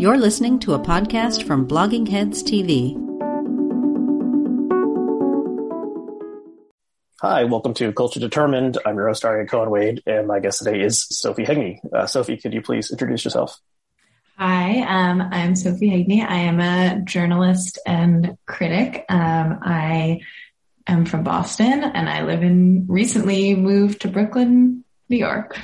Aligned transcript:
You're 0.00 0.16
listening 0.16 0.58
to 0.60 0.72
a 0.72 0.78
podcast 0.78 1.46
from 1.46 1.68
Blogging 1.68 2.08
Heads 2.08 2.42
TV. 2.42 2.94
Hi, 7.20 7.44
welcome 7.44 7.74
to 7.74 7.92
Culture 7.92 8.18
Determined. 8.18 8.78
I'm 8.86 8.96
your 8.96 9.08
host, 9.08 9.24
Aryeh 9.24 9.46
Cohen 9.46 9.68
Wade, 9.68 10.02
and 10.06 10.26
my 10.26 10.40
guest 10.40 10.60
today 10.60 10.80
is 10.80 11.06
Sophie 11.10 11.44
Haigney. 11.44 11.80
Uh, 11.92 12.06
Sophie, 12.06 12.38
could 12.38 12.54
you 12.54 12.62
please 12.62 12.90
introduce 12.90 13.26
yourself? 13.26 13.60
Hi, 14.38 14.80
um, 14.88 15.20
I'm 15.20 15.54
Sophie 15.54 15.90
Haigney. 15.90 16.26
I 16.26 16.36
am 16.36 16.60
a 16.60 17.02
journalist 17.04 17.78
and 17.84 18.38
critic. 18.46 19.04
Um, 19.10 19.58
I 19.60 20.20
am 20.86 21.04
from 21.04 21.24
Boston 21.24 21.84
and 21.84 22.08
I 22.08 22.22
live 22.22 22.42
in 22.42 22.86
recently 22.88 23.54
moved 23.54 24.00
to 24.00 24.08
Brooklyn, 24.08 24.82
New 25.10 25.18
York. 25.18 25.58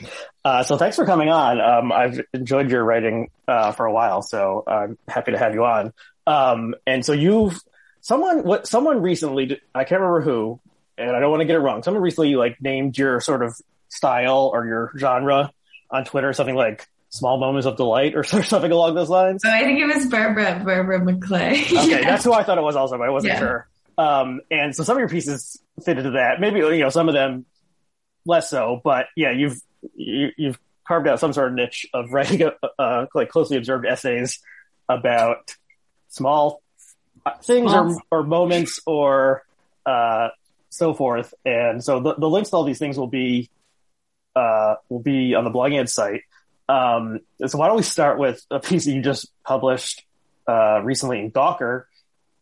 Uh, 0.44 0.62
so 0.62 0.76
thanks 0.76 0.96
for 0.96 1.06
coming 1.06 1.30
on. 1.30 1.60
Um, 1.60 1.90
I've 1.90 2.20
enjoyed 2.34 2.70
your 2.70 2.84
writing 2.84 3.30
uh, 3.48 3.72
for 3.72 3.86
a 3.86 3.92
while, 3.92 4.20
so 4.20 4.62
I'm 4.66 4.98
happy 5.08 5.32
to 5.32 5.38
have 5.38 5.54
you 5.54 5.64
on. 5.64 5.92
Um, 6.26 6.74
and 6.86 7.04
so 7.04 7.12
you've 7.12 7.58
someone 8.00 8.44
what 8.44 8.66
someone 8.66 9.00
recently 9.00 9.60
I 9.74 9.84
can't 9.84 10.00
remember 10.02 10.20
who, 10.20 10.60
and 10.98 11.16
I 11.16 11.20
don't 11.20 11.30
want 11.30 11.40
to 11.40 11.46
get 11.46 11.56
it 11.56 11.60
wrong. 11.60 11.82
Someone 11.82 12.02
recently 12.02 12.34
like 12.34 12.60
named 12.60 12.98
your 12.98 13.20
sort 13.20 13.42
of 13.42 13.58
style 13.88 14.50
or 14.52 14.66
your 14.66 14.92
genre 14.98 15.50
on 15.90 16.04
Twitter 16.04 16.32
something 16.32 16.54
like 16.54 16.86
small 17.08 17.38
moments 17.38 17.66
of 17.66 17.76
delight 17.76 18.14
or 18.14 18.24
something 18.24 18.70
along 18.70 18.94
those 18.94 19.08
lines. 19.08 19.42
Oh, 19.46 19.50
I 19.50 19.62
think 19.62 19.80
it 19.80 19.86
was 19.86 20.06
Barbara 20.06 20.62
Barbara 20.64 21.00
McClay. 21.00 21.52
okay, 21.72 21.90
yeah. 21.90 22.04
that's 22.04 22.24
who 22.24 22.34
I 22.34 22.42
thought 22.42 22.58
it 22.58 22.64
was 22.64 22.76
also, 22.76 22.98
but 22.98 23.06
I 23.06 23.10
wasn't 23.10 23.34
yeah. 23.34 23.38
sure. 23.38 23.68
Um, 23.96 24.40
and 24.50 24.74
so 24.74 24.82
some 24.82 24.96
of 24.96 25.00
your 25.00 25.08
pieces 25.08 25.58
fit 25.82 25.96
into 25.96 26.12
that. 26.12 26.40
Maybe 26.40 26.58
you 26.58 26.78
know 26.80 26.90
some 26.90 27.08
of 27.08 27.14
them 27.14 27.46
less 28.26 28.50
so, 28.50 28.80
but 28.82 29.06
yeah, 29.16 29.30
you've 29.30 29.60
you, 29.94 30.30
have 30.46 30.58
carved 30.86 31.08
out 31.08 31.20
some 31.20 31.32
sort 31.32 31.48
of 31.48 31.54
niche 31.54 31.86
of 31.94 32.12
writing 32.12 32.42
a, 32.42 32.52
uh, 32.78 33.06
like 33.14 33.28
closely 33.28 33.56
observed 33.56 33.86
essays 33.86 34.40
about 34.88 35.54
small 36.08 36.62
things 37.42 37.72
or, 37.72 37.96
or 38.10 38.22
moments 38.22 38.80
or 38.86 39.44
uh, 39.86 40.28
so 40.70 40.94
forth. 40.94 41.32
And 41.44 41.82
so 41.82 42.00
the, 42.00 42.14
the 42.14 42.28
links 42.28 42.50
to 42.50 42.56
all 42.56 42.64
these 42.64 42.78
things 42.78 42.98
will 42.98 43.06
be 43.06 43.50
uh, 44.36 44.74
will 44.88 45.00
be 45.00 45.34
on 45.34 45.44
the 45.44 45.50
blogging 45.50 45.88
site. 45.88 46.22
Um, 46.68 47.20
so 47.46 47.58
why 47.58 47.68
don't 47.68 47.76
we 47.76 47.82
start 47.82 48.18
with 48.18 48.44
a 48.50 48.58
piece 48.58 48.86
that 48.86 48.92
you 48.92 49.02
just 49.02 49.30
published 49.44 50.04
uh, 50.48 50.80
recently 50.82 51.20
in 51.20 51.30
Gawker, 51.30 51.84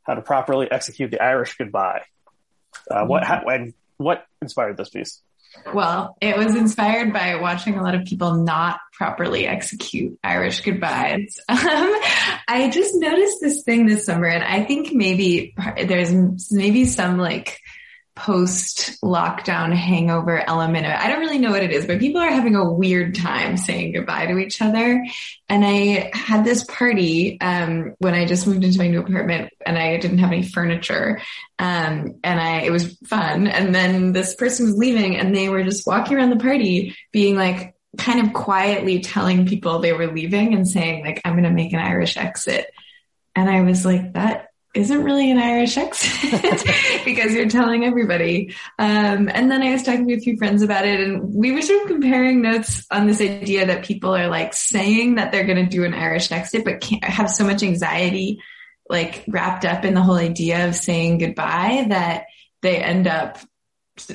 how 0.02 0.14
to 0.14 0.22
properly 0.22 0.70
execute 0.70 1.10
the 1.10 1.22
Irish 1.22 1.56
goodbye. 1.56 2.02
Uh, 2.90 3.04
what 3.04 3.24
how, 3.24 3.42
and 3.46 3.74
what 3.98 4.26
inspired 4.40 4.76
this 4.76 4.88
piece? 4.88 5.20
Well, 5.74 6.16
it 6.20 6.36
was 6.36 6.54
inspired 6.56 7.12
by 7.12 7.36
watching 7.36 7.76
a 7.76 7.82
lot 7.82 7.94
of 7.94 8.04
people 8.04 8.34
not 8.34 8.80
properly 8.92 9.46
execute 9.46 10.18
Irish 10.22 10.60
goodbyes. 10.60 11.38
Um, 11.48 11.94
I 12.48 12.70
just 12.72 12.94
noticed 12.96 13.38
this 13.40 13.62
thing 13.62 13.86
this 13.86 14.04
summer, 14.04 14.26
and 14.26 14.42
I 14.42 14.64
think 14.64 14.92
maybe 14.92 15.54
there's 15.76 16.12
maybe 16.50 16.84
some 16.84 17.18
like 17.18 17.60
post 18.14 19.00
lockdown 19.02 19.74
hangover 19.74 20.38
element. 20.38 20.86
I 20.86 21.08
don't 21.08 21.20
really 21.20 21.38
know 21.38 21.50
what 21.50 21.62
it 21.62 21.70
is, 21.70 21.86
but 21.86 21.98
people 21.98 22.20
are 22.20 22.30
having 22.30 22.56
a 22.56 22.70
weird 22.70 23.14
time 23.14 23.56
saying 23.56 23.92
goodbye 23.92 24.26
to 24.26 24.38
each 24.38 24.60
other. 24.60 25.04
And 25.48 25.64
I 25.64 26.10
had 26.12 26.44
this 26.44 26.64
party, 26.64 27.40
um, 27.40 27.94
when 27.98 28.14
I 28.14 28.26
just 28.26 28.46
moved 28.46 28.64
into 28.64 28.78
my 28.78 28.88
new 28.88 29.00
apartment 29.00 29.50
and 29.64 29.78
I 29.78 29.96
didn't 29.96 30.18
have 30.18 30.32
any 30.32 30.42
furniture. 30.42 31.20
Um, 31.58 32.20
and 32.22 32.40
I, 32.40 32.62
it 32.62 32.70
was 32.70 32.96
fun. 33.06 33.46
And 33.46 33.74
then 33.74 34.12
this 34.12 34.34
person 34.34 34.66
was 34.66 34.76
leaving 34.76 35.16
and 35.16 35.34
they 35.34 35.48
were 35.48 35.64
just 35.64 35.86
walking 35.86 36.16
around 36.16 36.30
the 36.30 36.36
party 36.36 36.96
being 37.12 37.36
like, 37.36 37.74
kind 37.98 38.26
of 38.26 38.32
quietly 38.32 39.00
telling 39.00 39.46
people 39.46 39.78
they 39.78 39.92
were 39.92 40.10
leaving 40.10 40.54
and 40.54 40.66
saying 40.66 41.04
like, 41.04 41.20
I'm 41.24 41.34
going 41.34 41.44
to 41.44 41.50
make 41.50 41.74
an 41.74 41.78
Irish 41.78 42.16
exit. 42.16 42.66
And 43.34 43.50
I 43.50 43.62
was 43.62 43.84
like, 43.84 44.14
that 44.14 44.51
isn't 44.74 45.04
really 45.04 45.30
an 45.30 45.38
Irish 45.38 45.76
accent 45.76 46.64
because 47.04 47.34
you're 47.34 47.48
telling 47.48 47.84
everybody. 47.84 48.54
Um, 48.78 49.28
and 49.32 49.50
then 49.50 49.62
I 49.62 49.72
was 49.72 49.82
talking 49.82 50.08
to 50.08 50.14
a 50.14 50.20
few 50.20 50.38
friends 50.38 50.62
about 50.62 50.86
it 50.86 51.00
and 51.00 51.34
we 51.34 51.52
were 51.52 51.60
sort 51.60 51.82
of 51.82 51.88
comparing 51.88 52.40
notes 52.40 52.86
on 52.90 53.06
this 53.06 53.20
idea 53.20 53.66
that 53.66 53.84
people 53.84 54.16
are 54.16 54.28
like 54.28 54.54
saying 54.54 55.16
that 55.16 55.30
they're 55.30 55.44
going 55.44 55.62
to 55.62 55.70
do 55.70 55.84
an 55.84 55.92
Irish 55.92 56.32
exit, 56.32 56.64
but 56.64 56.80
can't 56.80 57.04
have 57.04 57.30
so 57.30 57.44
much 57.44 57.62
anxiety 57.62 58.40
like 58.88 59.24
wrapped 59.28 59.64
up 59.64 59.84
in 59.84 59.94
the 59.94 60.02
whole 60.02 60.16
idea 60.16 60.66
of 60.68 60.74
saying 60.74 61.18
goodbye 61.18 61.86
that 61.88 62.24
they 62.62 62.78
end 62.78 63.06
up 63.06 63.38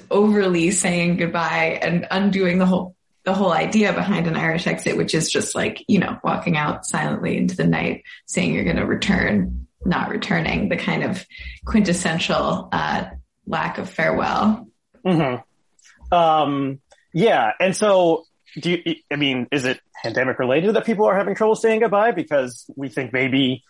overly 0.10 0.72
saying 0.72 1.18
goodbye 1.18 1.80
and 1.82 2.08
undoing 2.10 2.58
the 2.58 2.66
whole 2.66 2.96
the 3.26 3.34
whole 3.34 3.52
idea 3.52 3.92
behind 3.92 4.26
an 4.26 4.38
Irish 4.38 4.68
exit, 4.68 4.96
which 4.96 5.14
is 5.14 5.30
just 5.30 5.54
like, 5.54 5.84
you 5.90 6.00
know, 6.00 6.18
walking 6.24 6.56
out 6.56 6.86
silently 6.86 7.36
into 7.36 7.58
the 7.58 7.68
night, 7.68 8.04
saying 8.26 8.54
you're 8.54 8.64
going 8.64 8.78
to 8.78 8.86
return 8.86 9.67
not 9.88 10.10
returning, 10.10 10.70
the 10.70 10.78
kind 10.78 11.04
of 11.04 11.26
quintessential 11.66 12.70
uh, 12.72 13.06
lack 13.48 13.78
of 13.78 13.90
farewell. 13.90 14.68
Mm-hmm. 15.06 16.14
Um, 16.14 16.80
yeah, 17.14 17.52
and 17.60 17.76
so 17.76 18.26
do 18.60 18.72
you? 18.72 18.96
I 19.12 19.16
mean, 19.16 19.48
is 19.52 19.66
it 19.66 19.80
pandemic 20.04 20.40
related 20.40 20.76
that 20.76 20.86
people 20.86 21.06
are 21.06 21.16
having 21.16 21.36
trouble 21.36 21.56
saying 21.56 21.80
goodbye 21.80 22.12
because 22.12 22.70
we 22.76 22.90
think 22.90 23.14
maybe 23.14 23.64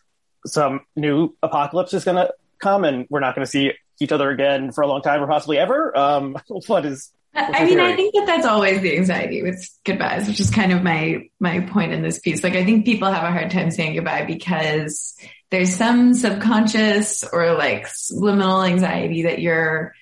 some 0.46 0.82
new 0.96 1.36
apocalypse 1.42 1.94
is 1.94 2.04
going 2.04 2.18
to 2.18 2.34
come 2.60 2.84
and 2.84 3.06
we're 3.10 3.20
not 3.20 3.36
going 3.36 3.46
to 3.46 3.50
see 3.50 3.72
each 4.00 4.12
other 4.12 4.30
again 4.30 4.72
for 4.72 4.82
a 4.82 4.88
long 4.88 5.02
time 5.02 5.22
or 5.22 5.28
possibly 5.28 5.58
ever? 5.58 5.98
Um, 5.98 6.38
what 6.68 6.86
is? 6.86 7.12
I 7.34 7.66
mean, 7.66 7.78
theory? 7.78 7.94
I 7.94 7.96
think 7.96 8.16
that 8.16 8.26
that's 8.26 8.48
always 8.48 8.82
the 8.82 8.98
anxiety 8.98 9.44
with 9.44 9.70
goodbyes, 9.86 10.28
which 10.28 10.40
is 10.40 10.50
kind 10.50 10.72
of 10.72 10.82
my 10.82 11.30
my 11.40 11.60
point 11.62 11.94
in 11.94 12.02
this 12.02 12.20
piece. 12.20 12.44
Like, 12.44 12.56
I 12.56 12.66
think 12.66 12.86
people 12.86 13.12
have 13.12 13.24
a 13.24 13.32
hard 13.32 13.52
time 13.52 13.70
saying 13.70 13.96
goodbye 13.96 14.26
because 14.26 15.16
there's 15.52 15.76
some 15.76 16.14
subconscious 16.14 17.24
or 17.24 17.54
like 17.54 17.88
subliminal 17.88 18.64
anxiety 18.64 19.24
that 19.24 19.40
you're 19.40 19.94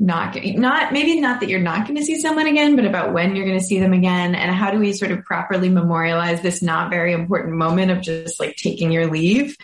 not 0.00 0.36
not 0.44 0.92
maybe 0.92 1.20
not 1.20 1.40
that 1.40 1.48
you're 1.48 1.60
not 1.60 1.86
going 1.86 1.96
to 1.96 2.04
see 2.04 2.20
someone 2.20 2.46
again 2.46 2.76
but 2.76 2.84
about 2.84 3.12
when 3.12 3.34
you're 3.34 3.46
going 3.46 3.58
to 3.58 3.64
see 3.64 3.80
them 3.80 3.92
again. 3.92 4.34
And 4.34 4.54
how 4.54 4.70
do 4.70 4.78
we 4.78 4.92
sort 4.92 5.10
of 5.10 5.24
properly 5.24 5.68
memorialize 5.68 6.40
this 6.40 6.62
not 6.62 6.90
very 6.90 7.12
important 7.12 7.56
moment 7.56 7.90
of 7.90 8.00
just 8.00 8.38
like 8.38 8.56
taking 8.56 8.92
your 8.92 9.10
leave 9.10 9.56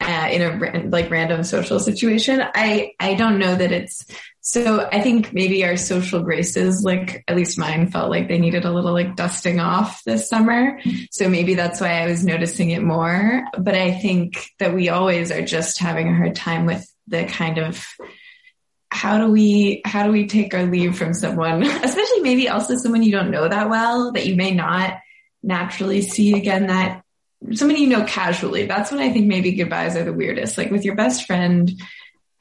uh, 0.00 0.28
in 0.30 0.42
a 0.42 0.88
like 0.88 1.10
random 1.10 1.42
social 1.42 1.80
situation? 1.80 2.40
I 2.40 2.92
i 3.00 3.14
don't 3.14 3.38
know 3.38 3.54
that 3.54 3.72
it's 3.72 4.04
so 4.42 4.88
I 4.90 5.00
think 5.02 5.32
maybe 5.34 5.64
our 5.64 5.76
social 5.76 6.22
graces, 6.22 6.82
like 6.82 7.22
at 7.28 7.36
least 7.36 7.58
mine 7.58 7.90
felt 7.90 8.10
like 8.10 8.28
they 8.28 8.38
needed 8.38 8.64
a 8.64 8.72
little 8.72 8.92
like 8.92 9.14
dusting 9.14 9.60
off 9.60 10.02
this 10.04 10.28
summer. 10.28 10.80
So 11.10 11.28
maybe 11.28 11.54
that's 11.54 11.80
why 11.80 12.02
I 12.02 12.06
was 12.06 12.24
noticing 12.24 12.70
it 12.70 12.82
more. 12.82 13.44
But 13.58 13.74
I 13.74 13.92
think 13.92 14.46
that 14.58 14.74
we 14.74 14.88
always 14.88 15.30
are 15.30 15.42
just 15.42 15.78
having 15.78 16.08
a 16.08 16.16
hard 16.16 16.34
time 16.34 16.64
with 16.64 16.86
the 17.06 17.24
kind 17.24 17.58
of 17.58 17.84
how 18.90 19.18
do 19.18 19.30
we 19.30 19.82
how 19.84 20.04
do 20.04 20.10
we 20.10 20.26
take 20.26 20.54
our 20.54 20.64
leave 20.64 20.96
from 20.96 21.12
someone, 21.12 21.62
especially 21.84 22.20
maybe 22.20 22.48
also 22.48 22.76
someone 22.76 23.02
you 23.02 23.12
don't 23.12 23.30
know 23.30 23.46
that 23.46 23.68
well, 23.68 24.12
that 24.12 24.26
you 24.26 24.36
may 24.36 24.52
not 24.52 24.98
naturally 25.42 26.00
see 26.00 26.34
again 26.34 26.66
that 26.68 27.02
somebody 27.52 27.80
you 27.80 27.88
know 27.88 28.04
casually. 28.04 28.66
That's 28.66 28.90
when 28.90 29.00
I 29.00 29.12
think 29.12 29.26
maybe 29.26 29.52
goodbyes 29.52 29.96
are 29.96 30.04
the 30.04 30.12
weirdest. 30.12 30.56
Like 30.56 30.70
with 30.70 30.84
your 30.84 30.96
best 30.96 31.26
friend, 31.26 31.70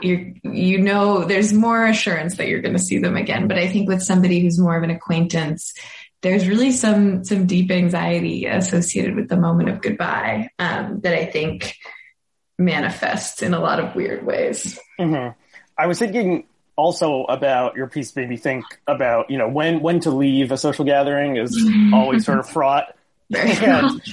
you 0.02 0.36
you 0.44 0.78
know 0.80 1.26
there's 1.26 1.54
more 1.54 1.86
assurance 1.86 2.38
that 2.38 2.48
you're 2.48 2.62
going 2.62 2.76
to 2.76 2.82
see 2.82 3.00
them 3.00 3.16
again 3.16 3.48
but 3.48 3.58
i 3.58 3.68
think 3.68 3.88
with 3.88 4.02
somebody 4.02 4.40
who's 4.40 4.60
more 4.60 4.78
of 4.78 4.84
an 4.84 4.90
acquaintance 4.90 5.74
there's 6.22 6.48
really 6.48 6.72
some 6.72 7.24
some 7.24 7.46
deep 7.46 7.72
anxiety 7.72 8.46
associated 8.46 9.16
with 9.16 9.30
the 9.30 9.38
moment 9.38 9.70
of 9.70 9.82
goodbye 9.82 10.50
um, 10.60 11.02
that 11.02 11.14
i 11.14 11.26
think 11.26 11.76
manifests 12.58 13.42
in 13.42 13.54
a 13.54 13.60
lot 13.60 13.80
of 13.80 13.96
weird 13.96 14.26
ways 14.26 14.80
mm-hmm. 15.00 15.38
i 15.78 15.88
was 15.88 16.00
thinking 16.00 16.46
also 16.76 17.24
about 17.26 17.76
your 17.76 17.88
piece 17.88 18.16
made 18.16 18.30
me 18.30 18.38
think 18.38 18.64
about 18.88 19.30
you 19.30 19.38
know 19.38 19.50
when 19.50 19.82
when 19.82 20.00
to 20.00 20.12
leave 20.12 20.52
a 20.52 20.58
social 20.58 20.86
gathering 20.86 21.36
is 21.36 21.58
always 21.94 22.26
sort 22.26 22.40
of 22.40 22.50
fraught 22.50 22.96
and, 23.36 24.02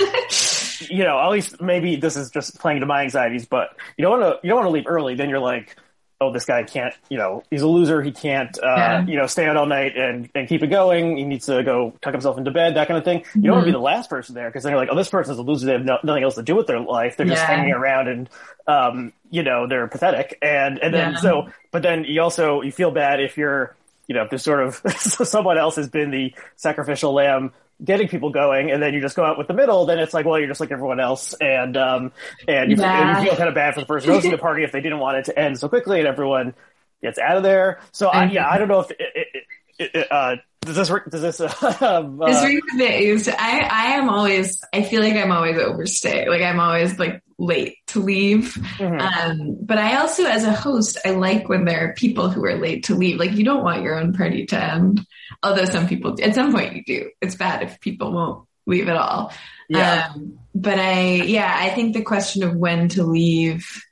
you 0.90 1.04
know, 1.04 1.18
at 1.18 1.28
least 1.28 1.60
maybe 1.60 1.96
this 1.96 2.16
is 2.16 2.30
just 2.30 2.58
playing 2.58 2.80
to 2.80 2.86
my 2.86 3.02
anxieties, 3.02 3.46
but 3.46 3.76
you 3.96 4.02
don't 4.02 4.20
want 4.20 4.34
to 4.34 4.46
you 4.46 4.50
don't 4.50 4.58
want 4.60 4.68
to 4.68 4.72
leave 4.72 4.86
early. 4.86 5.14
Then 5.14 5.28
you're 5.28 5.38
like, 5.38 5.76
oh, 6.20 6.32
this 6.32 6.46
guy 6.46 6.62
can't, 6.62 6.94
you 7.10 7.18
know, 7.18 7.42
he's 7.50 7.62
a 7.62 7.66
loser. 7.66 8.02
He 8.02 8.10
can't, 8.10 8.56
uh, 8.58 8.74
yeah. 8.76 9.06
you 9.06 9.16
know, 9.16 9.26
stay 9.26 9.46
out 9.46 9.56
all 9.56 9.66
night 9.66 9.96
and, 9.96 10.30
and 10.34 10.48
keep 10.48 10.62
it 10.62 10.68
going. 10.68 11.16
He 11.16 11.24
needs 11.24 11.46
to 11.46 11.62
go 11.62 11.92
tuck 12.00 12.12
himself 12.12 12.38
into 12.38 12.50
bed, 12.50 12.76
that 12.76 12.88
kind 12.88 12.96
of 12.96 13.04
thing. 13.04 13.18
You 13.18 13.24
mm-hmm. 13.24 13.42
don't 13.42 13.52
want 13.52 13.64
to 13.64 13.66
be 13.66 13.72
the 13.72 13.78
last 13.78 14.08
person 14.08 14.34
there 14.34 14.48
because 14.48 14.62
then 14.62 14.72
you're 14.72 14.80
like, 14.80 14.88
oh, 14.90 14.96
this 14.96 15.10
person's 15.10 15.38
a 15.38 15.42
loser. 15.42 15.66
They 15.66 15.72
have 15.72 15.84
no, 15.84 15.98
nothing 16.02 16.22
else 16.22 16.36
to 16.36 16.42
do 16.42 16.56
with 16.56 16.66
their 16.66 16.80
life. 16.80 17.16
They're 17.16 17.26
just 17.26 17.42
yeah. 17.42 17.46
hanging 17.46 17.72
around 17.72 18.08
and, 18.08 18.30
um, 18.66 19.12
you 19.30 19.42
know, 19.42 19.66
they're 19.66 19.88
pathetic. 19.88 20.38
And, 20.40 20.78
and 20.78 20.94
then 20.94 21.12
yeah. 21.12 21.20
so, 21.20 21.48
but 21.70 21.82
then 21.82 22.04
you 22.04 22.22
also, 22.22 22.62
you 22.62 22.72
feel 22.72 22.90
bad 22.90 23.20
if 23.20 23.36
you're, 23.36 23.76
you 24.06 24.14
know, 24.14 24.22
if 24.22 24.30
there's 24.30 24.42
sort 24.42 24.64
of 24.64 24.76
someone 24.98 25.58
else 25.58 25.76
has 25.76 25.88
been 25.88 26.10
the 26.10 26.32
sacrificial 26.56 27.12
lamb 27.12 27.52
getting 27.84 28.08
people 28.08 28.30
going 28.30 28.70
and 28.70 28.82
then 28.82 28.94
you 28.94 29.00
just 29.00 29.16
go 29.16 29.24
out 29.24 29.36
with 29.36 29.48
the 29.48 29.54
middle, 29.54 29.86
then 29.86 29.98
it's 29.98 30.14
like, 30.14 30.24
well, 30.24 30.38
you're 30.38 30.48
just 30.48 30.60
like 30.60 30.70
everyone 30.70 31.00
else. 31.00 31.34
And, 31.34 31.76
um, 31.76 32.12
and 32.48 32.70
you, 32.70 32.76
yeah. 32.78 33.16
and 33.16 33.18
you 33.18 33.30
feel 33.30 33.36
kind 33.36 33.48
of 33.48 33.54
bad 33.54 33.74
for 33.74 33.80
the 33.80 33.86
person 33.86 34.10
hosting 34.10 34.30
the 34.30 34.38
party 34.38 34.64
if 34.64 34.72
they 34.72 34.80
didn't 34.80 34.98
want 34.98 35.18
it 35.18 35.24
to 35.26 35.38
end 35.38 35.58
so 35.58 35.68
quickly 35.68 35.98
and 35.98 36.08
everyone 36.08 36.54
gets 37.02 37.18
out 37.18 37.36
of 37.36 37.42
there. 37.42 37.80
So 37.92 38.08
I, 38.08 38.24
yeah, 38.24 38.48
I 38.48 38.58
don't 38.58 38.68
know 38.68 38.80
if 38.80 38.90
it, 38.90 38.96
it, 39.00 39.26
it, 39.34 39.44
uh, 40.10 40.36
does 40.62 40.76
this 40.76 40.90
work? 40.90 41.10
does 41.10 41.22
this 41.22 41.40
um, 41.82 42.20
uh, 42.20 42.26
this 42.26 42.44
rings 42.44 42.62
a 42.74 42.78
bit 42.78 43.02
used. 43.02 43.28
I 43.28 43.60
I 43.60 43.84
am 43.94 44.08
always 44.08 44.62
I 44.72 44.82
feel 44.82 45.02
like 45.02 45.14
I'm 45.14 45.32
always 45.32 45.58
overstay. 45.58 46.28
Like 46.28 46.42
I'm 46.42 46.60
always 46.60 46.98
like 46.98 47.22
late 47.38 47.78
to 47.88 48.00
leave. 48.00 48.54
Mm-hmm. 48.78 49.00
Um, 49.00 49.58
but 49.60 49.78
I 49.78 49.96
also, 49.96 50.24
as 50.24 50.44
a 50.44 50.52
host, 50.52 50.98
I 51.04 51.10
like 51.10 51.48
when 51.48 51.64
there 51.64 51.88
are 51.88 51.94
people 51.94 52.30
who 52.30 52.44
are 52.44 52.56
late 52.56 52.84
to 52.84 52.94
leave. 52.94 53.18
Like 53.18 53.32
you 53.32 53.44
don't 53.44 53.64
want 53.64 53.82
your 53.82 53.98
own 53.98 54.12
party 54.12 54.46
to 54.46 54.62
end. 54.62 55.06
Although 55.42 55.66
some 55.66 55.86
people, 55.86 56.16
at 56.22 56.34
some 56.34 56.52
point 56.52 56.74
you 56.74 56.84
do. 56.84 57.10
It's 57.20 57.34
bad 57.34 57.62
if 57.62 57.80
people 57.80 58.12
won't 58.12 58.48
leave 58.66 58.88
at 58.88 58.96
all. 58.96 59.32
Yeah. 59.68 60.10
Um, 60.14 60.38
but 60.54 60.78
I, 60.78 61.14
yeah, 61.14 61.54
I 61.54 61.70
think 61.70 61.94
the 61.94 62.02
question 62.02 62.42
of 62.42 62.54
when 62.54 62.88
to 62.90 63.02
leave 63.02 63.82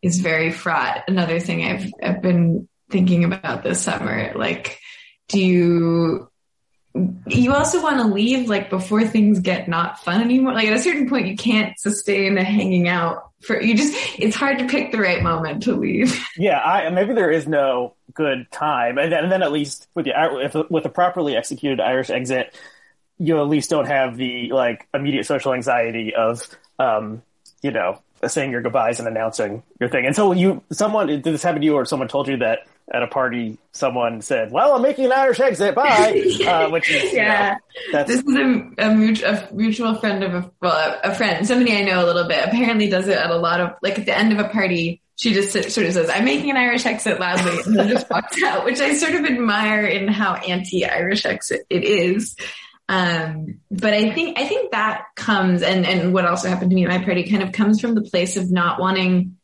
is 0.00 0.20
very 0.20 0.50
fraught. 0.50 1.04
Another 1.08 1.40
thing 1.40 1.64
I've, 1.64 1.92
I've 2.02 2.22
been 2.22 2.68
thinking 2.90 3.24
about 3.24 3.62
this 3.62 3.82
summer, 3.82 4.32
like, 4.34 4.78
do 5.28 5.40
you, 5.40 6.30
you 7.26 7.54
also 7.54 7.82
want 7.82 7.98
to 7.98 8.06
leave 8.06 8.48
like 8.48 8.70
before 8.70 9.06
things 9.06 9.40
get 9.40 9.68
not 9.68 10.02
fun 10.02 10.20
anymore. 10.20 10.54
Like 10.54 10.68
at 10.68 10.76
a 10.76 10.80
certain 10.80 11.08
point, 11.08 11.26
you 11.26 11.36
can't 11.36 11.78
sustain 11.78 12.36
a 12.38 12.44
hanging 12.44 12.88
out 12.88 13.30
for 13.42 13.60
you. 13.60 13.76
Just 13.76 13.94
it's 14.18 14.34
hard 14.34 14.58
to 14.58 14.66
pick 14.66 14.90
the 14.90 14.98
right 14.98 15.22
moment 15.22 15.64
to 15.64 15.74
leave. 15.74 16.18
Yeah, 16.36 16.60
I, 16.60 16.88
maybe 16.90 17.14
there 17.14 17.32
is 17.32 17.48
no 17.48 17.94
good 18.14 18.46
time, 18.52 18.96
and 18.96 19.10
then, 19.10 19.24
and 19.24 19.32
then 19.32 19.42
at 19.42 19.50
least 19.50 19.88
with 19.94 20.04
the 20.04 20.12
if, 20.16 20.54
with 20.70 20.84
a 20.84 20.88
properly 20.88 21.36
executed 21.36 21.80
Irish 21.80 22.10
exit, 22.10 22.54
you 23.18 23.38
at 23.40 23.48
least 23.48 23.70
don't 23.70 23.86
have 23.86 24.16
the 24.16 24.52
like 24.52 24.86
immediate 24.94 25.26
social 25.26 25.52
anxiety 25.52 26.14
of 26.14 26.48
um, 26.78 27.22
you 27.60 27.72
know 27.72 28.00
saying 28.26 28.50
your 28.50 28.62
goodbyes 28.62 28.98
and 28.98 29.08
announcing 29.08 29.62
your 29.80 29.88
thing. 29.88 30.06
And 30.06 30.14
so 30.14 30.32
you, 30.32 30.62
someone, 30.72 31.06
did 31.06 31.22
this 31.22 31.42
happen 31.42 31.60
to 31.60 31.64
you 31.64 31.74
or 31.74 31.84
someone 31.84 32.08
told 32.08 32.28
you 32.28 32.38
that 32.38 32.60
at 32.92 33.02
a 33.02 33.06
party, 33.06 33.58
someone 33.72 34.22
said, 34.22 34.50
well, 34.50 34.74
I'm 34.74 34.82
making 34.82 35.06
an 35.06 35.12
Irish 35.12 35.40
exit. 35.40 35.74
Bye. 35.74 36.24
Uh, 36.48 36.70
which 36.70 36.90
is, 36.90 37.12
yeah, 37.12 37.56
you 37.86 37.92
know, 37.92 38.04
this 38.04 38.20
is 38.20 38.34
a, 38.34 38.70
a, 38.78 38.94
mutual, 38.94 39.28
a, 39.28 39.48
mutual, 39.52 39.94
friend 39.96 40.24
of 40.24 40.34
a, 40.34 40.50
well, 40.62 41.00
a 41.04 41.14
friend, 41.14 41.46
somebody 41.46 41.76
I 41.76 41.82
know 41.82 42.02
a 42.02 42.06
little 42.06 42.26
bit 42.26 42.42
apparently 42.46 42.88
does 42.88 43.06
it 43.06 43.18
at 43.18 43.30
a 43.30 43.36
lot 43.36 43.60
of, 43.60 43.72
like 43.82 43.98
at 43.98 44.06
the 44.06 44.16
end 44.16 44.32
of 44.32 44.38
a 44.38 44.48
party, 44.48 45.02
she 45.16 45.34
just 45.34 45.52
sort 45.52 45.86
of 45.86 45.92
says, 45.92 46.08
I'm 46.08 46.24
making 46.24 46.50
an 46.50 46.56
Irish 46.56 46.86
exit 46.86 47.20
loudly 47.20 47.60
and 47.66 47.76
then 47.76 47.88
just 47.88 48.08
walks 48.08 48.42
out, 48.44 48.64
which 48.64 48.80
I 48.80 48.94
sort 48.94 49.14
of 49.14 49.24
admire 49.26 49.84
in 49.84 50.08
how 50.08 50.34
anti-Irish 50.34 51.26
exit 51.26 51.62
it 51.68 51.84
is. 51.84 52.34
Um, 52.88 53.60
but 53.70 53.92
I 53.92 54.12
think, 54.14 54.38
I 54.38 54.46
think 54.46 54.70
that 54.70 55.06
comes 55.14 55.62
and, 55.62 55.84
and 55.84 56.14
what 56.14 56.24
also 56.24 56.48
happened 56.48 56.70
to 56.70 56.74
me 56.74 56.84
at 56.84 56.88
my 56.88 57.04
party 57.04 57.28
kind 57.28 57.42
of 57.42 57.52
comes 57.52 57.80
from 57.80 57.94
the 57.94 58.02
place 58.02 58.36
of 58.36 58.50
not 58.50 58.80
wanting 58.80 59.36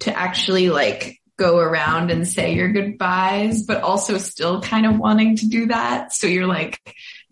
to 0.00 0.16
actually 0.16 0.68
like 0.68 1.20
go 1.38 1.58
around 1.58 2.10
and 2.10 2.28
say 2.28 2.54
your 2.54 2.72
goodbyes, 2.72 3.64
but 3.64 3.82
also 3.82 4.18
still 4.18 4.60
kind 4.60 4.86
of 4.86 4.98
wanting 4.98 5.36
to 5.36 5.48
do 5.48 5.66
that. 5.66 6.12
So 6.12 6.26
you're 6.26 6.46
like 6.46 6.78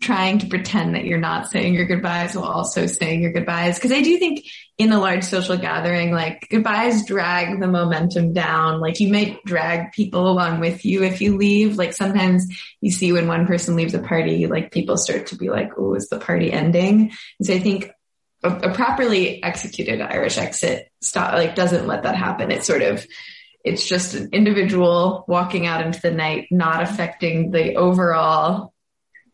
trying 0.01 0.39
to 0.39 0.47
pretend 0.47 0.95
that 0.95 1.05
you're 1.05 1.19
not 1.19 1.49
saying 1.49 1.75
your 1.75 1.85
goodbyes 1.85 2.35
while 2.35 2.45
also 2.45 2.87
saying 2.87 3.21
your 3.21 3.31
goodbyes. 3.31 3.77
Cause 3.77 3.91
I 3.91 4.01
do 4.01 4.17
think 4.17 4.43
in 4.79 4.91
a 4.91 4.99
large 4.99 5.23
social 5.23 5.57
gathering, 5.57 6.11
like 6.11 6.47
goodbyes 6.49 7.05
drag 7.05 7.59
the 7.59 7.67
momentum 7.67 8.33
down. 8.33 8.81
Like 8.81 8.99
you 8.99 9.11
might 9.11 9.43
drag 9.45 9.91
people 9.91 10.29
along 10.29 10.59
with 10.59 10.83
you 10.83 11.03
if 11.03 11.21
you 11.21 11.37
leave. 11.37 11.77
Like 11.77 11.93
sometimes 11.93 12.47
you 12.81 12.91
see 12.91 13.13
when 13.13 13.27
one 13.27 13.45
person 13.45 13.75
leaves 13.75 13.93
a 13.93 13.99
party, 13.99 14.47
like 14.47 14.71
people 14.71 14.97
start 14.97 15.27
to 15.27 15.35
be 15.35 15.49
like, 15.49 15.73
oh, 15.77 15.93
is 15.93 16.09
the 16.09 16.19
party 16.19 16.51
ending? 16.51 17.11
And 17.39 17.47
so 17.47 17.53
I 17.53 17.59
think 17.59 17.91
a, 18.43 18.49
a 18.49 18.73
properly 18.73 19.43
executed 19.43 20.01
Irish 20.01 20.39
exit 20.39 20.91
stop, 21.01 21.33
like 21.33 21.53
doesn't 21.53 21.85
let 21.85 22.03
that 22.03 22.15
happen. 22.15 22.49
It 22.49 22.65
sort 22.65 22.81
of, 22.81 23.05
it's 23.63 23.87
just 23.87 24.13
an 24.13 24.29
individual 24.31 25.25
walking 25.27 25.65
out 25.65 25.85
into 25.85 26.01
the 26.01 26.11
night, 26.11 26.47
not 26.51 26.81
affecting 26.81 27.51
the 27.51 27.75
overall 27.75 28.73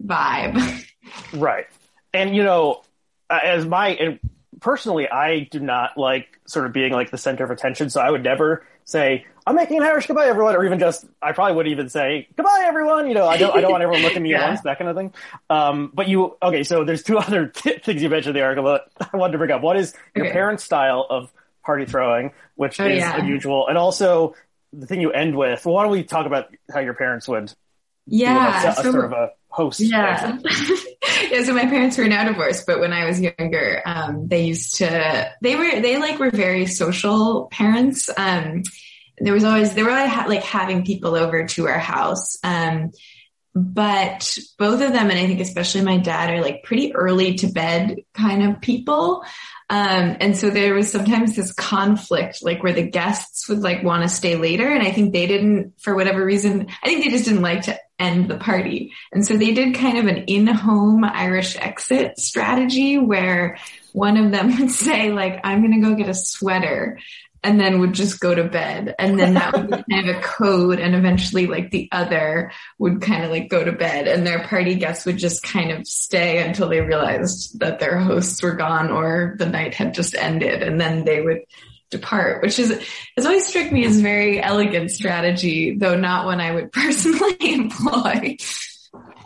vibe. 0.03 0.83
Right. 1.33 1.67
And, 2.13 2.35
you 2.35 2.43
know, 2.43 2.81
as 3.29 3.65
my, 3.65 4.19
personally, 4.59 5.09
I 5.09 5.47
do 5.49 5.61
not 5.61 5.97
like 5.97 6.27
sort 6.45 6.65
of 6.65 6.73
being 6.73 6.91
like 6.91 7.11
the 7.11 7.17
center 7.17 7.45
of 7.45 7.49
attention. 7.49 7.89
So 7.89 8.01
I 8.01 8.11
would 8.11 8.23
never 8.23 8.67
say, 8.83 9.25
I'm 9.45 9.55
making 9.55 9.77
an 9.77 9.83
Irish 9.83 10.07
goodbye, 10.07 10.27
everyone, 10.27 10.55
or 10.55 10.65
even 10.65 10.79
just, 10.79 11.05
I 11.21 11.31
probably 11.31 11.55
would 11.55 11.67
even 11.67 11.87
say, 11.87 12.27
goodbye, 12.35 12.63
everyone. 12.65 13.07
You 13.07 13.13
know, 13.13 13.25
I 13.25 13.37
don't, 13.37 13.55
I 13.55 13.61
don't 13.61 13.71
want 13.71 13.83
everyone 13.83 14.03
looking 14.03 14.17
at 14.17 14.23
me 14.23 14.31
yeah. 14.31 14.49
once, 14.49 14.61
that 14.61 14.77
kind 14.77 14.89
of 14.89 14.97
thing. 14.97 15.13
Um, 15.49 15.91
but 15.93 16.09
you, 16.09 16.35
okay, 16.41 16.63
so 16.63 16.83
there's 16.83 17.03
two 17.03 17.17
other 17.17 17.51
things 17.53 18.01
you 18.01 18.09
mentioned 18.09 18.35
in 18.35 18.41
the 18.41 18.45
article 18.45 18.65
that 18.65 19.09
I 19.13 19.15
wanted 19.15 19.33
to 19.33 19.37
bring 19.37 19.51
up. 19.51 19.61
One 19.61 19.77
is 19.77 19.93
your 20.13 20.25
okay. 20.25 20.33
parents' 20.33 20.63
style 20.63 21.05
of 21.09 21.31
party 21.67 21.85
throwing, 21.85 22.31
which 22.55 22.79
oh, 22.79 22.87
is 22.87 22.99
yeah. 22.99 23.19
unusual. 23.19 23.67
And 23.67 23.77
also 23.77 24.33
the 24.71 24.87
thing 24.87 25.01
you 25.01 25.11
end 25.11 25.35
with, 25.35 25.65
well, 25.65 25.75
why 25.75 25.83
don't 25.83 25.91
we 25.91 26.03
talk 26.03 26.25
about 26.25 26.47
how 26.73 26.79
your 26.79 26.93
parents 26.93 27.27
would 27.27 27.53
yeah, 28.07 28.67
a, 28.67 28.69
a 28.69 28.75
so, 28.75 28.91
sort 28.91 29.05
of 29.05 29.11
a 29.11 29.31
host. 29.49 29.81
Yeah. 29.81 30.39
yeah. 31.29 31.43
So 31.43 31.53
my 31.53 31.65
parents 31.65 31.97
were 31.97 32.07
now 32.07 32.23
divorced, 32.23 32.65
but 32.65 32.79
when 32.79 32.93
I 32.93 33.05
was 33.05 33.19
younger, 33.19 33.81
um, 33.85 34.29
they 34.29 34.45
used 34.45 34.75
to, 34.75 35.29
they 35.41 35.57
were, 35.57 35.81
they 35.81 35.97
like 35.97 36.17
were 36.17 36.31
very 36.31 36.67
social 36.67 37.49
parents. 37.51 38.09
Um, 38.15 38.63
there 39.17 39.33
was 39.33 39.43
always, 39.43 39.73
they 39.73 39.83
were 39.83 39.89
like 39.89 40.43
having 40.43 40.85
people 40.85 41.15
over 41.15 41.45
to 41.47 41.67
our 41.67 41.79
house. 41.79 42.37
Um, 42.43 42.91
but 43.53 44.37
both 44.57 44.81
of 44.81 44.93
them, 44.93 45.09
and 45.09 45.19
I 45.19 45.25
think 45.25 45.41
especially 45.41 45.81
my 45.81 45.97
dad 45.97 46.29
are 46.29 46.41
like 46.41 46.63
pretty 46.63 46.95
early 46.95 47.35
to 47.35 47.47
bed 47.47 47.97
kind 48.13 48.43
of 48.43 48.61
people. 48.61 49.23
Um, 49.69 50.15
and 50.21 50.37
so 50.37 50.49
there 50.49 50.73
was 50.73 50.89
sometimes 50.89 51.35
this 51.35 51.51
conflict, 51.51 52.41
like 52.41 52.63
where 52.63 52.73
the 52.73 52.87
guests 52.89 53.49
would 53.49 53.59
like 53.59 53.83
want 53.83 54.03
to 54.03 54.09
stay 54.09 54.37
later. 54.37 54.67
And 54.67 54.81
I 54.81 54.91
think 54.91 55.11
they 55.11 55.27
didn't, 55.27 55.73
for 55.81 55.93
whatever 55.93 56.23
reason, 56.23 56.67
I 56.81 56.87
think 56.87 57.03
they 57.03 57.11
just 57.11 57.25
didn't 57.25 57.41
like 57.41 57.63
to 57.63 57.77
end 57.99 58.29
the 58.29 58.37
party. 58.37 58.93
And 59.11 59.25
so 59.25 59.35
they 59.35 59.53
did 59.53 59.75
kind 59.75 59.97
of 59.97 60.05
an 60.05 60.25
in-home 60.27 61.03
Irish 61.03 61.57
exit 61.57 62.17
strategy 62.17 62.97
where 62.97 63.57
one 63.91 64.15
of 64.15 64.31
them 64.31 64.57
would 64.59 64.71
say 64.71 65.11
like, 65.11 65.41
I'm 65.43 65.61
going 65.61 65.81
to 65.81 65.89
go 65.89 65.95
get 65.95 66.07
a 66.07 66.13
sweater 66.13 66.99
and 67.47 67.61
then 67.61 67.79
would 67.79 67.93
just 67.93 68.19
go 68.19 68.35
to 68.35 68.43
bed. 68.43 68.93
And 68.99 69.17
then 69.17 69.35
that 69.35 69.53
would 69.53 69.69
be 69.69 69.83
kind 69.89 70.09
of 70.09 70.17
a 70.17 70.21
code. 70.21 70.79
And 70.81 70.93
eventually 70.93 71.47
like 71.47 71.71
the 71.71 71.87
other 71.93 72.51
would 72.77 73.01
kind 73.01 73.23
of 73.23 73.31
like 73.31 73.47
go 73.47 73.63
to 73.63 73.71
bed 73.71 74.05
and 74.05 74.27
their 74.27 74.43
party 74.43 74.75
guests 74.75 75.05
would 75.05 75.17
just 75.17 75.43
kind 75.43 75.71
of 75.71 75.87
stay 75.87 76.45
until 76.45 76.67
they 76.67 76.81
realized 76.81 77.57
that 77.61 77.79
their 77.79 77.99
hosts 77.99 78.43
were 78.43 78.51
gone 78.51 78.91
or 78.91 79.37
the 79.39 79.45
night 79.45 79.73
had 79.73 79.93
just 79.93 80.13
ended. 80.13 80.61
And 80.61 80.79
then 80.79 81.05
they 81.05 81.21
would 81.21 81.43
depart, 81.89 82.41
which 82.41 82.59
is, 82.59 82.85
has 83.15 83.25
always 83.25 83.47
struck 83.47 83.71
me 83.71 83.85
as 83.85 84.01
very 84.01 84.41
elegant 84.41 84.91
strategy, 84.91 85.73
though 85.77 85.95
not 85.95 86.25
one 86.25 86.41
I 86.41 86.51
would 86.51 86.71
personally 86.73 87.37
employ. 87.39 88.35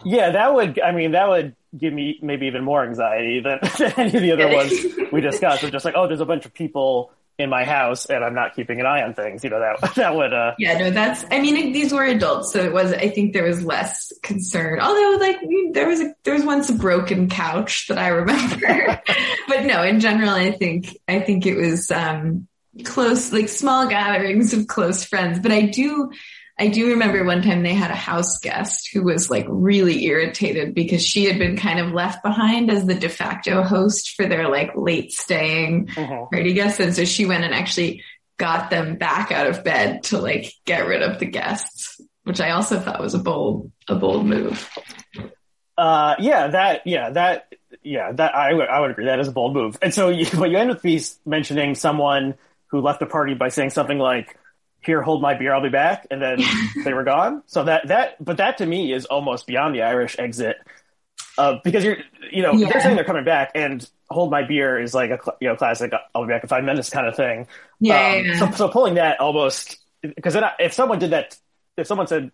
Yeah, 0.06 0.30
that 0.30 0.54
would, 0.54 0.80
I 0.80 0.92
mean, 0.92 1.14
that 1.14 1.28
would 1.28 1.56
give 1.76 1.92
me 1.92 2.20
maybe 2.22 2.46
even 2.46 2.64
more 2.64 2.86
anxiety 2.86 3.40
than, 3.40 3.58
than 3.80 3.94
any 3.98 4.16
of 4.16 4.22
the 4.22 4.32
other 4.32 4.54
ones 4.54 4.72
we 5.12 5.22
discussed. 5.22 5.64
Of 5.64 5.72
just 5.72 5.86
like, 5.86 5.96
oh, 5.98 6.06
there's 6.06 6.22
a 6.22 6.26
bunch 6.26 6.46
of 6.46 6.54
people 6.54 7.12
in 7.38 7.50
my 7.50 7.64
house 7.64 8.06
and 8.06 8.24
I'm 8.24 8.36
not 8.36 8.56
keeping 8.56 8.80
an 8.80 8.86
eye 8.86 9.02
on 9.02 9.14
things, 9.14 9.44
you 9.44 9.50
know, 9.50 9.60
that, 9.60 9.96
that 9.96 10.16
would, 10.16 10.34
uh, 10.34 10.54
yeah, 10.58 10.78
no, 10.78 10.92
that's, 10.92 11.26
I 11.32 11.42
mean, 11.42 11.72
these 11.72 11.92
were 11.94 12.06
adults. 12.06 12.54
So 12.54 12.64
it 12.64 12.74
was, 12.74 12.94
I 12.94 13.10
think 13.10 13.34
there 13.34 13.44
was 13.44 13.64
less 13.64 14.12
concern. 14.22 14.80
Although 14.80 15.18
like 15.20 15.38
there 15.74 15.88
was 15.88 16.02
a, 16.02 16.14
there 16.24 16.34
was 16.34 16.44
once 16.44 16.70
a 16.70 16.74
broken 16.74 17.30
couch 17.30 17.88
that 17.88 17.98
I 17.98 18.08
remember, 18.10 19.02
but 19.48 19.66
no, 19.66 19.84
in 19.84 20.00
general, 20.00 20.30
I 20.30 20.52
think, 20.52 20.98
I 21.08 21.20
think 21.20 21.46
it 21.46 21.56
was, 21.56 21.90
um, 21.92 22.48
close, 22.86 23.34
like 23.34 23.50
small 23.50 23.88
gatherings 23.88 24.54
of 24.54 24.68
close 24.68 25.04
friends. 25.04 25.40
But 25.40 25.52
I 25.52 25.64
do, 25.64 26.12
I 26.62 26.68
do 26.68 26.90
remember 26.90 27.24
one 27.24 27.42
time 27.42 27.64
they 27.64 27.74
had 27.74 27.90
a 27.90 27.96
house 27.96 28.38
guest 28.38 28.92
who 28.94 29.02
was 29.02 29.32
like 29.32 29.48
really 29.50 30.06
irritated 30.06 30.76
because 30.76 31.04
she 31.04 31.26
had 31.26 31.40
been 31.40 31.58
kind 31.58 31.80
of 31.80 31.92
left 31.92 32.22
behind 32.22 32.70
as 32.70 32.86
the 32.86 32.94
de 32.94 33.10
facto 33.10 33.64
host 33.64 34.12
for 34.12 34.28
their 34.28 34.48
like 34.48 34.70
late 34.76 35.12
staying 35.12 35.90
uh-huh. 35.98 36.28
party 36.32 36.54
guests. 36.54 36.80
And 36.80 36.96
so 36.96 37.04
she 37.04 37.26
went 37.26 37.44
and 37.44 37.56
actually 37.56 38.04
got 38.38 38.70
them 38.70 38.98
back 38.98 39.32
out 39.32 39.48
of 39.48 39.64
bed 39.64 40.04
to 40.04 40.20
like 40.20 40.54
get 40.64 40.86
rid 40.86 41.02
of 41.02 41.18
the 41.18 41.26
guests, 41.26 42.00
which 42.26 42.40
I 42.40 42.52
also 42.52 42.80
thought 42.80 43.02
was 43.02 43.16
a 43.16 43.20
bold, 43.20 43.72
a 43.88 43.96
bold 43.96 44.28
move. 44.28 44.70
Uh, 45.76 46.14
yeah, 46.20 46.50
that, 46.50 46.86
yeah, 46.86 47.10
that, 47.10 47.52
yeah, 47.82 48.12
that 48.12 48.36
I 48.36 48.54
would, 48.54 48.68
I 48.68 48.82
would 48.82 48.92
agree. 48.92 49.06
That 49.06 49.20
is 49.20 49.30
a 49.30 49.32
bold 49.32 49.56
move. 49.56 49.80
And 49.82 49.92
so, 49.92 50.10
you, 50.10 50.28
but 50.38 50.52
you 50.52 50.58
end 50.60 50.70
with 50.70 50.84
these 50.84 51.18
mentioning 51.26 51.74
someone 51.74 52.36
who 52.68 52.82
left 52.82 53.00
the 53.00 53.08
party 53.08 53.34
by 53.34 53.50
saying 53.50 53.72
something 53.72 53.98
like, 53.98 54.38
here, 54.82 55.02
hold 55.02 55.22
my 55.22 55.36
beer, 55.36 55.54
I'll 55.54 55.62
be 55.62 55.70
back. 55.70 56.08
And 56.12 56.22
then 56.22 56.42
they 56.84 56.94
were 56.94 57.04
gone. 57.04 57.44
So 57.46 57.64
that, 57.64 57.88
that, 57.88 58.24
but 58.24 58.38
that 58.38 58.58
to 58.60 58.66
me 58.66 58.94
is 58.94 59.06
almost 59.06 59.48
beyond 59.48 59.76
the 59.76 59.84
Irish 59.84 60.18
exit. 60.18 60.58
Uh, 61.38 61.60
because 61.64 61.84
you're, 61.84 61.98
you 62.30 62.42
know, 62.42 62.52
yeah. 62.54 62.70
they're 62.70 62.82
saying 62.82 62.96
they're 62.96 63.06
coming 63.06 63.24
back 63.24 63.52
and 63.56 63.90
hold 64.10 64.30
my 64.30 64.44
beer 64.44 64.80
is 64.80 64.94
like 64.94 65.12
a, 65.12 65.20
you 65.40 65.48
know, 65.48 65.56
classic, 65.56 65.94
I'll 66.14 66.26
be 66.26 66.34
back 66.34 66.44
in 66.44 66.50
five 66.50 66.64
minutes 66.64 66.90
kind 66.90 67.08
of 67.08 67.16
thing. 67.16 67.48
Yeah. 67.80 68.16
Um, 68.18 68.26
yeah. 68.26 68.40
So, 68.40 68.52
so 68.52 68.68
pulling 68.68 68.96
that 68.96 69.20
almost, 69.20 69.78
because 70.02 70.36
if 70.60 70.74
someone 70.74 71.00
did 71.00 71.12
that, 71.12 71.38
if 71.78 71.88
someone 71.88 72.08
said, 72.08 72.32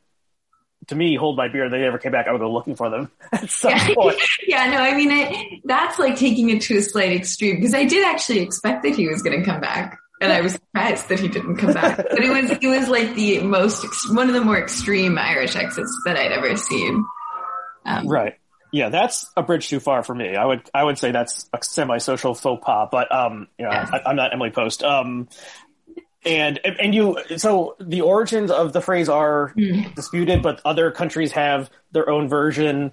to 0.87 0.95
me, 0.95 1.15
hold 1.15 1.35
my 1.35 1.47
beer. 1.47 1.69
They 1.69 1.79
never 1.79 1.97
came 1.97 2.11
back. 2.11 2.27
I 2.27 2.31
would 2.31 2.39
go 2.39 2.51
looking 2.51 2.75
for 2.75 2.89
them 2.89 3.11
at 3.31 3.49
some 3.49 3.71
yeah. 3.71 3.93
point. 3.93 4.17
yeah, 4.47 4.69
no, 4.69 4.77
I 4.77 4.95
mean, 4.95 5.11
it, 5.11 5.61
that's 5.65 5.99
like 5.99 6.15
taking 6.15 6.49
it 6.49 6.61
to 6.63 6.77
a 6.77 6.81
slight 6.81 7.11
extreme 7.11 7.57
because 7.57 7.73
I 7.73 7.83
did 7.83 8.05
actually 8.05 8.39
expect 8.39 8.83
that 8.83 8.95
he 8.95 9.07
was 9.07 9.21
going 9.21 9.39
to 9.39 9.45
come 9.45 9.59
back 9.59 9.99
and 10.21 10.31
I 10.33 10.41
was 10.41 10.53
surprised 10.53 11.09
that 11.09 11.19
he 11.19 11.27
didn't 11.27 11.57
come 11.57 11.73
back. 11.73 11.97
But 11.97 12.19
it 12.23 12.29
was 12.29 12.51
it 12.61 12.67
was 12.67 12.89
like 12.89 13.13
the 13.15 13.39
most 13.41 13.85
one 14.13 14.27
of 14.27 14.33
the 14.33 14.41
more 14.41 14.57
extreme 14.57 15.17
Irish 15.17 15.55
exits 15.55 16.01
that 16.05 16.17
I'd 16.17 16.31
ever 16.31 16.55
seen. 16.57 17.05
Um, 17.85 18.07
right. 18.07 18.33
Yeah, 18.73 18.89
that's 18.89 19.25
a 19.37 19.43
bridge 19.43 19.69
too 19.69 19.79
far 19.79 20.03
for 20.03 20.13
me. 20.13 20.35
I 20.35 20.43
would 20.45 20.69
I 20.73 20.83
would 20.83 20.97
say 20.97 21.11
that's 21.11 21.49
a 21.53 21.59
semi-social 21.63 22.33
faux 22.35 22.61
pas, 22.65 22.89
but 22.91 23.09
um, 23.15 23.47
you 23.57 23.65
know, 23.65 23.71
Yeah. 23.71 23.89
I, 23.93 24.09
I'm 24.09 24.15
not 24.17 24.33
Emily 24.33 24.49
Post. 24.49 24.83
Um, 24.83 25.29
and 26.25 26.59
and 26.65 26.93
you 26.93 27.17
so 27.37 27.75
the 27.79 28.01
origins 28.01 28.51
of 28.51 28.73
the 28.73 28.81
phrase 28.81 29.07
are 29.07 29.49
Hmm. 29.55 29.83
disputed, 29.95 30.41
but 30.41 30.59
other 30.65 30.91
countries 30.91 31.31
have 31.31 31.69
their 31.91 32.09
own 32.09 32.27
version 32.27 32.91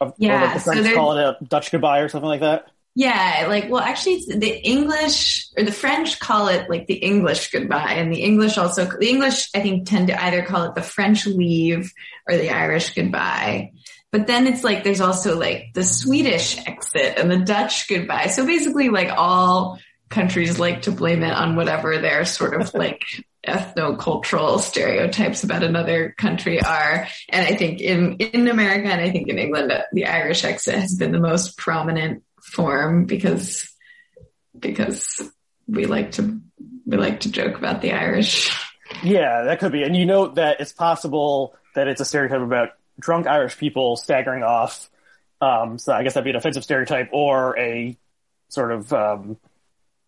of. 0.00 0.10
or 0.10 0.14
Yeah, 0.18 0.42
like 0.44 0.54
the 0.54 0.60
so 0.60 0.72
French 0.72 0.84
there- 0.84 0.94
call 0.94 1.16
it 1.16 1.22
a 1.22 1.36
Dutch 1.44 1.70
goodbye 1.70 2.00
or 2.00 2.08
something 2.10 2.28
like 2.28 2.40
that. 2.40 2.66
Yeah, 2.98 3.44
like 3.48 3.68
well, 3.68 3.82
actually, 3.82 4.24
the 4.26 4.58
English 4.66 5.48
or 5.54 5.64
the 5.64 5.70
French 5.70 6.18
call 6.18 6.48
it 6.48 6.70
like 6.70 6.86
the 6.86 6.94
English 6.94 7.50
goodbye, 7.50 7.92
and 7.92 8.10
the 8.10 8.22
English 8.22 8.56
also 8.56 8.86
the 8.86 9.10
English 9.10 9.50
I 9.54 9.60
think 9.60 9.86
tend 9.86 10.08
to 10.08 10.24
either 10.24 10.42
call 10.42 10.64
it 10.64 10.74
the 10.74 10.80
French 10.80 11.26
leave 11.26 11.92
or 12.26 12.38
the 12.38 12.48
Irish 12.48 12.94
goodbye. 12.94 13.72
But 14.12 14.26
then 14.26 14.46
it's 14.46 14.64
like 14.64 14.82
there's 14.82 15.02
also 15.02 15.38
like 15.38 15.74
the 15.74 15.84
Swedish 15.84 16.56
exit 16.66 17.18
and 17.18 17.30
the 17.30 17.36
Dutch 17.36 17.86
goodbye. 17.86 18.28
So 18.28 18.46
basically, 18.46 18.88
like 18.88 19.10
all 19.14 19.78
countries 20.08 20.58
like 20.58 20.82
to 20.82 20.90
blame 20.90 21.22
it 21.22 21.34
on 21.34 21.54
whatever 21.54 21.98
their 21.98 22.24
sort 22.24 22.58
of 22.58 22.72
like 22.74 23.02
ethno-cultural 23.46 24.58
stereotypes 24.58 25.44
about 25.44 25.62
another 25.62 26.14
country 26.16 26.62
are. 26.62 27.06
And 27.28 27.46
I 27.46 27.56
think 27.56 27.82
in 27.82 28.14
in 28.14 28.48
America 28.48 28.88
and 28.88 29.02
I 29.02 29.10
think 29.10 29.28
in 29.28 29.38
England, 29.38 29.70
the 29.92 30.06
Irish 30.06 30.44
exit 30.44 30.76
has 30.76 30.94
been 30.94 31.12
the 31.12 31.20
most 31.20 31.58
prominent 31.58 32.22
form 32.46 33.04
because 33.04 33.68
because 34.58 35.20
we 35.66 35.86
like 35.86 36.12
to 36.12 36.40
we 36.86 36.96
like 36.96 37.20
to 37.20 37.30
joke 37.30 37.58
about 37.58 37.82
the 37.82 37.92
Irish. 37.92 38.50
Yeah, 39.02 39.42
that 39.44 39.58
could 39.58 39.72
be. 39.72 39.82
And 39.82 39.96
you 39.96 40.06
note 40.06 40.36
that 40.36 40.60
it's 40.60 40.72
possible 40.72 41.54
that 41.74 41.88
it's 41.88 42.00
a 42.00 42.04
stereotype 42.04 42.40
about 42.40 42.70
drunk 42.98 43.26
Irish 43.26 43.58
people 43.58 43.96
staggering 43.96 44.42
off. 44.42 44.88
Um, 45.40 45.78
so 45.78 45.92
I 45.92 46.02
guess 46.02 46.14
that'd 46.14 46.24
be 46.24 46.30
an 46.30 46.36
offensive 46.36 46.64
stereotype 46.64 47.10
or 47.12 47.58
a 47.58 47.96
sort 48.48 48.72
of 48.72 48.92
um, 48.92 49.36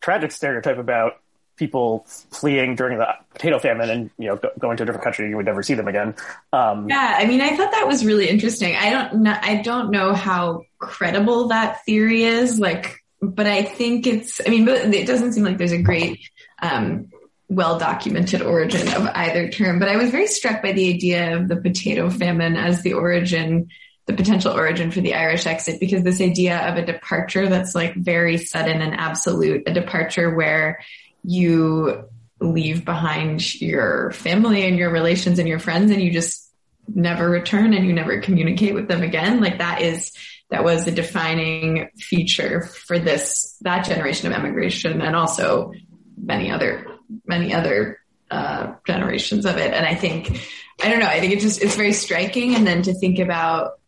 tragic 0.00 0.33
stereotype 0.33 0.78
about 0.78 1.14
people 1.58 2.04
fleeing 2.30 2.74
during 2.74 2.98
the 2.98 3.06
potato 3.32 3.58
famine 3.58 3.90
and 3.90 4.10
you 4.18 4.26
know 4.26 4.36
go, 4.36 4.50
going 4.58 4.76
to 4.76 4.84
a 4.84 4.86
different 4.86 5.04
country 5.04 5.28
you 5.28 5.36
would 5.36 5.46
never 5.46 5.62
see 5.62 5.74
them 5.74 5.88
again. 5.88 6.14
Um, 6.52 6.88
Yeah, 6.88 7.16
I 7.18 7.26
mean, 7.26 7.40
I 7.40 7.56
thought 7.56 7.72
that 7.72 7.86
was 7.86 8.04
really 8.04 8.28
interesting. 8.28 8.74
I 8.76 8.90
don't 8.90 9.22
know, 9.22 9.36
I 9.40 9.62
don't 9.62 9.90
know 9.90 10.14
how 10.14 10.64
credible 10.78 11.48
that 11.48 11.84
theory 11.84 12.24
is, 12.24 12.58
like, 12.58 13.04
but 13.20 13.46
I 13.46 13.62
think 13.62 14.06
it's. 14.06 14.40
I 14.46 14.50
mean, 14.50 14.66
it 14.68 15.06
doesn't 15.06 15.32
seem 15.32 15.44
like 15.44 15.58
there's 15.58 15.72
a 15.72 15.82
great. 15.82 16.20
Um, 16.60 17.10
well 17.48 17.78
documented 17.78 18.42
origin 18.42 18.86
of 18.88 19.08
either 19.14 19.48
term, 19.48 19.78
but 19.78 19.88
I 19.88 19.96
was 19.96 20.10
very 20.10 20.26
struck 20.26 20.62
by 20.62 20.72
the 20.72 20.92
idea 20.92 21.36
of 21.36 21.48
the 21.48 21.56
potato 21.56 22.10
famine 22.10 22.56
as 22.56 22.82
the 22.82 22.92
origin, 22.92 23.68
the 24.06 24.12
potential 24.12 24.52
origin 24.52 24.90
for 24.90 25.00
the 25.00 25.14
Irish 25.14 25.46
exit, 25.46 25.80
because 25.80 26.02
this 26.02 26.20
idea 26.20 26.58
of 26.68 26.76
a 26.76 26.84
departure 26.84 27.48
that's 27.48 27.74
like 27.74 27.94
very 27.94 28.36
sudden 28.36 28.82
and 28.82 28.94
absolute, 28.94 29.62
a 29.66 29.72
departure 29.72 30.34
where 30.34 30.80
you 31.28 32.08
leave 32.40 32.85
behind 32.85 33.61
your 33.61 34.12
family 34.12 34.66
and 34.66 34.78
your 34.78 34.90
relations 34.90 35.38
and 35.38 35.47
your 35.47 35.58
friends 35.58 35.90
and 35.90 36.00
you 36.00 36.11
just 36.11 36.50
never 36.94 37.28
return 37.28 37.75
and 37.75 37.87
you 37.87 37.92
never 37.92 38.20
communicate 38.20 38.75
with 38.75 38.88
them 38.88 39.02
again. 39.02 39.40
Like 39.40 39.58
that 39.58 39.82
is, 39.82 40.12
that 40.50 40.64
was 40.64 40.87
a 40.87 40.90
defining 40.90 41.90
feature 41.99 42.62
for 42.62 42.99
this, 42.99 43.58
that 43.61 43.85
generation 43.85 44.32
of 44.32 44.38
emigration 44.38 45.02
and 45.02 45.14
also 45.14 45.73
many 46.16 46.50
other 46.50 46.87
many 47.26 47.54
other 47.54 47.99
uh, 48.30 48.75
generations 48.87 49.47
of 49.47 49.56
it. 49.56 49.73
And 49.73 49.87
I 49.87 49.94
think, 49.94 50.47
I 50.82 50.90
don't 50.90 51.00
know, 51.00 51.06
I 51.06 51.20
think 51.20 51.32
it 51.32 51.40
just, 51.40 51.62
it's 51.62 51.76
very 51.76 51.92
striking. 51.92 52.54
And 52.54 52.66
then 52.66 52.82
to 52.82 52.94
think 52.94 53.18
about 53.18 53.80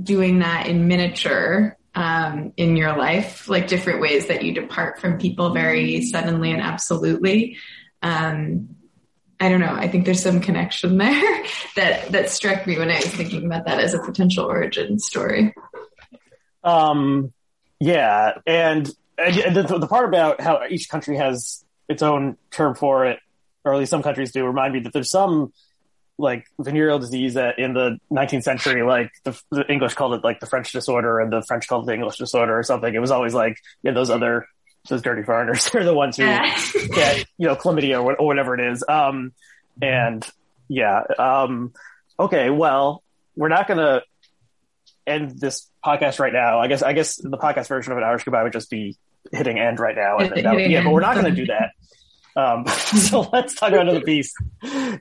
doing 0.00 0.40
that 0.40 0.66
in 0.66 0.88
miniature 0.88 1.75
um, 1.96 2.52
in 2.58 2.76
your 2.76 2.94
life, 2.96 3.48
like 3.48 3.68
different 3.68 4.00
ways 4.00 4.26
that 4.26 4.44
you 4.44 4.52
depart 4.52 5.00
from 5.00 5.18
people 5.18 5.54
very 5.54 6.02
suddenly 6.02 6.52
and 6.52 6.60
absolutely. 6.60 7.56
Um, 8.02 8.76
I 9.40 9.48
don't 9.48 9.60
know. 9.60 9.74
I 9.74 9.88
think 9.88 10.04
there's 10.04 10.22
some 10.22 10.40
connection 10.40 10.98
there 10.98 11.44
that, 11.74 12.12
that 12.12 12.30
struck 12.30 12.66
me 12.66 12.78
when 12.78 12.90
I 12.90 12.96
was 12.96 13.06
thinking 13.06 13.46
about 13.46 13.64
that 13.64 13.80
as 13.80 13.94
a 13.94 13.98
potential 13.98 14.44
origin 14.44 14.98
story. 14.98 15.54
Um, 16.62 17.32
yeah, 17.80 18.38
and, 18.46 18.90
and 19.16 19.56
the, 19.56 19.78
the 19.78 19.86
part 19.86 20.06
about 20.06 20.40
how 20.40 20.62
each 20.68 20.90
country 20.90 21.16
has 21.16 21.64
its 21.88 22.02
own 22.02 22.36
term 22.50 22.74
for 22.74 23.06
it, 23.06 23.20
or 23.64 23.72
at 23.72 23.78
least 23.78 23.90
some 23.90 24.02
countries 24.02 24.32
do, 24.32 24.44
remind 24.44 24.74
me 24.74 24.80
that 24.80 24.92
there's 24.92 25.10
some 25.10 25.52
like 26.18 26.46
venereal 26.58 26.98
disease 26.98 27.34
that 27.34 27.58
in 27.58 27.74
the 27.74 27.98
19th 28.10 28.42
century, 28.42 28.82
like 28.82 29.10
the, 29.24 29.38
the 29.50 29.70
English 29.70 29.94
called 29.94 30.14
it 30.14 30.24
like 30.24 30.40
the 30.40 30.46
French 30.46 30.72
disorder, 30.72 31.20
and 31.20 31.32
the 31.32 31.42
French 31.42 31.68
called 31.68 31.84
it 31.84 31.86
the 31.88 31.94
English 31.94 32.16
disorder 32.16 32.58
or 32.58 32.62
something. 32.62 32.92
It 32.94 33.00
was 33.00 33.10
always 33.10 33.34
like 33.34 33.58
yeah, 33.82 33.92
those 33.92 34.10
other 34.10 34.46
those 34.88 35.02
dirty 35.02 35.22
foreigners 35.22 35.68
are 35.74 35.84
the 35.84 35.94
ones 35.94 36.16
who 36.16 36.24
get 36.24 37.26
you 37.38 37.46
know 37.46 37.56
chlamydia 37.56 38.02
or, 38.02 38.16
or 38.16 38.26
whatever 38.26 38.54
it 38.54 38.72
is. 38.72 38.84
Um, 38.88 39.32
and 39.82 40.26
yeah, 40.68 41.02
um, 41.18 41.72
okay, 42.18 42.50
well, 42.50 43.02
we're 43.36 43.48
not 43.48 43.68
gonna 43.68 44.02
end 45.06 45.38
this 45.38 45.68
podcast 45.84 46.18
right 46.18 46.32
now. 46.32 46.60
I 46.60 46.68
guess 46.68 46.82
I 46.82 46.92
guess 46.92 47.16
the 47.16 47.38
podcast 47.38 47.68
version 47.68 47.92
of 47.92 47.98
an 47.98 48.04
Irish 48.04 48.24
goodbye 48.24 48.42
would 48.42 48.52
just 48.52 48.70
be 48.70 48.96
hitting 49.32 49.58
end 49.58 49.78
right 49.80 49.96
now. 49.96 50.18
And, 50.18 50.30
would- 50.54 50.70
yeah, 50.70 50.82
but 50.84 50.92
we're 50.92 51.00
not 51.00 51.14
going 51.14 51.26
to 51.26 51.32
do 51.32 51.46
that. 51.46 51.72
Um, 52.36 52.66
so 52.68 53.28
let's 53.32 53.54
talk 53.54 53.70
about 53.70 53.82
another 53.82 54.02
piece 54.02 54.34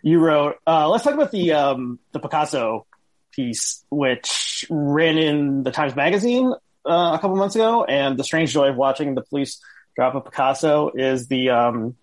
you 0.02 0.20
wrote. 0.20 0.56
Uh, 0.66 0.90
let's 0.90 1.04
talk 1.04 1.14
about 1.14 1.32
the 1.32 1.52
um, 1.54 2.00
the 2.12 2.20
Picasso 2.20 2.86
piece, 3.32 3.84
which 3.90 4.66
ran 4.70 5.18
in 5.18 5.64
the 5.64 5.72
Times 5.72 5.96
Magazine 5.96 6.54
uh, 6.86 7.12
a 7.14 7.20
couple 7.20 7.36
months 7.36 7.56
ago. 7.56 7.84
And 7.84 8.18
the 8.18 8.24
strange 8.24 8.54
joy 8.54 8.70
of 8.70 8.78
watching 8.78 9.16
the 9.16 9.22
police 9.22 9.62
drop 9.96 10.16
a 10.16 10.22
Picasso 10.22 10.92
is 10.96 11.28
the 11.28 11.50
um, 11.50 11.96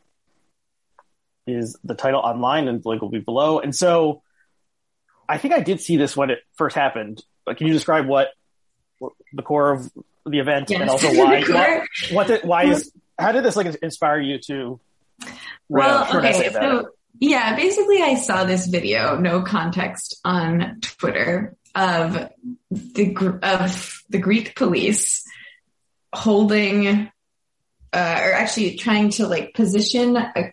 is 1.47 1.77
the 1.83 1.95
title 1.95 2.21
online, 2.21 2.69
and 2.69 2.83
the 2.83 2.89
link 2.89 3.03
will 3.03 3.09
be 3.09 3.21
below. 3.21 3.59
And 3.59 3.75
so, 3.75 4.23
I 5.29 5.39
think 5.39 5.55
I 5.55 5.61
did 5.61 5.81
see 5.81 5.97
this 5.97 6.17
when 6.17 6.31
it 6.31 6.41
first 6.55 6.77
happened. 6.77 7.23
But 7.45 7.57
can 7.57 7.67
you 7.67 7.73
describe 7.73 8.07
what, 8.07 8.29
what 8.99 9.15
the 9.33 9.43
core 9.43 9.73
of 9.73 9.91
the 10.25 10.39
event 10.39 10.71
and 10.71 10.89
also 10.89 11.09
why 11.15 11.43
what, 11.43 11.89
what 12.13 12.27
did, 12.29 12.45
why 12.45 12.65
is 12.67 12.93
how 13.19 13.33
did 13.33 13.45
this 13.45 13.57
like 13.57 13.75
inspire 13.83 14.21
you 14.21 14.39
to 14.39 14.79
Well, 15.73 16.05
a 16.05 16.11
short 16.11 16.25
essay 16.25 16.49
okay, 16.49 16.55
so 16.55 16.89
yeah, 17.21 17.55
basically, 17.55 18.03
I 18.03 18.17
saw 18.17 18.45
this 18.45 18.67
video, 18.67 19.17
no 19.17 19.43
context, 19.43 20.21
on 20.25 20.81
Twitter 20.81 21.57
of 21.75 22.29
the 22.71 23.39
of 23.43 24.03
the 24.09 24.19
Greek 24.19 24.57
police 24.57 25.25
holding, 26.13 27.11
uh, 27.93 28.21
or 28.23 28.33
actually 28.33 28.77
trying 28.77 29.11
to 29.11 29.29
like 29.29 29.55
position 29.55 30.17
a, 30.17 30.53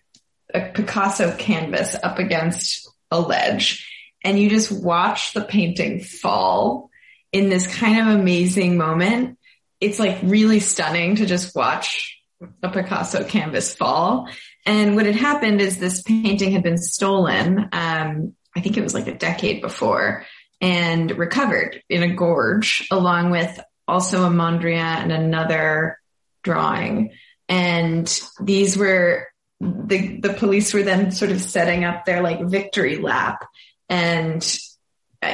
a 0.54 0.70
Picasso 0.72 1.34
canvas 1.36 1.96
up 2.02 2.18
against 2.18 2.88
a 3.10 3.20
ledge, 3.20 3.86
and 4.22 4.38
you 4.38 4.48
just 4.48 4.70
watch 4.70 5.32
the 5.32 5.42
painting 5.42 6.00
fall 6.00 6.88
in 7.32 7.48
this 7.48 7.66
kind 7.66 8.00
of 8.00 8.18
amazing 8.18 8.76
moment. 8.76 9.38
It's 9.80 9.98
like 9.98 10.18
really 10.22 10.60
stunning 10.60 11.16
to 11.16 11.26
just 11.26 11.56
watch 11.56 12.16
a 12.62 12.68
Picasso 12.70 13.24
canvas 13.24 13.74
fall. 13.74 14.28
And 14.66 14.94
what 14.96 15.06
had 15.06 15.16
happened 15.16 15.60
is 15.60 15.78
this 15.78 16.02
painting 16.02 16.52
had 16.52 16.62
been 16.62 16.78
stolen. 16.78 17.68
Um, 17.72 18.34
I 18.54 18.60
think 18.60 18.76
it 18.76 18.82
was 18.82 18.94
like 18.94 19.06
a 19.06 19.16
decade 19.16 19.62
before 19.62 20.26
and 20.60 21.10
recovered 21.16 21.82
in 21.88 22.02
a 22.02 22.14
gorge 22.14 22.86
along 22.90 23.30
with 23.30 23.60
also 23.88 24.24
a 24.24 24.30
Mondrian 24.30 25.02
and 25.02 25.12
another 25.12 25.98
drawing. 26.42 27.12
And 27.48 28.20
these 28.40 28.76
were 28.76 29.26
the, 29.60 30.20
the 30.20 30.32
police 30.32 30.72
were 30.72 30.82
then 30.82 31.10
sort 31.10 31.30
of 31.30 31.40
setting 31.40 31.84
up 31.84 32.04
their 32.04 32.22
like 32.22 32.40
victory 32.40 32.96
lap. 32.96 33.44
And 33.88 34.46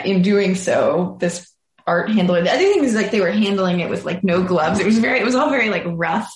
in 0.05 0.23
doing 0.23 0.55
so, 0.55 1.17
this 1.21 1.51
art 1.87 2.11
handler, 2.11 2.43
the 2.43 2.51
other 2.51 2.59
thing 2.59 2.85
is 2.85 2.95
like 2.95 3.11
they 3.11 3.21
were 3.21 3.31
handling 3.31 3.81
it 3.81 3.91
with 3.91 4.05
like 4.05 4.25
no 4.25 4.43
gloves. 4.43 4.81
It 4.81 4.87
was 4.87 4.99
very, 4.99 5.21
it 5.21 5.25
was 5.25 5.37
all 5.37 5.51
very 5.51 5.71
like 5.71 5.85
rough. 5.87 6.33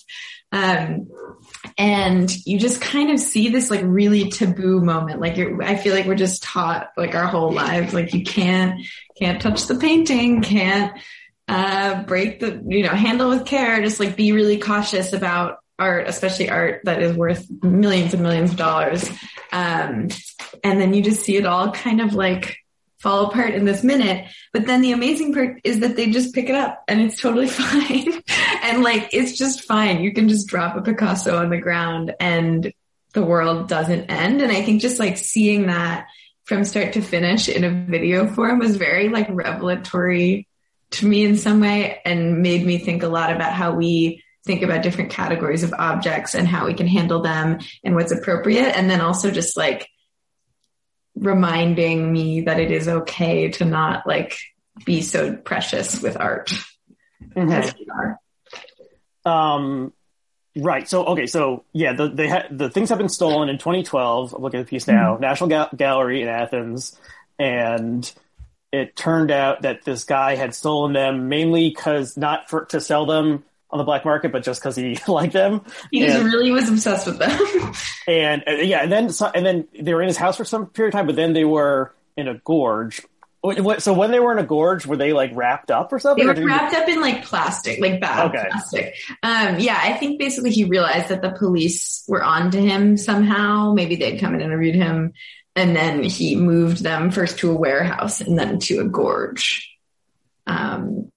Um, 0.53 1.09
and 1.79 2.31
you 2.47 2.59
just 2.59 2.81
kind 2.81 3.11
of 3.11 3.19
see 3.19 3.49
this 3.49 3.71
like 3.71 3.83
really 3.85 4.31
taboo 4.31 4.81
moment. 4.81 5.21
Like 5.21 5.39
I 5.39 5.77
feel 5.77 5.95
like 5.95 6.07
we're 6.07 6.15
just 6.15 6.43
taught 6.43 6.91
like 6.97 7.15
our 7.15 7.27
whole 7.27 7.53
lives, 7.53 7.95
like 7.95 8.15
you 8.15 8.25
can't, 8.25 8.85
can't 9.19 9.41
touch 9.41 9.67
the 9.67 9.77
painting, 9.77 10.43
can't, 10.43 10.99
uh, 11.49 12.05
break 12.05 12.41
the, 12.41 12.63
you 12.67 12.85
know, 12.85 12.91
handle 12.91 13.29
with 13.31 13.47
care, 13.47 13.83
just 13.83 14.01
like 14.01 14.17
be 14.17 14.33
really 14.33 14.59
cautious 14.59 15.13
about 15.13 15.59
art, 15.79 16.07
especially 16.07 16.51
art 16.51 16.83
that 16.85 17.03
is 17.03 17.17
worth 17.17 17.51
millions 17.63 18.15
and 18.15 18.23
millions 18.23 18.53
of 18.53 18.57
dollars. 18.57 19.11
Um, 19.51 20.09
and 20.63 20.81
then 20.81 20.95
you 20.95 21.03
just 21.03 21.23
see 21.23 21.37
it 21.37 21.47
all 21.47 21.73
kind 21.73 22.01
of 22.01 22.15
like 22.15 22.59
fall 23.01 23.27
apart 23.27 23.55
in 23.55 23.65
this 23.65 23.83
minute. 23.83 24.27
But 24.53 24.67
then 24.67 24.83
the 24.83 24.93
amazing 24.93 25.33
part 25.33 25.61
is 25.65 25.81
that 25.81 25.97
they 25.97 26.11
just 26.11 26.35
pick 26.35 26.49
it 26.49 26.55
up 26.55 26.85
and 26.87 27.01
it's 27.01 27.21
totally 27.21 27.49
fine. 27.49 28.23
And 28.71 28.85
like, 28.85 29.11
it's 29.13 29.37
just 29.37 29.65
fine. 29.65 30.01
You 30.01 30.13
can 30.13 30.29
just 30.29 30.47
drop 30.47 30.77
a 30.77 30.83
Picasso 30.83 31.37
on 31.37 31.51
the 31.51 31.59
ground 31.59 32.15
and 32.21 32.73
the 33.13 33.23
world 33.25 33.69
doesn't 33.69 34.07
end. 34.07 34.41
And 34.41 34.53
I 34.53 34.63
think 34.63 34.81
just 34.81 35.01
like 35.01 35.19
seeing 35.19 35.67
that 35.67 36.07
from 36.45 36.65
start 36.65 36.93
to 36.93 37.03
finish 37.03 37.49
in 37.49 37.65
a 37.65 37.71
video 37.71 38.29
form 38.29 38.61
was 38.61 38.77
very 38.77 39.09
like 39.09 39.27
revelatory 39.29 40.47
to 40.93 41.07
me 41.07 41.25
in 41.25 41.37
some 41.37 41.61
way 41.61 42.01
and 42.05 42.43
made 42.43 42.65
me 42.65 42.79
think 42.79 43.03
a 43.03 43.09
lot 43.09 43.33
about 43.33 43.53
how 43.53 43.73
we 43.73 44.23
think 44.47 44.63
about 44.63 44.83
different 44.83 45.11
categories 45.11 45.65
of 45.65 45.75
objects 45.77 46.35
and 46.35 46.47
how 46.47 46.67
we 46.67 46.75
can 46.75 46.87
handle 46.87 47.23
them 47.23 47.59
and 47.83 47.95
what's 47.97 48.13
appropriate. 48.13 48.77
And 48.77 48.89
then 48.89 49.01
also 49.01 49.31
just 49.31 49.57
like 49.57 49.89
reminding 51.17 52.13
me 52.13 52.43
that 52.43 52.61
it 52.61 52.71
is 52.71 52.87
okay 52.89 53.49
to 53.49 53.65
not 53.65 54.07
like 54.07 54.39
be 54.85 55.03
so 55.03 55.37
precious 55.37 56.01
with 56.01 56.17
art 56.17 56.53
mm-hmm. 57.37 58.13
As 59.25 59.31
we 59.31 59.33
are. 59.33 59.57
Um, 59.57 59.93
right. 60.57 60.89
So, 60.89 61.05
okay. 61.07 61.27
So 61.27 61.65
yeah, 61.73 61.93
the, 61.93 62.09
they 62.09 62.29
had, 62.29 62.47
the 62.51 62.71
things 62.71 62.89
have 62.89 62.99
been 62.99 63.09
stolen 63.09 63.49
in 63.49 63.59
2012. 63.59 64.35
I'm 64.35 64.43
looking 64.43 64.61
at 64.61 64.67
the 64.67 64.71
piece 64.71 64.87
now, 64.87 65.15
mm-hmm. 65.15 65.23
National 65.23 65.49
Ga- 65.49 65.71
Gallery 65.77 66.23
in 66.23 66.29
Athens. 66.29 66.99
And 67.39 68.11
it 68.73 68.95
turned 68.95 69.31
out 69.31 69.63
that 69.63 69.85
this 69.85 70.05
guy 70.05 70.37
had 70.37 70.55
stolen 70.55 70.93
them 70.93 71.29
mainly 71.29 71.73
cause 71.73 72.17
not 72.17 72.49
for, 72.49 72.67
to 72.67 72.81
sell 72.81 73.07
them 73.07 73.45
on 73.71 73.79
the 73.79 73.85
black 73.85 74.05
market, 74.05 74.33
but 74.33 74.43
just 74.43 74.61
because 74.61 74.77
he 74.77 74.99
liked 75.09 75.33
them. 75.33 75.63
He 75.91 76.05
and, 76.05 76.25
really 76.25 76.51
was 76.51 76.69
obsessed 76.69 77.07
with 77.07 77.19
them. 77.19 77.73
and, 78.07 78.43
and, 78.47 78.69
yeah, 78.69 78.83
and 78.83 78.93
then 78.93 79.11
and 79.35 79.47
then 79.47 79.69
they 79.81 79.95
were 79.95 80.03
in 80.03 80.09
his 80.09 80.17
house 80.17 80.37
for 80.37 80.45
some 80.45 80.67
period 80.67 80.95
of 80.95 80.99
time, 80.99 81.07
but 81.07 81.17
then 81.17 81.33
they 81.33 81.45
were 81.45 81.95
in 82.17 82.29
a 82.29 82.35
gorge. 82.35 83.03
So 83.79 83.95
when 83.95 84.11
they 84.11 84.21
were 84.21 84.33
in 84.33 84.39
a 84.39 84.47
gorge, 84.47 84.85
were 84.85 84.99
they 84.99 85.15
like 85.15 85.31
wrapped 85.35 85.71
up 85.71 85.93
or 85.93 85.99
something? 85.99 86.27
They 86.27 86.41
were 86.41 86.47
wrapped 86.47 86.75
up 86.75 86.89
in 86.89 87.01
like 87.01 87.25
plastic, 87.25 87.81
like 87.81 87.99
bad 87.99 88.27
okay. 88.27 88.49
plastic. 88.51 88.95
Um, 89.23 89.59
yeah, 89.59 89.79
I 89.81 89.95
think 89.95 90.19
basically 90.19 90.51
he 90.51 90.65
realized 90.65 91.09
that 91.09 91.23
the 91.23 91.31
police 91.31 92.05
were 92.07 92.23
on 92.23 92.51
to 92.51 92.61
him 92.61 92.99
somehow. 92.99 93.73
Maybe 93.73 93.97
they'd 93.97 94.21
come 94.21 94.35
and 94.35 94.43
interviewed 94.43 94.75
him, 94.75 95.15
and 95.57 95.75
then 95.75 96.03
he 96.03 96.37
moved 96.37 96.83
them 96.83 97.11
first 97.11 97.39
to 97.39 97.51
a 97.51 97.55
warehouse 97.55 98.21
and 98.21 98.39
then 98.39 98.59
to 98.61 98.81
a 98.81 98.85
gorge. 98.85 99.75
Um, 100.47 101.11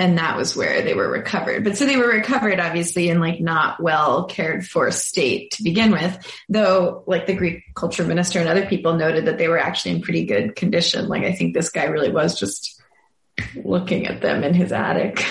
and 0.00 0.16
that 0.16 0.34
was 0.34 0.56
where 0.56 0.80
they 0.80 0.94
were 0.94 1.10
recovered. 1.10 1.62
But 1.62 1.76
so 1.76 1.84
they 1.84 1.98
were 1.98 2.08
recovered 2.08 2.58
obviously 2.58 3.10
in 3.10 3.20
like 3.20 3.38
not 3.38 3.82
well 3.82 4.24
cared 4.24 4.66
for 4.66 4.90
state 4.90 5.50
to 5.52 5.62
begin 5.62 5.90
with, 5.90 6.18
though 6.48 7.04
like 7.06 7.26
the 7.26 7.34
Greek 7.34 7.74
culture 7.74 8.04
minister 8.04 8.40
and 8.40 8.48
other 8.48 8.64
people 8.64 8.94
noted 8.94 9.26
that 9.26 9.36
they 9.36 9.46
were 9.46 9.58
actually 9.58 9.96
in 9.96 10.00
pretty 10.00 10.24
good 10.24 10.56
condition. 10.56 11.06
Like 11.06 11.24
I 11.24 11.32
think 11.32 11.52
this 11.52 11.68
guy 11.68 11.84
really 11.84 12.10
was 12.10 12.40
just 12.40 12.82
looking 13.54 14.06
at 14.06 14.22
them 14.22 14.42
in 14.42 14.54
his 14.54 14.72
attic. 14.72 15.22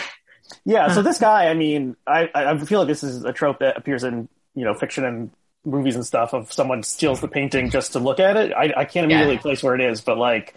Yeah. 0.66 0.94
So 0.94 1.02
this 1.02 1.18
guy, 1.18 1.48
I 1.48 1.56
mean, 1.56 1.96
I, 2.06 2.30
I 2.36 2.58
feel 2.60 2.80
like 2.80 2.88
this 2.88 3.04
is 3.04 3.24
a 3.24 3.34
trope 3.34 3.60
that 3.60 3.76
appears 3.76 4.04
in, 4.04 4.30
you 4.54 4.66
know, 4.66 4.76
fiction 4.76 5.04
and 5.04 5.32
movies 5.66 5.96
and 5.96 6.06
stuff 6.06 6.34
of 6.34 6.54
someone 6.54 6.84
steals 6.84 7.22
the 7.22 7.28
painting 7.28 7.72
just 7.72 7.94
to 7.94 8.00
look 8.00 8.20
at 8.20 8.38
it. 8.38 8.54
I, 8.54 8.72
I 8.78 8.86
can't 8.86 9.06
immediately 9.06 9.36
yeah. 9.36 9.42
place 9.42 9.64
where 9.64 9.74
it 9.74 9.82
is, 9.82 10.02
but 10.02 10.20
like, 10.20 10.54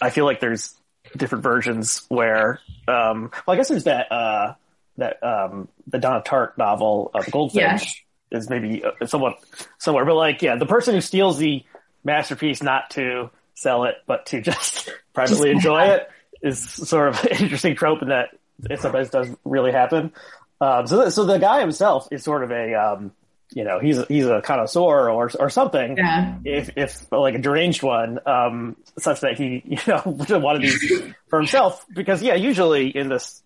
I 0.00 0.10
feel 0.10 0.26
like 0.26 0.38
there's 0.38 0.74
different 1.16 1.44
versions 1.44 2.04
where, 2.08 2.60
um, 2.88 3.30
well, 3.46 3.54
I 3.54 3.56
guess 3.56 3.68
there's 3.68 3.84
that, 3.84 4.10
uh, 4.10 4.54
that, 4.98 5.22
um, 5.22 5.68
the 5.86 5.98
Donna 5.98 6.22
Tartt 6.22 6.58
novel, 6.58 7.10
of 7.14 7.30
Goldfinch 7.30 8.04
yeah. 8.30 8.38
is 8.38 8.50
maybe 8.50 8.84
uh, 8.84 9.06
somewhat 9.06 9.38
somewhere, 9.78 10.04
but 10.04 10.14
like, 10.14 10.42
yeah, 10.42 10.56
the 10.56 10.66
person 10.66 10.94
who 10.94 11.00
steals 11.00 11.38
the 11.38 11.64
masterpiece 12.04 12.62
not 12.62 12.90
to 12.90 13.30
sell 13.54 13.84
it, 13.84 13.96
but 14.06 14.26
to 14.26 14.40
just 14.42 14.90
privately 15.12 15.52
just 15.52 15.56
enjoy 15.66 15.84
it 15.86 16.10
is 16.42 16.60
sort 16.60 17.08
of 17.08 17.24
an 17.30 17.42
interesting 17.42 17.76
trope 17.76 18.02
in 18.02 18.08
that 18.08 18.30
it 18.70 18.80
sometimes 18.80 19.10
does 19.10 19.28
really 19.44 19.72
happen. 19.72 20.12
Um, 20.60 20.86
so, 20.86 21.08
so 21.08 21.24
the 21.24 21.38
guy 21.38 21.60
himself 21.60 22.08
is 22.10 22.22
sort 22.22 22.44
of 22.44 22.52
a, 22.52 22.74
um, 22.74 23.12
you 23.54 23.64
know, 23.64 23.78
he's 23.78 24.04
he's 24.06 24.26
a 24.26 24.40
connoisseur 24.42 25.10
or 25.10 25.30
or 25.38 25.50
something. 25.50 25.96
Yeah. 25.96 26.38
If 26.44 26.70
if 26.76 27.12
like 27.12 27.34
a 27.34 27.38
deranged 27.38 27.82
one, 27.82 28.18
um, 28.26 28.76
such 28.98 29.20
that 29.20 29.36
he 29.36 29.62
you 29.66 29.78
know 29.86 30.02
wanted 30.38 30.62
these 30.62 31.02
for 31.28 31.38
himself 31.38 31.84
because 31.92 32.22
yeah, 32.22 32.34
usually 32.34 32.88
in 32.88 33.08
this 33.08 33.42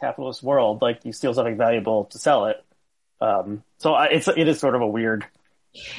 capitalist 0.00 0.42
world, 0.42 0.82
like 0.82 1.04
you 1.04 1.12
steal 1.12 1.34
something 1.34 1.56
valuable 1.56 2.04
to 2.06 2.18
sell 2.18 2.46
it. 2.46 2.64
Um, 3.20 3.62
so 3.78 3.94
I, 3.94 4.06
it's 4.06 4.28
it 4.28 4.48
is 4.48 4.58
sort 4.58 4.74
of 4.74 4.82
a 4.82 4.86
weird 4.86 5.24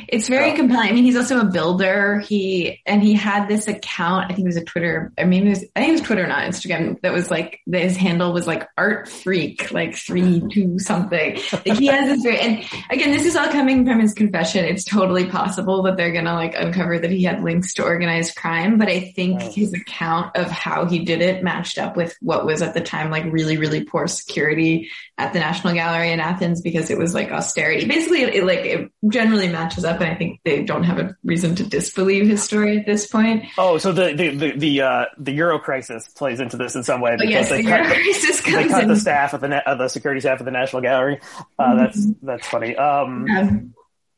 it's 0.07 0.27
very 0.27 0.51
oh. 0.51 0.55
compelling. 0.55 0.89
I 0.89 0.91
mean, 0.91 1.03
he's 1.03 1.15
also 1.15 1.39
a 1.39 1.45
builder. 1.45 2.19
He 2.19 2.81
and 2.85 3.01
he 3.01 3.13
had 3.13 3.47
this 3.47 3.67
account. 3.67 4.25
I 4.25 4.35
think 4.35 4.45
it 4.45 4.49
was 4.49 4.57
a 4.57 4.63
Twitter. 4.63 5.11
I 5.17 5.23
mean, 5.23 5.47
it 5.47 5.49
was 5.49 5.65
I 5.75 5.79
think 5.79 5.89
it 5.89 5.93
was 5.93 6.01
Twitter, 6.01 6.27
not 6.27 6.43
Instagram. 6.43 7.01
That 7.01 7.13
was 7.13 7.31
like 7.31 7.61
his 7.71 7.97
handle 7.97 8.33
was 8.33 8.45
like 8.45 8.67
Art 8.77 9.09
Freak, 9.09 9.71
like 9.71 9.95
three 9.95 10.43
two 10.51 10.77
something. 10.79 11.39
Like 11.51 11.77
he 11.77 11.87
has 11.87 12.07
this 12.07 12.21
very. 12.21 12.39
And 12.39 12.65
again, 12.89 13.11
this 13.11 13.25
is 13.25 13.35
all 13.35 13.47
coming 13.47 13.85
from 13.85 13.99
his 13.99 14.13
confession. 14.13 14.65
It's 14.65 14.83
totally 14.83 15.25
possible 15.25 15.83
that 15.83 15.97
they're 15.97 16.13
gonna 16.13 16.35
like 16.35 16.55
uncover 16.55 16.99
that 16.99 17.11
he 17.11 17.23
had 17.23 17.43
links 17.43 17.73
to 17.75 17.83
organized 17.83 18.35
crime. 18.35 18.77
But 18.77 18.89
I 18.89 19.11
think 19.15 19.41
his 19.41 19.73
account 19.73 20.35
of 20.35 20.51
how 20.51 20.85
he 20.85 20.99
did 20.99 21.21
it 21.21 21.43
matched 21.43 21.79
up 21.79 21.97
with 21.97 22.15
what 22.21 22.45
was 22.45 22.61
at 22.61 22.73
the 22.73 22.81
time 22.81 23.09
like 23.09 23.25
really 23.25 23.57
really 23.57 23.83
poor 23.83 24.07
security 24.07 24.89
at 25.17 25.33
the 25.33 25.39
National 25.39 25.73
Gallery 25.73 26.11
in 26.11 26.19
Athens 26.19 26.61
because 26.61 26.89
it 26.89 26.97
was 26.97 27.13
like 27.13 27.31
austerity. 27.31 27.85
Basically, 27.85 28.21
it, 28.21 28.35
it 28.35 28.43
like 28.43 28.59
it 28.59 28.91
generally 29.09 29.47
matches 29.63 29.85
up, 29.85 30.01
and 30.01 30.09
I 30.09 30.15
think 30.15 30.39
they 30.43 30.63
don't 30.63 30.83
have 30.83 30.99
a 30.99 31.15
reason 31.23 31.55
to 31.55 31.63
disbelieve 31.63 32.27
his 32.27 32.43
story 32.43 32.77
at 32.77 32.85
this 32.85 33.07
point. 33.07 33.45
Oh, 33.57 33.77
so 33.77 33.91
the 33.91 34.13
the 34.13 34.35
the 34.35 34.51
the, 34.57 34.81
uh, 34.81 35.05
the 35.17 35.31
Euro 35.33 35.59
crisis 35.59 36.07
plays 36.09 36.39
into 36.39 36.57
this 36.57 36.75
in 36.75 36.83
some 36.83 37.01
way 37.01 37.15
because 37.17 37.27
oh, 37.27 37.29
yes, 37.29 37.49
they, 37.49 37.61
the 37.61 37.69
cut, 37.69 37.87
the, 37.87 38.51
they 38.51 38.67
cut 38.67 38.87
the 38.87 38.95
staff 38.95 39.33
of 39.33 39.41
the 39.41 39.69
of 39.69 39.77
the 39.77 39.87
security 39.87 40.21
staff 40.21 40.39
of 40.39 40.45
the 40.45 40.51
National 40.51 40.81
Gallery. 40.81 41.19
Uh, 41.57 41.63
mm-hmm. 41.63 41.77
That's 41.77 42.07
that's 42.21 42.47
funny. 42.47 42.75
Um, 42.75 43.25
yeah. 43.27 43.49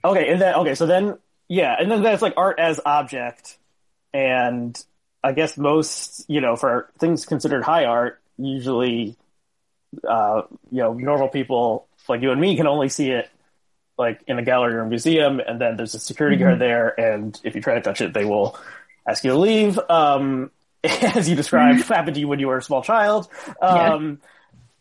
Okay, 0.04 0.32
and 0.32 0.42
then 0.42 0.56
okay, 0.56 0.76
so 0.76 0.86
then 0.86 1.18
yeah, 1.48 1.76
and 1.80 1.92
then 1.92 2.02
that's 2.02 2.22
like 2.22 2.34
art 2.38 2.60
as 2.60 2.80
object, 2.86 3.58
and 4.14 4.82
I 5.24 5.32
guess 5.34 5.58
most 5.58 6.26
you 6.28 6.42
know 6.42 6.56
for 6.56 6.90
things 7.00 7.26
considered 7.26 7.64
high 7.64 7.86
art, 7.86 8.22
usually, 8.38 9.16
uh, 10.08 10.44
you 10.72 10.80
know, 10.82 10.94
normal 10.94 11.30
people 11.30 11.88
like 12.08 12.22
you 12.22 12.32
and 12.32 12.40
me 12.40 12.56
can 12.56 12.68
only 12.68 12.90
see 12.90 13.10
it 13.10 13.30
like 13.98 14.22
in 14.28 14.38
a 14.40 14.44
gallery 14.44 14.76
or 14.76 14.82
a 14.82 14.88
museum, 14.88 15.40
and 15.40 15.60
then 15.60 15.78
there's 15.78 15.96
a 15.96 16.00
security 16.00 16.38
mm-hmm. 16.38 16.46
guard 16.46 16.60
there, 16.60 17.00
and 17.00 17.40
if 17.44 17.56
you 17.56 17.62
try 17.62 17.76
to 17.76 17.82
touch 17.82 18.02
it, 18.02 18.14
they 18.14 18.26
will 18.26 18.58
ask 19.08 19.24
you 19.24 19.32
to 19.32 19.38
leave. 19.38 19.80
Um, 19.90 20.52
as 20.84 21.30
you 21.30 21.36
described, 21.36 21.80
mm-hmm. 21.80 21.94
happened 21.94 22.16
to 22.16 22.20
you 22.20 22.28
when 22.28 22.40
you 22.40 22.48
were 22.48 22.58
a 22.58 22.64
small 22.64 22.82
child. 22.82 23.28
Um, 23.62 24.20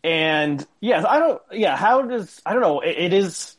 yeah. 0.02 0.10
and 0.10 0.66
yeah, 0.80 1.04
I 1.06 1.18
don't, 1.18 1.42
yeah, 1.52 1.76
how 1.76 2.02
does, 2.02 2.40
I 2.44 2.52
don't 2.52 2.62
know, 2.62 2.80
it, 2.80 2.96
it 2.98 3.12
is 3.12 3.56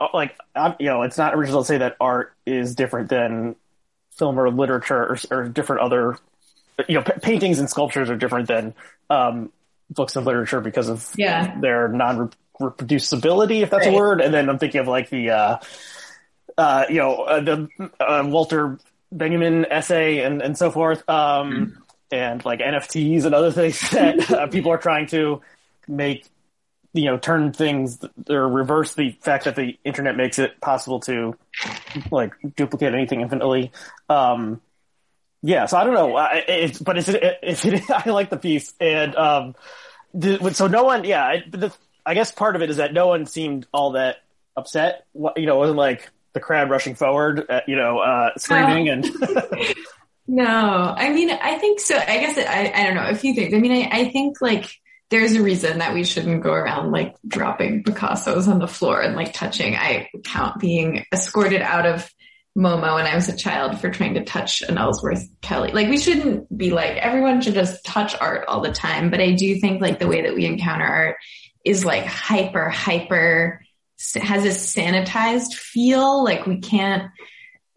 uh, 0.00 0.08
like, 0.14 0.36
I'm, 0.54 0.74
you 0.78 0.86
know, 0.86 1.02
it's 1.02 1.18
not 1.18 1.34
original 1.34 1.62
to 1.62 1.66
say 1.66 1.78
that 1.78 1.96
art 2.00 2.32
is 2.46 2.74
different 2.74 3.10
than 3.10 3.56
film 4.12 4.38
or 4.38 4.50
literature 4.50 5.02
or, 5.02 5.18
or 5.30 5.48
different 5.48 5.82
other, 5.82 6.18
you 6.88 6.94
know, 6.94 7.02
p- 7.02 7.20
paintings 7.20 7.58
and 7.58 7.68
sculptures 7.68 8.08
are 8.08 8.16
different 8.16 8.48
than, 8.48 8.74
um, 9.10 9.52
books 9.90 10.16
and 10.16 10.24
literature 10.24 10.60
because 10.60 10.88
of 10.88 11.12
yeah. 11.16 11.58
their 11.60 11.88
non 11.88 12.30
reproducibility, 12.60 13.62
if 13.62 13.70
that's 13.70 13.86
right. 13.86 13.94
a 13.94 13.96
word. 13.96 14.20
And 14.20 14.32
then 14.32 14.48
I'm 14.48 14.58
thinking 14.58 14.80
of 14.80 14.88
like 14.88 15.10
the, 15.10 15.30
uh, 15.30 15.58
uh, 16.56 16.84
you 16.88 16.96
know, 16.96 17.22
uh, 17.22 17.40
the 17.40 17.68
uh, 18.00 18.24
Walter 18.26 18.78
Benjamin 19.10 19.66
essay 19.66 20.20
and, 20.20 20.42
and 20.42 20.56
so 20.56 20.70
forth, 20.70 21.08
um, 21.08 21.52
mm-hmm. 21.52 21.80
and 22.12 22.44
like 22.44 22.60
NFTs 22.60 23.24
and 23.24 23.34
other 23.34 23.52
things 23.52 23.80
that 23.90 24.30
uh, 24.30 24.46
people 24.50 24.70
are 24.72 24.78
trying 24.78 25.06
to 25.08 25.42
make, 25.88 26.26
you 26.92 27.06
know, 27.06 27.18
turn 27.18 27.52
things 27.52 27.98
or 28.28 28.48
reverse 28.48 28.94
the 28.94 29.10
fact 29.20 29.44
that 29.44 29.56
the 29.56 29.76
internet 29.84 30.16
makes 30.16 30.38
it 30.38 30.60
possible 30.60 31.00
to 31.00 31.36
like 32.10 32.34
duplicate 32.56 32.94
anything 32.94 33.20
infinitely. 33.20 33.72
Um, 34.08 34.60
yeah, 35.42 35.66
so 35.66 35.76
I 35.76 35.84
don't 35.84 35.94
know, 35.94 36.16
it's, 36.48 36.78
but 36.78 36.96
it's, 36.96 37.08
it's, 37.10 37.64
it, 37.64 37.82
I 37.90 38.08
like 38.10 38.30
the 38.30 38.38
piece 38.38 38.72
and, 38.80 39.14
um, 39.16 39.54
the, 40.14 40.54
so 40.54 40.68
no 40.68 40.84
one, 40.84 41.04
yeah, 41.04 41.40
the, 41.50 41.72
I 42.06 42.14
guess 42.14 42.32
part 42.32 42.56
of 42.56 42.62
it 42.62 42.70
is 42.70 42.76
that 42.76 42.92
no 42.92 43.06
one 43.06 43.26
seemed 43.26 43.66
all 43.72 43.92
that 43.92 44.16
upset. 44.56 45.06
You 45.14 45.46
know, 45.46 45.56
it 45.56 45.58
wasn't 45.58 45.78
like 45.78 46.10
the 46.32 46.40
crowd 46.40 46.70
rushing 46.70 46.94
forward, 46.94 47.46
uh, 47.48 47.60
you 47.66 47.76
know, 47.76 47.98
uh, 47.98 48.30
screaming 48.36 48.88
and. 48.88 49.04
no, 50.26 50.46
I 50.46 51.10
mean, 51.12 51.30
I 51.30 51.58
think 51.58 51.80
so. 51.80 51.96
I 51.96 52.18
guess 52.18 52.36
it, 52.36 52.46
I, 52.46 52.72
I 52.74 52.84
don't 52.84 52.94
know 52.94 53.08
a 53.08 53.14
few 53.14 53.34
things. 53.34 53.54
I 53.54 53.58
mean, 53.58 53.72
I, 53.72 53.88
I 53.90 54.10
think 54.10 54.40
like 54.40 54.70
there's 55.10 55.34
a 55.34 55.42
reason 55.42 55.78
that 55.78 55.94
we 55.94 56.04
shouldn't 56.04 56.42
go 56.42 56.52
around 56.52 56.90
like 56.90 57.14
dropping 57.26 57.84
Picasso's 57.84 58.48
on 58.48 58.58
the 58.58 58.66
floor 58.66 59.00
and 59.00 59.14
like 59.14 59.32
touching. 59.32 59.76
I 59.76 60.08
count 60.24 60.58
being 60.60 61.04
escorted 61.12 61.62
out 61.62 61.86
of 61.86 62.10
MoMA 62.56 62.94
when 62.94 63.06
I 63.06 63.14
was 63.14 63.28
a 63.28 63.36
child 63.36 63.80
for 63.80 63.90
trying 63.90 64.14
to 64.14 64.24
touch 64.24 64.62
an 64.62 64.78
Ellsworth 64.78 65.28
Kelly. 65.40 65.72
Like 65.72 65.88
we 65.88 65.98
shouldn't 65.98 66.56
be 66.56 66.70
like 66.70 66.96
everyone 66.96 67.40
should 67.40 67.54
just 67.54 67.84
touch 67.84 68.14
art 68.20 68.46
all 68.46 68.60
the 68.60 68.72
time. 68.72 69.10
But 69.10 69.20
I 69.20 69.32
do 69.32 69.58
think 69.60 69.80
like 69.80 69.98
the 69.98 70.06
way 70.06 70.22
that 70.22 70.34
we 70.34 70.46
encounter 70.46 70.84
art 70.84 71.16
is 71.64 71.84
like 71.84 72.04
hyper, 72.04 72.68
hyper, 72.68 73.62
has 74.14 74.44
a 74.44 74.48
sanitized 74.48 75.54
feel. 75.54 76.22
Like 76.22 76.46
we 76.46 76.58
can't 76.58 77.10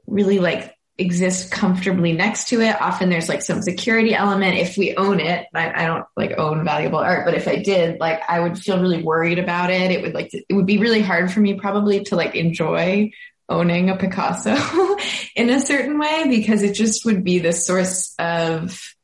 really 0.06 0.39
like 0.39 0.73
exist 0.97 1.52
comfortably 1.52 2.12
next 2.12 2.50
to 2.50 2.62
it. 2.62 2.82
Often 2.82 3.10
there's 3.10 3.30
like 3.30 3.41
some 3.41 3.62
security 3.62 4.15
element. 4.15 4.58
If 4.58 4.78
we 4.78 4.95
own 4.95 5.19
it, 5.19 5.47
I, 5.54 5.84
I, 5.84 5.86
don't 5.86 6.06
like 6.15 6.38
own 6.38 6.65
valuable 6.65 7.00
art, 7.00 7.26
but 7.26 7.36
if 7.36 7.47
I 7.47 7.58
did, 7.58 8.00
like 8.00 8.21
I 8.28 8.39
would 8.39 8.58
feel 8.58 8.82
really 8.82 9.04
worried 9.04 9.38
about 9.38 9.69
it. 9.69 9.91
It 9.91 10.02
would 10.02 10.13
like, 10.13 10.34
it 10.34 10.54
would 10.54 10.65
be 10.65 10.80
really 10.80 11.02
hard 11.02 11.32
for 11.32 11.39
me 11.39 11.54
probably 11.54 12.04
to 12.06 12.15
like 12.15 12.36
enjoy 12.36 13.12
owning 13.47 13.89
a 13.89 13.95
Picasso 13.95 14.56
in 15.36 15.50
a 15.50 15.60
certain 15.60 16.00
way 16.00 16.26
because 16.30 16.63
it 16.63 16.73
just 16.73 17.06
would 17.06 17.23
be 17.23 17.39
the 17.39 17.54
source 17.54 18.13
of 18.17 18.97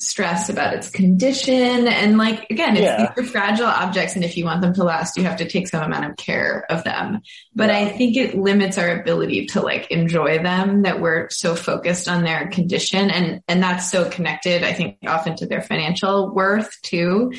stress 0.00 0.48
about 0.48 0.74
its 0.74 0.90
condition. 0.90 1.88
And 1.88 2.18
like, 2.18 2.48
again, 2.50 2.76
it's, 2.76 2.82
Yeah. 2.82 3.12
these 3.16 3.24
are 3.24 3.28
fragile 3.28 3.66
objects. 3.66 4.14
And 4.14 4.24
if 4.24 4.36
you 4.36 4.44
want 4.44 4.62
them 4.62 4.72
to 4.74 4.84
last, 4.84 5.16
you 5.16 5.24
have 5.24 5.38
to 5.38 5.48
take 5.48 5.66
some 5.66 5.82
amount 5.82 6.08
of 6.08 6.16
care 6.16 6.64
of 6.70 6.84
them. 6.84 7.20
But 7.52 7.70
I 7.70 7.88
think 7.88 8.16
it 8.16 8.38
limits 8.38 8.78
our 8.78 8.88
ability 9.00 9.46
to 9.46 9.60
like 9.60 9.90
enjoy 9.90 10.40
them 10.40 10.82
that 10.82 11.00
we're 11.00 11.28
so 11.30 11.56
focused 11.56 12.08
on 12.08 12.22
their 12.22 12.46
condition. 12.48 13.10
And, 13.10 13.42
and 13.48 13.60
that's 13.60 13.90
so 13.90 14.08
connected, 14.08 14.62
I 14.62 14.72
think 14.72 14.98
often 15.04 15.34
to 15.36 15.46
their 15.46 15.62
financial 15.62 16.32
worth 16.32 16.80
too. 16.82 17.32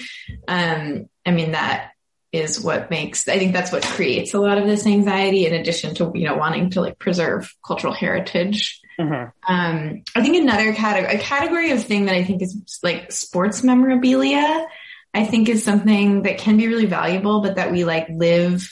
Um, 0.50 1.08
I 1.26 1.32
mean, 1.32 1.54
that 1.54 1.92
is 2.34 2.60
what 2.60 2.92
makes, 2.92 3.26
I 3.30 3.40
think 3.40 3.54
that's 3.54 3.72
what 3.72 3.84
creates 3.84 4.34
a 4.34 4.40
lot 4.40 4.58
of 4.58 4.68
this 4.68 4.86
anxiety 4.86 5.46
in 5.46 5.54
addition 5.54 5.96
to, 5.96 6.12
you 6.14 6.26
know, 6.28 6.36
wanting 6.36 6.72
to 6.72 6.82
like 6.82 7.00
preserve 7.00 7.56
cultural 7.66 7.94
heritage. 7.94 8.82
Mhm. 9.00 9.32
Um, 9.48 10.04
I 10.16 10.22
think 10.22 10.36
another 10.36 10.74
category, 10.74 11.16
a 11.16 11.20
category 11.20 11.72
of 11.72 11.84
thing 11.84 12.06
that 12.06 12.16
I 12.16 12.24
think 12.24 12.42
is 12.42 12.80
like 12.84 13.12
sports 13.12 13.64
memorabilia, 13.64 14.68
I 15.14 15.26
think 15.26 15.48
is 15.50 15.64
something 15.64 16.24
that 16.24 16.38
can 16.38 16.58
be 16.58 16.68
really 16.68 16.86
valuable, 16.86 17.42
but 17.42 17.56
that 17.56 17.72
we 17.72 17.86
like 17.86 18.08
live, 18.10 18.68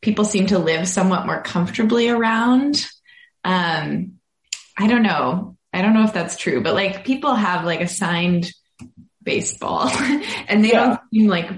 people 0.00 0.24
seem 0.24 0.46
to 0.48 0.58
live 0.58 0.86
somewhat 0.88 1.26
more 1.26 1.42
comfortably 1.42 2.08
around. 2.08 2.86
Um, 3.44 4.14
I 4.78 4.86
don't 4.86 5.02
know. 5.02 5.56
I 5.72 5.82
don't 5.82 5.94
know 5.94 6.04
if 6.04 6.12
that's 6.12 6.36
true, 6.36 6.62
but 6.62 6.74
like 6.74 7.04
people 7.04 7.34
have 7.34 7.64
like 7.64 7.80
a 7.80 7.88
signed 7.88 8.50
baseball 9.22 9.88
and 10.48 10.64
they 10.64 10.70
Yeah. 10.72 10.84
don't 10.86 11.00
seem 11.12 11.26
like 11.28 11.50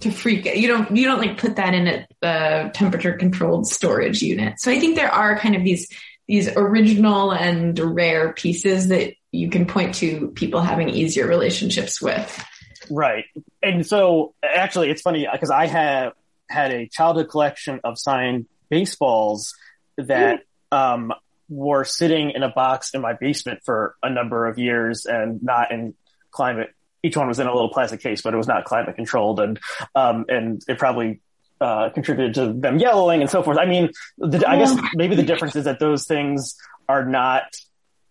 to 0.00 0.10
freak 0.10 0.44
you 0.56 0.66
don't 0.66 0.96
you 0.96 1.06
don't 1.06 1.20
like 1.20 1.38
put 1.38 1.54
that 1.54 1.72
in 1.72 1.86
a, 1.86 2.06
a 2.22 2.70
temperature 2.74 3.12
controlled 3.12 3.68
storage 3.68 4.20
unit 4.22 4.54
so 4.58 4.72
i 4.72 4.80
think 4.80 4.96
there 4.96 5.08
are 5.08 5.38
kind 5.38 5.54
of 5.54 5.62
these 5.62 5.88
these 6.26 6.48
original 6.56 7.32
and 7.32 7.78
rare 7.78 8.32
pieces 8.32 8.88
that 8.88 9.14
you 9.30 9.50
can 9.50 9.66
point 9.66 9.96
to 9.96 10.28
people 10.28 10.60
having 10.60 10.88
easier 10.88 11.26
relationships 11.26 12.00
with 12.00 12.44
Right. 12.90 13.24
And 13.62 13.86
so 13.86 14.34
actually 14.42 14.90
it's 14.90 15.02
funny 15.02 15.26
because 15.30 15.50
I 15.50 15.66
have 15.66 16.12
had 16.48 16.72
a 16.72 16.88
childhood 16.88 17.28
collection 17.28 17.80
of 17.84 17.98
signed 17.98 18.46
baseballs 18.70 19.54
that 19.96 20.42
um, 20.70 21.12
were 21.48 21.84
sitting 21.84 22.32
in 22.34 22.42
a 22.42 22.50
box 22.50 22.90
in 22.94 23.00
my 23.00 23.14
basement 23.14 23.60
for 23.64 23.96
a 24.02 24.10
number 24.10 24.46
of 24.46 24.58
years 24.58 25.06
and 25.06 25.42
not 25.42 25.72
in 25.72 25.94
climate. 26.30 26.70
Each 27.02 27.16
one 27.16 27.28
was 27.28 27.38
in 27.38 27.46
a 27.46 27.52
little 27.52 27.68
plastic 27.68 28.00
case, 28.00 28.22
but 28.22 28.32
it 28.32 28.36
was 28.36 28.48
not 28.48 28.64
climate 28.64 28.96
controlled 28.96 29.40
and 29.40 29.60
um, 29.94 30.24
and 30.28 30.62
it 30.66 30.78
probably 30.78 31.20
uh, 31.60 31.90
contributed 31.90 32.34
to 32.34 32.52
them 32.52 32.78
yellowing 32.78 33.20
and 33.20 33.30
so 33.30 33.42
forth. 33.42 33.58
I 33.58 33.66
mean, 33.66 33.90
the, 34.18 34.48
I 34.48 34.58
guess 34.58 34.76
maybe 34.94 35.16
the 35.16 35.22
difference 35.22 35.56
is 35.56 35.64
that 35.64 35.78
those 35.78 36.06
things 36.06 36.56
are 36.88 37.04
not 37.04 37.44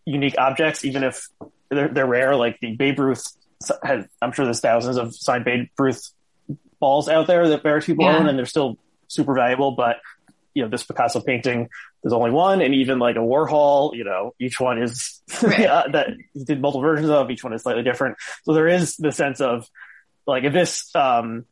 unique 0.06 0.36
objects, 0.38 0.84
even 0.86 1.04
if 1.04 1.28
they're, 1.70 1.88
they're 1.90 2.06
rare. 2.08 2.36
Like 2.36 2.60
the 2.62 2.76
Babe 2.76 3.00
Ruth 3.00 3.24
has, 3.84 4.06
I'm 4.22 4.32
sure 4.32 4.46
there's 4.46 4.60
thousands 4.60 4.98
of 4.98 5.16
signed 5.16 5.46
Babe 5.46 5.68
Ruth 5.78 6.02
balls 6.80 7.08
out 7.10 7.28
there 7.28 7.48
that 7.50 7.64
various 7.64 7.86
people 7.86 8.06
Yeah. 8.06 8.18
own, 8.18 8.28
and 8.28 8.38
they're 8.38 8.46
still 8.46 8.78
super 9.08 9.34
valuable. 9.34 9.72
But 9.72 9.98
you 10.54 10.64
know, 10.64 10.70
this 10.70 10.84
Picasso 10.84 11.20
painting, 11.22 11.68
there's 12.04 12.14
only 12.14 12.30
one, 12.32 12.62
and 12.62 12.76
even 12.76 13.00
like 13.00 13.16
a 13.16 13.20
Warhol, 13.20 13.96
you 13.96 14.04
know, 14.04 14.36
each 14.40 14.60
one 14.60 14.82
is 14.82 15.22
Right. 15.44 15.68
that 15.92 16.10
he 16.34 16.44
did 16.44 16.62
multiple 16.62 16.82
versions 16.82 17.10
of. 17.10 17.32
Each 17.32 17.44
one 17.44 17.54
is 17.54 17.64
slightly 17.64 17.84
different. 17.84 18.18
So 18.44 18.54
there 18.54 18.68
is 18.68 18.96
the 18.98 19.12
sense 19.12 19.42
of 19.42 19.68
like 20.28 20.44
if 20.44 20.54
this 20.54 20.94
um, 20.96 21.46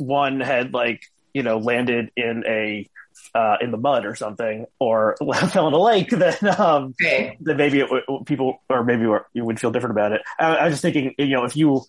one 0.00 0.40
had 0.40 0.72
like 0.74 1.02
you 1.32 1.42
know 1.42 1.58
landed 1.58 2.10
in 2.16 2.44
a 2.46 2.88
uh, 3.34 3.56
in 3.60 3.70
the 3.70 3.76
mud 3.76 4.06
or 4.06 4.14
something, 4.14 4.66
or 4.78 5.16
fell 5.50 5.68
in 5.68 5.74
a 5.74 5.78
lake, 5.78 6.10
then 6.10 6.36
um, 6.58 6.94
right 7.02 7.36
then 7.40 7.56
maybe 7.56 7.80
it 7.80 7.86
would, 7.90 8.26
people, 8.26 8.62
or 8.68 8.84
maybe 8.84 9.02
you 9.32 9.44
would 9.44 9.60
feel 9.60 9.70
different 9.70 9.92
about 9.92 10.12
it. 10.12 10.22
I, 10.38 10.56
I 10.56 10.64
was 10.64 10.74
just 10.74 10.82
thinking, 10.82 11.14
you 11.18 11.28
know, 11.28 11.44
if 11.44 11.56
you, 11.56 11.84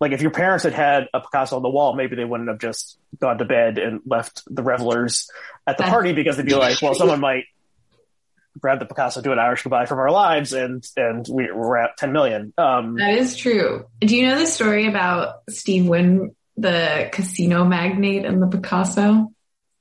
like, 0.00 0.12
if 0.12 0.22
your 0.22 0.30
parents 0.30 0.64
had 0.64 0.74
had 0.74 1.08
a 1.12 1.20
Picasso 1.20 1.56
on 1.56 1.62
the 1.62 1.68
wall, 1.68 1.94
maybe 1.94 2.16
they 2.16 2.24
wouldn't 2.24 2.48
have 2.48 2.58
just 2.58 2.98
gone 3.18 3.38
to 3.38 3.44
bed 3.44 3.78
and 3.78 4.00
left 4.06 4.42
the 4.48 4.62
revelers 4.62 5.30
at 5.66 5.78
the 5.78 5.84
party 5.84 6.12
because 6.12 6.36
they'd 6.36 6.46
be 6.46 6.54
like, 6.54 6.80
well, 6.80 6.94
someone 6.94 7.20
might 7.20 7.44
grab 8.58 8.78
the 8.78 8.86
Picasso, 8.86 9.20
do 9.20 9.32
an 9.32 9.38
Irish 9.38 9.62
goodbye 9.62 9.86
from 9.86 9.98
our 9.98 10.10
lives, 10.10 10.52
and 10.52 10.84
and 10.96 11.26
we, 11.30 11.52
we're 11.52 11.76
at 11.76 11.96
10 11.96 12.12
million. 12.12 12.52
Um, 12.56 12.96
that 12.96 13.14
is 13.14 13.36
true 13.36 13.86
do 14.00 14.16
you 14.16 14.26
know 14.26 14.38
the 14.38 14.46
story 14.46 14.86
about 14.86 15.42
steve 15.48 15.86
wynn 15.86 16.34
the 16.58 17.08
casino 17.12 17.64
magnate 17.64 18.24
and 18.24 18.42
the 18.42 18.46
picasso 18.46 19.30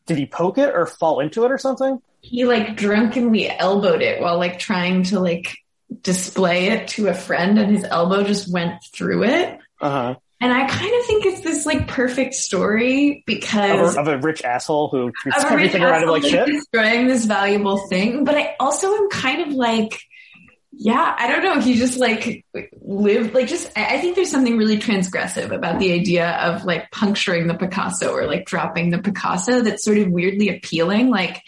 did 0.05 0.17
he 0.17 0.25
poke 0.25 0.57
it 0.57 0.73
or 0.73 0.85
fall 0.85 1.19
into 1.19 1.43
it 1.45 1.51
or 1.51 1.57
something? 1.57 2.01
he 2.21 2.45
like 2.45 2.75
drunkenly 2.75 3.49
elbowed 3.49 4.01
it 4.01 4.19
while 4.21 4.37
like 4.37 4.57
trying 4.59 5.03
to 5.03 5.19
like 5.19 5.55
display 6.01 6.67
it 6.67 6.87
to 6.89 7.07
a 7.07 7.13
friend 7.13 7.57
and 7.59 7.71
his 7.71 7.83
elbow 7.85 8.23
just 8.23 8.51
went 8.51 8.73
through 8.93 9.23
it. 9.23 9.59
Uh 9.79 9.89
huh. 9.89 10.15
And 10.39 10.51
I 10.53 10.67
kind 10.67 10.93
of 10.99 11.05
think 11.05 11.25
it's 11.25 11.41
this 11.41 11.65
like 11.65 11.87
perfect 11.87 12.33
story 12.35 13.23
because 13.25 13.95
Of, 13.95 14.07
a- 14.07 14.13
of 14.13 14.19
a 14.19 14.25
rich 14.25 14.43
asshole 14.43 14.89
who 14.89 15.11
treats 15.21 15.37
of 15.43 15.51
a 15.51 15.55
rich 15.55 15.65
everything 15.73 15.83
around 15.83 16.03
him 16.03 16.09
like 16.09 16.23
shit. 16.23 16.45
destroying 16.45 17.07
this 17.07 17.25
valuable 17.25 17.77
thing. 17.87 18.23
But 18.23 18.35
I 18.35 18.55
also 18.59 18.93
am 18.93 19.09
kind 19.09 19.41
of 19.41 19.53
like, 19.53 19.99
yeah, 20.79 21.15
I 21.17 21.27
don't 21.27 21.43
know. 21.43 21.59
He 21.59 21.73
just 21.73 21.97
like 21.97 22.45
lived 22.81 23.33
like 23.33 23.47
just. 23.47 23.71
I 23.75 23.99
think 23.99 24.15
there's 24.15 24.29
something 24.29 24.57
really 24.57 24.77
transgressive 24.77 25.51
about 25.51 25.79
the 25.79 25.91
idea 25.91 26.29
of 26.29 26.65
like 26.65 26.91
puncturing 26.91 27.47
the 27.47 27.55
Picasso 27.55 28.11
or 28.11 28.27
like 28.27 28.45
dropping 28.45 28.91
the 28.91 28.99
Picasso 28.99 29.61
that's 29.61 29.83
sort 29.83 29.97
of 29.97 30.09
weirdly 30.09 30.49
appealing. 30.49 31.09
Like 31.09 31.41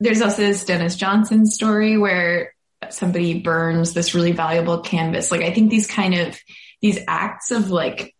there's 0.00 0.22
also 0.22 0.40
this 0.40 0.64
Denis 0.64 0.96
Johnson 0.96 1.44
story 1.44 1.98
where 1.98 2.54
somebody 2.88 3.40
burns 3.40 3.92
this 3.92 4.14
really 4.14 4.32
valuable 4.32 4.80
canvas. 4.80 5.30
Like 5.30 5.42
I 5.42 5.52
think 5.52 5.70
these 5.70 5.86
kind 5.86 6.14
of 6.14 6.38
these 6.80 6.98
acts 7.06 7.50
of 7.50 7.70
like 7.70 8.14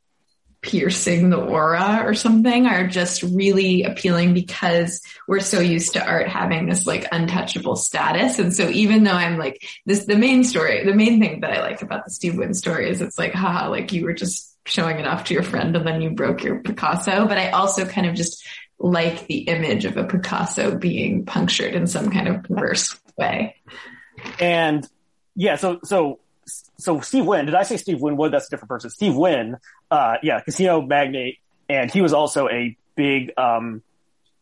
piercing 0.62 1.30
the 1.30 1.38
aura 1.38 2.02
or 2.04 2.14
something 2.14 2.66
are 2.66 2.86
just 2.86 3.22
really 3.22 3.82
appealing 3.84 4.34
because 4.34 5.00
we're 5.26 5.40
so 5.40 5.60
used 5.60 5.94
to 5.94 6.06
art 6.06 6.28
having 6.28 6.68
this 6.68 6.86
like 6.86 7.06
untouchable 7.12 7.76
status. 7.76 8.38
And 8.38 8.54
so 8.54 8.68
even 8.68 9.04
though 9.04 9.12
I'm 9.12 9.38
like 9.38 9.64
this, 9.86 10.04
the 10.04 10.16
main 10.16 10.44
story, 10.44 10.84
the 10.84 10.94
main 10.94 11.18
thing 11.18 11.40
that 11.40 11.52
I 11.52 11.60
like 11.62 11.80
about 11.80 12.04
the 12.04 12.10
Steve 12.10 12.36
Wynn 12.36 12.54
story 12.54 12.90
is 12.90 13.00
it's 13.00 13.18
like, 13.18 13.32
haha, 13.32 13.70
like 13.70 13.92
you 13.92 14.04
were 14.04 14.12
just 14.12 14.56
showing 14.66 14.98
it 14.98 15.06
off 15.06 15.24
to 15.24 15.34
your 15.34 15.42
friend 15.42 15.74
and 15.74 15.86
then 15.86 16.02
you 16.02 16.10
broke 16.10 16.42
your 16.42 16.60
Picasso. 16.60 17.26
But 17.26 17.38
I 17.38 17.50
also 17.50 17.86
kind 17.86 18.06
of 18.06 18.14
just 18.14 18.46
like 18.78 19.26
the 19.26 19.40
image 19.40 19.84
of 19.86 19.96
a 19.96 20.04
Picasso 20.04 20.76
being 20.76 21.24
punctured 21.24 21.74
in 21.74 21.86
some 21.86 22.10
kind 22.10 22.28
of 22.28 22.42
perverse 22.42 22.98
way. 23.16 23.56
And 24.38 24.86
yeah, 25.34 25.56
so 25.56 25.80
so 25.84 26.20
so 26.46 27.00
Steve 27.00 27.26
Wynn, 27.26 27.46
did 27.46 27.54
I 27.54 27.62
say 27.62 27.76
Steve 27.76 28.00
Winwood? 28.00 28.32
That's 28.32 28.46
a 28.46 28.50
different 28.50 28.70
person. 28.70 28.90
Steve 28.90 29.14
Wynn, 29.14 29.56
uh, 29.90 30.14
yeah, 30.22 30.40
casino 30.40 30.80
magnate, 30.80 31.38
and 31.68 31.90
he 31.90 32.00
was 32.00 32.12
also 32.12 32.48
a 32.48 32.76
big 32.96 33.32
um, 33.36 33.82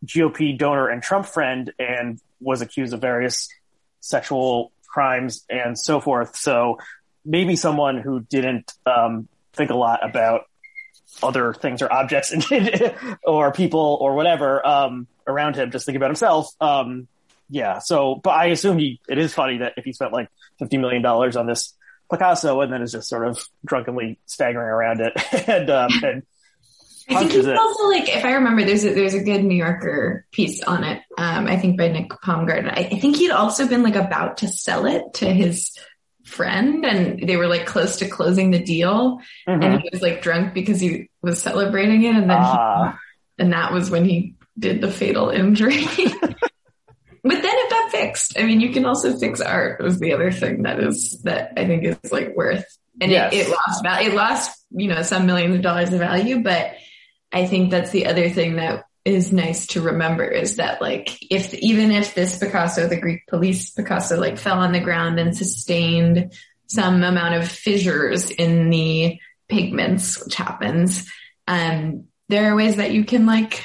GOP 0.04 0.56
donor 0.56 0.88
and 0.88 1.02
Trump 1.02 1.26
friend, 1.26 1.72
and 1.78 2.20
was 2.40 2.60
accused 2.62 2.94
of 2.94 3.00
various 3.00 3.48
sexual 4.00 4.72
crimes 4.86 5.44
and 5.50 5.78
so 5.78 6.00
forth. 6.00 6.36
So 6.36 6.78
maybe 7.24 7.56
someone 7.56 7.98
who 7.98 8.20
didn't 8.20 8.72
um, 8.86 9.28
think 9.52 9.70
a 9.70 9.76
lot 9.76 10.08
about 10.08 10.42
other 11.22 11.52
things 11.52 11.82
or 11.82 11.92
objects 11.92 12.32
or 13.24 13.52
people 13.52 13.98
or 14.00 14.14
whatever 14.14 14.66
um, 14.66 15.06
around 15.26 15.56
him, 15.56 15.70
just 15.70 15.86
think 15.86 15.96
about 15.96 16.10
himself. 16.10 16.48
Um, 16.60 17.08
yeah. 17.50 17.78
So, 17.78 18.20
but 18.22 18.30
I 18.30 18.46
assume 18.46 18.78
he, 18.78 19.00
it 19.08 19.18
is 19.18 19.34
funny 19.34 19.58
that 19.58 19.74
if 19.76 19.84
he 19.84 19.92
spent 19.92 20.12
like 20.12 20.28
$50 20.60 20.80
million 20.80 21.04
on 21.04 21.46
this 21.46 21.74
Picasso 22.10 22.60
and 22.60 22.72
then 22.72 22.82
is 22.82 22.92
just 22.92 23.08
sort 23.08 23.26
of 23.26 23.38
drunkenly 23.64 24.18
staggering 24.26 24.68
around 24.68 25.00
it 25.00 25.12
and, 25.48 25.68
um, 25.70 25.90
and 26.02 26.22
I 27.10 27.20
think 27.20 27.32
he's 27.32 27.46
it. 27.46 27.56
also 27.56 27.88
like, 27.88 28.08
if 28.14 28.22
I 28.24 28.32
remember, 28.32 28.64
there's 28.64 28.84
a, 28.84 28.92
there's 28.92 29.14
a 29.14 29.22
good 29.22 29.42
New 29.42 29.56
Yorker 29.56 30.26
piece 30.30 30.62
on 30.62 30.84
it. 30.84 31.02
Um, 31.16 31.46
I 31.46 31.56
think 31.56 31.78
by 31.78 31.88
Nick 31.88 32.10
Paumgarten. 32.10 32.68
I, 32.70 32.88
I 32.92 32.98
think 32.98 33.16
he'd 33.16 33.30
also 33.30 33.66
been 33.66 33.82
like 33.82 33.96
about 33.96 34.38
to 34.38 34.48
sell 34.48 34.84
it 34.84 35.14
to 35.14 35.32
his 35.32 35.72
friend 36.26 36.84
and 36.84 37.26
they 37.26 37.38
were 37.38 37.46
like 37.46 37.64
close 37.64 37.96
to 37.96 38.08
closing 38.08 38.50
the 38.50 38.62
deal 38.62 39.18
Mhm. 39.48 39.64
and 39.64 39.80
he 39.80 39.88
was 39.90 40.02
like 40.02 40.20
drunk 40.20 40.52
because 40.52 40.78
he 40.78 41.08
was 41.22 41.40
celebrating 41.40 42.02
it 42.04 42.14
and 42.14 42.28
then 42.28 42.36
Ah. 42.38 42.98
he, 43.38 43.42
and 43.44 43.54
that 43.54 43.72
was 43.72 43.90
when 43.90 44.04
he 44.04 44.34
did 44.58 44.82
the 44.82 44.90
fatal 44.90 45.30
injury. 45.30 45.86
but 47.22 47.42
then 47.42 47.44
it 47.44 47.70
got 47.70 47.90
fixed. 47.90 48.38
I 48.38 48.44
mean, 48.44 48.60
you 48.60 48.72
can 48.72 48.84
also 48.84 49.16
fix 49.18 49.40
art 49.40 49.82
was 49.82 49.98
the 49.98 50.12
other 50.12 50.30
thing 50.30 50.62
that 50.62 50.80
is 50.80 51.20
that 51.22 51.52
I 51.56 51.66
think 51.66 51.84
is 51.84 52.12
like 52.12 52.36
worth 52.36 52.64
and 53.00 53.10
Yes. 53.10 53.32
it, 53.32 53.46
it 53.46 53.50
lost 53.50 53.82
value. 53.82 54.10
It 54.10 54.14
lost, 54.14 54.64
you 54.70 54.88
know, 54.88 55.02
some 55.02 55.26
millions 55.26 55.54
of 55.56 55.62
dollars 55.62 55.92
of 55.92 56.00
value, 56.00 56.42
but 56.42 56.72
I 57.32 57.46
think 57.46 57.70
that's 57.70 57.90
the 57.90 58.06
other 58.06 58.28
thing 58.30 58.56
that 58.56 58.84
is 59.04 59.32
nice 59.32 59.68
to 59.68 59.80
remember 59.80 60.24
is 60.24 60.56
that 60.56 60.82
like 60.82 61.16
if 61.30 61.54
even 61.54 61.90
if 61.90 62.14
this 62.14 62.38
Picasso, 62.38 62.88
the 62.88 63.00
Greek 63.00 63.26
police 63.26 63.70
Picasso, 63.70 64.18
like 64.18 64.38
fell 64.38 64.58
on 64.58 64.72
the 64.72 64.80
ground 64.80 65.18
and 65.18 65.36
sustained 65.36 66.32
some 66.66 67.02
amount 67.02 67.34
of 67.34 67.48
fissures 67.48 68.30
in 68.30 68.68
the 68.70 69.18
pigments, 69.48 70.22
which 70.22 70.34
happens, 70.34 71.10
um, 71.46 72.04
there 72.28 72.52
are 72.52 72.56
ways 72.56 72.76
that 72.76 72.92
you 72.92 73.04
can 73.04 73.24
like 73.24 73.64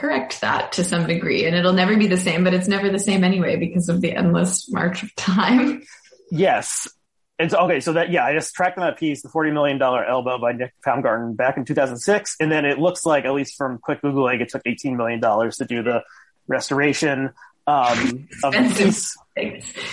correct 0.00 0.40
that 0.40 0.72
to 0.72 0.84
some 0.84 1.06
degree 1.06 1.44
and 1.44 1.54
it'll 1.54 1.72
never 1.72 1.96
be 1.96 2.06
the 2.06 2.16
same, 2.16 2.42
but 2.42 2.54
it's 2.54 2.68
never 2.68 2.90
the 2.90 2.98
same 2.98 3.22
anyway 3.22 3.56
because 3.56 3.88
of 3.88 4.00
the 4.00 4.12
endless 4.12 4.68
march 4.72 5.02
of 5.02 5.14
time. 5.14 5.82
Yes. 6.30 6.88
It's 7.38 7.54
okay, 7.54 7.80
so 7.80 7.94
that, 7.94 8.10
yeah, 8.10 8.26
I 8.26 8.34
just 8.34 8.54
tracked 8.54 8.76
on 8.76 8.84
that 8.84 8.98
piece, 8.98 9.22
the 9.22 9.28
$40 9.30 9.54
million 9.54 9.80
elbow 9.80 10.38
by 10.38 10.52
Nick 10.52 10.74
Paumgarten 10.84 11.36
back 11.36 11.56
in 11.56 11.64
2006. 11.64 12.36
And 12.38 12.52
then 12.52 12.66
it 12.66 12.78
looks 12.78 13.06
like, 13.06 13.24
at 13.24 13.32
least 13.32 13.56
from 13.56 13.78
quick 13.78 14.02
Googling, 14.02 14.42
it 14.42 14.50
took 14.50 14.62
$18 14.64 14.94
million 14.94 15.20
to 15.22 15.64
do 15.64 15.82
the 15.82 16.02
restoration, 16.48 17.30
um, 17.66 18.28
of 18.44 18.52
the 18.52 18.74
piece. 18.76 19.16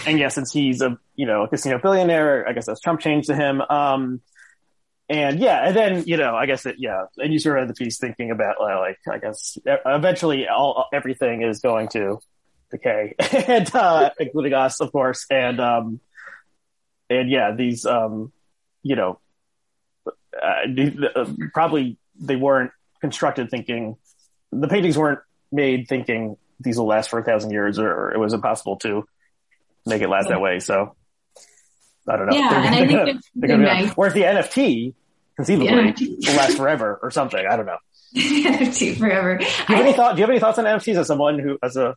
And 0.06 0.20
yeah, 0.20 0.28
since 0.28 0.52
he's 0.52 0.82
a, 0.82 1.00
you 1.15 1.26
know, 1.26 1.43
a 1.43 1.48
casino 1.48 1.80
billionaire, 1.80 2.46
I 2.48 2.52
guess 2.52 2.65
that's 2.65 2.82
Trump 2.82 3.00
changed 3.00 3.28
to 3.28 3.36
him. 3.36 3.62
Um, 3.62 4.22
and 5.10 5.39
yeah, 5.39 5.67
and 5.67 5.76
then, 5.76 6.04
you 6.06 6.17
know, 6.17 6.36
I 6.36 6.46
guess 6.46 6.65
it, 6.65 6.76
yeah, 6.80 7.06
and 7.17 7.32
you 7.32 7.39
sort 7.39 7.60
of 7.60 7.67
the 7.67 7.74
piece 7.74 7.98
thinking 7.98 8.32
about, 8.32 8.60
like, 8.60 8.98
I 9.10 9.17
guess 9.20 9.58
eventually 9.65 10.48
all, 10.48 10.86
everything 10.93 11.43
is 11.43 11.60
going 11.60 11.88
to 11.89 12.20
decay 12.72 13.15
and, 13.48 13.74
uh, 13.74 14.10
including 14.20 14.54
us, 14.54 14.82
of 14.82 14.91
course. 14.91 15.26
And, 15.30 15.60
um, 15.60 16.00
and 17.10 17.30
yeah, 17.30 17.54
these, 17.56 17.86
um, 17.86 18.34
you 18.84 18.96
know, 18.96 19.20
uh, 20.08 20.67
uh, 21.15 21.26
probably 21.54 21.98
they 22.20 22.36
weren't 22.36 22.72
constructed 23.02 23.50
thinking 23.50 23.96
the 24.52 24.67
paintings 24.67 24.98
weren't 24.98 25.20
made 25.52 25.88
thinking 25.88 26.38
these 26.60 26.78
will 26.78 26.88
last 26.88 27.10
for 27.10 27.20
a 27.20 27.24
thousand 27.24 27.52
years, 27.52 27.80
or 27.80 28.12
it 28.12 28.17
was 28.17 28.34
impossible 28.34 28.78
to 28.78 29.06
make 29.86 30.02
it 30.02 30.10
last 30.10 30.30
that 30.30 30.41
way. 30.41 30.60
So 30.60 30.96
I 32.10 32.15
don't 32.17 32.28
know. 32.28 32.36
Yeah, 32.36 32.50
they're, 32.50 32.60
and 32.60 32.65
they're 32.65 32.72
I 32.74 32.88
think 32.88 32.91
gonna, 33.00 33.12
it's 33.12 33.30
they're 33.36 33.50
gonna 33.50 33.63
nice. 33.63 33.91
whereas 33.93 34.13
the 34.13 34.22
NFT 34.22 34.93
conceivably 35.36 35.67
The 35.67 35.74
NFT. 35.74 36.28
will 36.28 36.36
last 36.36 36.58
forever 36.58 37.00
or 37.02 37.12
something. 37.12 37.46
I 37.46 37.56
don't 37.56 37.65
know. 37.65 37.78
NFT 38.15 38.98
forever. 38.98 39.38
Do 39.38 39.43
you 39.46 39.50
have 39.67 39.80
any 39.86 39.93
thought? 39.93 40.15
Do 40.15 40.20
you 40.20 40.24
have 40.24 40.30
any 40.30 40.39
thoughts 40.39 40.58
on 40.60 40.65
NFTs 40.65 40.96
as 40.96 41.08
someone 41.08 41.39
who, 41.39 41.58
as 41.62 41.76
a 41.78 41.96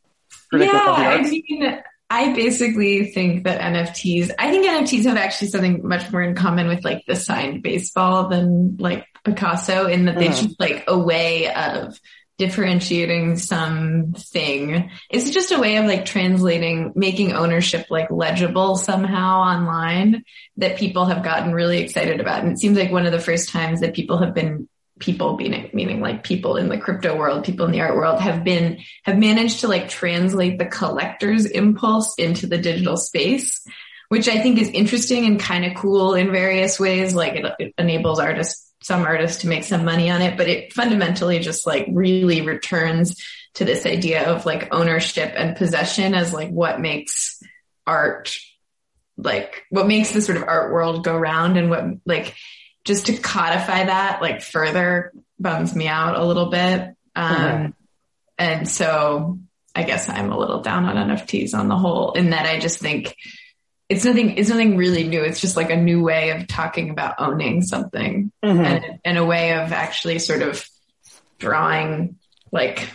critic 0.50 0.68
yeah, 0.72 0.90
of 0.90 0.96
the 0.96 1.02
I 1.02 1.22
mean, 1.22 1.82
I 2.12 2.32
basically 2.34 3.12
think 3.12 3.44
that 3.44 3.60
NFTs, 3.60 4.32
I 4.36 4.50
think 4.50 4.66
NFTs 4.66 5.04
have 5.04 5.16
actually 5.16 5.48
something 5.48 5.86
much 5.86 6.10
more 6.10 6.22
in 6.22 6.34
common 6.34 6.66
with 6.66 6.84
like 6.84 7.04
the 7.06 7.14
signed 7.14 7.62
baseball 7.62 8.28
than 8.28 8.76
like 8.78 9.06
Picasso 9.24 9.86
in 9.86 10.06
that 10.06 10.18
they 10.18 10.26
Mhm. 10.28 10.42
just 10.42 10.58
like 10.58 10.84
a 10.88 10.98
way 10.98 11.52
of 11.54 11.98
differentiating 12.40 13.36
something. 13.36 14.90
It's 15.10 15.28
just 15.28 15.52
a 15.52 15.58
way 15.58 15.76
of 15.76 15.84
like 15.84 16.06
translating, 16.06 16.92
making 16.96 17.34
ownership 17.34 17.88
like 17.90 18.10
legible 18.10 18.76
somehow 18.76 19.40
online 19.40 20.24
that 20.56 20.78
people 20.78 21.04
have 21.04 21.22
gotten 21.22 21.52
really 21.52 21.82
excited 21.82 22.18
about. 22.18 22.42
And 22.42 22.52
it 22.52 22.58
seems 22.58 22.78
like 22.78 22.90
one 22.90 23.04
of 23.04 23.12
the 23.12 23.20
first 23.20 23.50
times 23.50 23.80
that 23.80 23.94
people 23.94 24.16
have 24.16 24.34
been 24.34 24.68
people 24.98 25.36
meaning 25.36 25.70
meaning 25.72 26.00
like 26.00 26.22
people 26.22 26.56
in 26.56 26.70
the 26.70 26.78
crypto 26.78 27.14
world, 27.16 27.44
people 27.44 27.66
in 27.66 27.72
the 27.72 27.82
art 27.82 27.94
world 27.94 28.20
have 28.20 28.42
been 28.42 28.78
have 29.04 29.18
managed 29.18 29.60
to 29.60 29.68
like 29.68 29.90
translate 29.90 30.58
the 30.58 30.64
collector's 30.64 31.44
impulse 31.44 32.14
into 32.16 32.46
the 32.46 32.58
digital 32.58 32.96
space, 32.96 33.66
which 34.08 34.28
I 34.28 34.40
think 34.40 34.58
is 34.58 34.70
interesting 34.70 35.26
and 35.26 35.38
kind 35.38 35.66
of 35.66 35.74
cool 35.74 36.14
in 36.14 36.32
various 36.32 36.80
ways. 36.80 37.14
Like 37.14 37.34
it, 37.34 37.52
it 37.58 37.74
enables 37.76 38.18
artists, 38.18 38.69
some 38.82 39.02
artists 39.02 39.42
to 39.42 39.48
make 39.48 39.64
some 39.64 39.84
money 39.84 40.10
on 40.10 40.22
it, 40.22 40.36
but 40.36 40.48
it 40.48 40.72
fundamentally 40.72 41.38
just 41.38 41.66
like 41.66 41.86
really 41.90 42.40
returns 42.40 43.22
to 43.54 43.64
this 43.64 43.84
idea 43.84 44.28
of 44.28 44.46
like 44.46 44.72
ownership 44.72 45.32
and 45.36 45.56
possession 45.56 46.14
as 46.14 46.32
like 46.32 46.50
what 46.50 46.80
makes 46.80 47.42
art 47.86 48.36
like 49.16 49.64
what 49.70 49.86
makes 49.86 50.12
the 50.12 50.22
sort 50.22 50.38
of 50.38 50.44
art 50.44 50.72
world 50.72 51.04
go 51.04 51.16
round 51.18 51.58
and 51.58 51.68
what 51.68 51.84
like 52.06 52.34
just 52.84 53.06
to 53.06 53.16
codify 53.18 53.84
that 53.84 54.22
like 54.22 54.40
further 54.40 55.12
bums 55.38 55.74
me 55.74 55.86
out 55.86 56.16
a 56.18 56.24
little 56.24 56.48
bit. 56.50 56.94
Um, 57.14 57.36
Mhm. 57.36 57.72
and 58.38 58.68
so 58.68 59.38
I 59.74 59.82
guess 59.82 60.08
I'm 60.08 60.32
a 60.32 60.38
little 60.38 60.62
down 60.62 60.84
on 60.86 60.96
NFTs 60.96 61.52
on 61.54 61.68
the 61.68 61.76
whole 61.76 62.12
in 62.12 62.30
that 62.30 62.46
I 62.46 62.58
just 62.60 62.78
think 62.80 63.14
it's 63.90 64.04
nothing, 64.04 64.38
it's 64.38 64.48
nothing 64.48 64.76
really 64.76 65.04
new. 65.06 65.20
It's 65.20 65.40
just 65.40 65.56
like 65.56 65.70
a 65.70 65.76
new 65.76 66.00
way 66.02 66.30
of 66.30 66.46
talking 66.46 66.90
about 66.90 67.16
owning 67.18 67.60
something 67.62 68.30
Mhm. 68.44 68.64
and, 68.64 69.00
and 69.04 69.18
a 69.18 69.24
way 69.24 69.52
of 69.52 69.72
actually 69.72 70.20
sort 70.20 70.42
of 70.42 70.64
drawing 71.38 72.16
like 72.52 72.88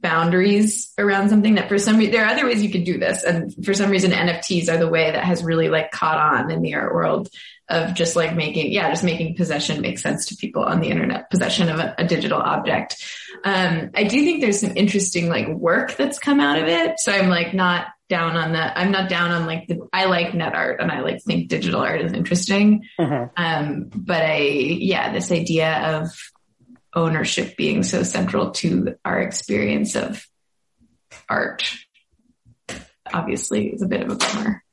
boundaries 0.00 0.92
around 0.98 1.30
something 1.30 1.54
that 1.56 1.68
for 1.68 1.78
some 1.78 1.96
reason, 1.96 2.12
there 2.12 2.24
are 2.24 2.30
other 2.30 2.46
ways 2.46 2.62
you 2.62 2.70
could 2.70 2.84
do 2.84 2.98
this. 2.98 3.24
And 3.24 3.52
for 3.64 3.74
some 3.74 3.90
reason, 3.90 4.12
NFTs 4.12 4.68
are 4.68 4.76
the 4.76 4.88
way 4.88 5.10
that 5.10 5.24
has 5.24 5.42
really 5.42 5.68
like 5.68 5.90
caught 5.90 6.18
on 6.18 6.50
in 6.50 6.62
the 6.62 6.74
art 6.74 6.94
world 6.94 7.28
of 7.68 7.94
just 7.94 8.14
like 8.14 8.36
making, 8.36 8.70
yeah, 8.70 8.88
just 8.90 9.02
making 9.02 9.36
possession 9.36 9.80
make 9.80 9.98
sense 9.98 10.26
to 10.26 10.36
people 10.36 10.62
on 10.62 10.80
the 10.80 10.88
internet, 10.88 11.30
possession 11.30 11.68
of 11.68 11.80
a, 11.80 11.94
a 11.98 12.06
digital 12.06 12.38
object. 12.40 12.96
Um, 13.42 13.90
I 13.94 14.04
do 14.04 14.22
think 14.24 14.40
there's 14.40 14.60
some 14.60 14.76
interesting 14.76 15.28
like 15.28 15.48
work 15.48 15.96
that's 15.96 16.20
come 16.20 16.38
out 16.38 16.58
of 16.60 16.68
it. 16.68 17.00
So 17.00 17.10
I'm 17.10 17.28
like 17.28 17.54
not 17.54 17.86
down 18.08 18.36
on 18.36 18.52
the, 18.52 18.78
I'm 18.78 18.92
not 18.92 19.08
down 19.08 19.32
on 19.32 19.46
like 19.46 19.66
the, 19.66 19.88
I 19.92 20.04
like 20.04 20.34
net 20.34 20.54
art 20.54 20.80
and 20.80 20.90
I 20.90 21.00
like 21.00 21.22
think 21.22 21.48
digital 21.48 21.80
art 21.80 22.00
is 22.00 22.12
interesting. 22.12 22.84
Mhm. 23.00 23.30
Um, 23.36 23.90
but 23.94 24.22
I, 24.22 24.38
yeah, 24.38 25.12
this 25.12 25.32
idea 25.32 25.98
of 25.98 26.10
ownership 26.94 27.56
being 27.56 27.82
so 27.82 28.02
central 28.02 28.52
to 28.52 28.96
our 29.04 29.20
experience 29.20 29.96
of 29.96 30.26
art 31.28 31.70
obviously 33.12 33.68
is 33.68 33.82
a 33.82 33.86
bit 33.86 34.02
of 34.02 34.10
a 34.10 34.14
bummer. 34.16 34.64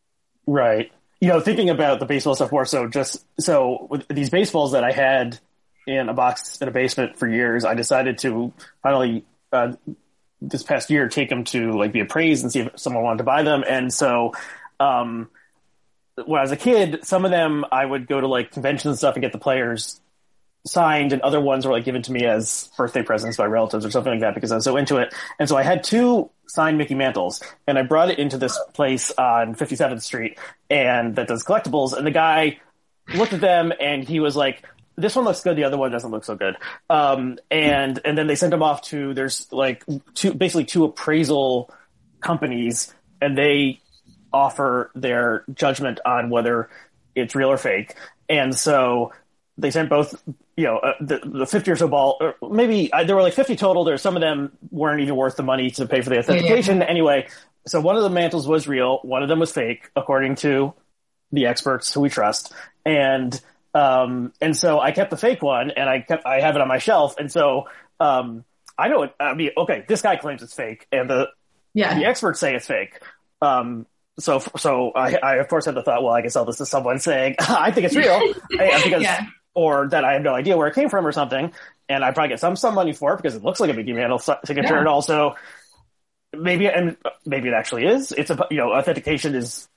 Right. 0.45 0.91
You 1.19 1.29
know, 1.29 1.39
thinking 1.39 1.69
about 1.69 1.99
the 1.99 2.05
baseball 2.05 2.35
stuff 2.35 2.51
more 2.51 2.65
so 2.65 2.87
just 2.87 3.25
so 3.39 3.87
with 3.89 4.07
these 4.09 4.29
baseballs 4.29 4.73
that 4.73 4.83
I 4.83 4.91
had 4.91 5.39
in 5.87 6.09
a 6.09 6.13
box 6.13 6.61
in 6.61 6.67
a 6.67 6.71
basement 6.71 7.17
for 7.17 7.27
years, 7.27 7.65
I 7.65 7.73
decided 7.75 8.17
to 8.19 8.53
finally 8.81 9.25
uh, 9.51 9.73
this 10.47 10.63
past 10.63 10.89
year 10.89 11.07
take 11.07 11.29
them 11.29 11.43
to 11.45 11.71
like 11.73 11.91
be 11.91 11.99
appraised 11.99 12.43
and 12.43 12.51
see 12.51 12.61
if 12.61 12.79
someone 12.79 13.03
wanted 13.03 13.19
to 13.19 13.23
buy 13.23 13.43
them. 13.43 13.63
And 13.67 13.93
so 13.93 14.33
um 14.79 15.29
when 16.25 16.39
I 16.39 16.43
was 16.43 16.51
a 16.51 16.57
kid, 16.57 16.99
some 17.03 17.25
of 17.25 17.31
them 17.31 17.65
I 17.71 17.85
would 17.85 18.07
go 18.07 18.21
to 18.21 18.27
like 18.27 18.51
conventions 18.51 18.91
and 18.91 18.97
stuff 18.97 19.15
and 19.15 19.21
get 19.21 19.31
the 19.31 19.39
players 19.39 19.99
signed 20.65 21.11
and 21.11 21.21
other 21.21 21.41
ones 21.41 21.65
were 21.65 21.73
like 21.73 21.83
given 21.83 22.01
to 22.03 22.11
me 22.11 22.25
as 22.25 22.69
birthday 22.77 23.03
presents 23.03 23.35
by 23.35 23.45
relatives 23.45 23.85
or 23.85 23.91
something 23.91 24.13
like 24.13 24.21
that 24.21 24.33
because 24.33 24.51
I 24.51 24.55
was 24.55 24.63
so 24.63 24.77
into 24.77 24.97
it. 24.97 25.13
And 25.39 25.49
so 25.49 25.57
I 25.57 25.63
had 25.63 25.83
two 25.83 26.29
signed 26.47 26.77
Mickey 26.77 26.95
Mantles 26.95 27.41
and 27.67 27.77
I 27.77 27.83
brought 27.83 28.09
it 28.09 28.19
into 28.19 28.37
this 28.37 28.57
place 28.73 29.11
on 29.11 29.55
57th 29.55 30.01
Street 30.01 30.37
and 30.69 31.15
that 31.15 31.27
does 31.27 31.43
collectibles 31.43 31.93
and 31.93 32.07
the 32.07 32.11
guy 32.11 32.59
looked 33.13 33.33
at 33.33 33.41
them 33.41 33.73
and 33.79 34.07
he 34.07 34.19
was 34.19 34.35
like, 34.35 34.63
this 34.95 35.15
one 35.15 35.25
looks 35.25 35.41
good, 35.41 35.57
the 35.57 35.63
other 35.63 35.77
one 35.77 35.91
doesn't 35.91 36.11
look 36.11 36.23
so 36.23 36.35
good. 36.35 36.55
Um, 36.89 37.39
and, 37.49 37.99
and 38.05 38.17
then 38.17 38.27
they 38.27 38.35
sent 38.35 38.51
them 38.51 38.63
off 38.63 38.81
to, 38.83 39.13
there's 39.13 39.51
like 39.51 39.83
two, 40.13 40.33
basically 40.33 40.65
two 40.65 40.83
appraisal 40.83 41.71
companies 42.21 42.93
and 43.21 43.37
they 43.37 43.81
offer 44.31 44.91
their 44.95 45.45
judgment 45.53 45.99
on 46.05 46.29
whether 46.29 46.69
it's 47.15 47.35
real 47.35 47.49
or 47.49 47.57
fake. 47.57 47.95
And 48.29 48.57
so 48.57 49.13
they 49.57 49.71
sent 49.71 49.89
both, 49.89 50.21
you 50.57 50.65
know, 50.65 50.77
uh, 50.77 50.93
the, 50.99 51.19
the 51.23 51.45
50 51.45 51.71
or 51.71 51.75
so 51.75 51.87
ball, 51.87 52.17
or 52.19 52.35
maybe 52.49 52.91
uh, 52.91 53.03
there 53.03 53.15
were 53.15 53.21
like 53.21 53.33
50 53.33 53.55
total. 53.55 53.83
There, 53.83 53.97
some 53.97 54.15
of 54.15 54.21
them 54.21 54.51
weren't 54.71 55.01
even 55.01 55.15
worth 55.15 55.35
the 55.35 55.43
money 55.43 55.69
to 55.71 55.85
pay 55.85 56.01
for 56.01 56.09
the 56.09 56.19
authentication. 56.19 56.81
Anyway, 56.81 57.27
so 57.67 57.79
one 57.79 57.95
of 57.95 58.03
the 58.03 58.09
mantles 58.09 58.47
was 58.47 58.67
real. 58.67 58.99
One 59.03 59.23
of 59.23 59.29
them 59.29 59.39
was 59.39 59.51
fake, 59.51 59.89
according 59.95 60.35
to 60.37 60.73
the 61.31 61.45
experts 61.45 61.93
who 61.93 62.01
we 62.01 62.09
trust. 62.09 62.53
And, 62.85 63.39
um, 63.73 64.33
and 64.39 64.55
so 64.55 64.79
I 64.79 64.91
kept 64.91 65.09
the 65.09 65.17
fake 65.17 65.41
one 65.41 65.71
and 65.71 65.89
I 65.89 66.01
kept, 66.01 66.25
I 66.25 66.41
have 66.41 66.55
it 66.55 66.61
on 66.61 66.67
my 66.67 66.77
shelf. 66.77 67.15
And 67.17 67.31
so, 67.31 67.65
um, 67.99 68.43
I 68.77 68.87
know 68.87 69.03
it, 69.03 69.13
I 69.19 69.33
mean, 69.33 69.51
okay, 69.57 69.83
this 69.87 70.01
guy 70.01 70.15
claims 70.15 70.43
it's 70.43 70.53
fake 70.53 70.87
and 70.91 71.09
the, 71.09 71.29
Yeah. 71.73 71.97
the 71.97 72.05
experts 72.05 72.39
say 72.39 72.55
it's 72.55 72.67
fake. 72.67 72.99
Um, 73.41 73.85
so, 74.19 74.39
so 74.57 74.91
I, 74.95 75.15
I 75.15 75.35
of 75.37 75.47
course 75.47 75.65
had 75.65 75.75
the 75.75 75.81
thought, 75.83 76.03
well, 76.03 76.13
I 76.13 76.21
can 76.21 76.29
sell 76.29 76.45
this 76.45 76.57
to 76.57 76.65
someone 76.65 76.99
saying, 76.99 77.35
I 77.39 77.71
think 77.71 77.85
it's 77.85 77.95
real 77.95 78.19
because, 78.49 79.01
Yeah. 79.01 79.25
or 79.55 79.87
that 79.89 80.03
I 80.05 80.13
have 80.13 80.21
no 80.21 80.33
idea 80.35 80.55
where 80.55 80.67
it 80.67 80.75
came 80.75 80.89
from 80.89 81.05
or 81.05 81.11
something. 81.11 81.51
And 81.89 82.03
I 82.03 82.11
probably 82.11 82.29
get 82.29 82.39
some, 82.39 82.55
some 82.55 82.75
money 82.75 82.93
for 82.93 83.13
it 83.13 83.17
because 83.17 83.35
it 83.35 83.43
looks 83.43 83.59
like 83.59 83.69
a 83.69 83.73
Mickey 83.73 83.93
Mantle 83.93 84.19
signature. 84.19 84.73
Yeah. 84.73 84.79
And 84.79 84.87
also 84.87 85.35
maybe, 86.31 86.67
and 86.67 86.97
maybe 87.25 87.49
it 87.49 87.53
actually 87.53 87.85
is. 87.85 88.11
It's 88.11 88.29
a, 88.29 88.47
you 88.49 88.57
know, 88.57 88.71
authentication 88.73 89.35
is 89.35 89.67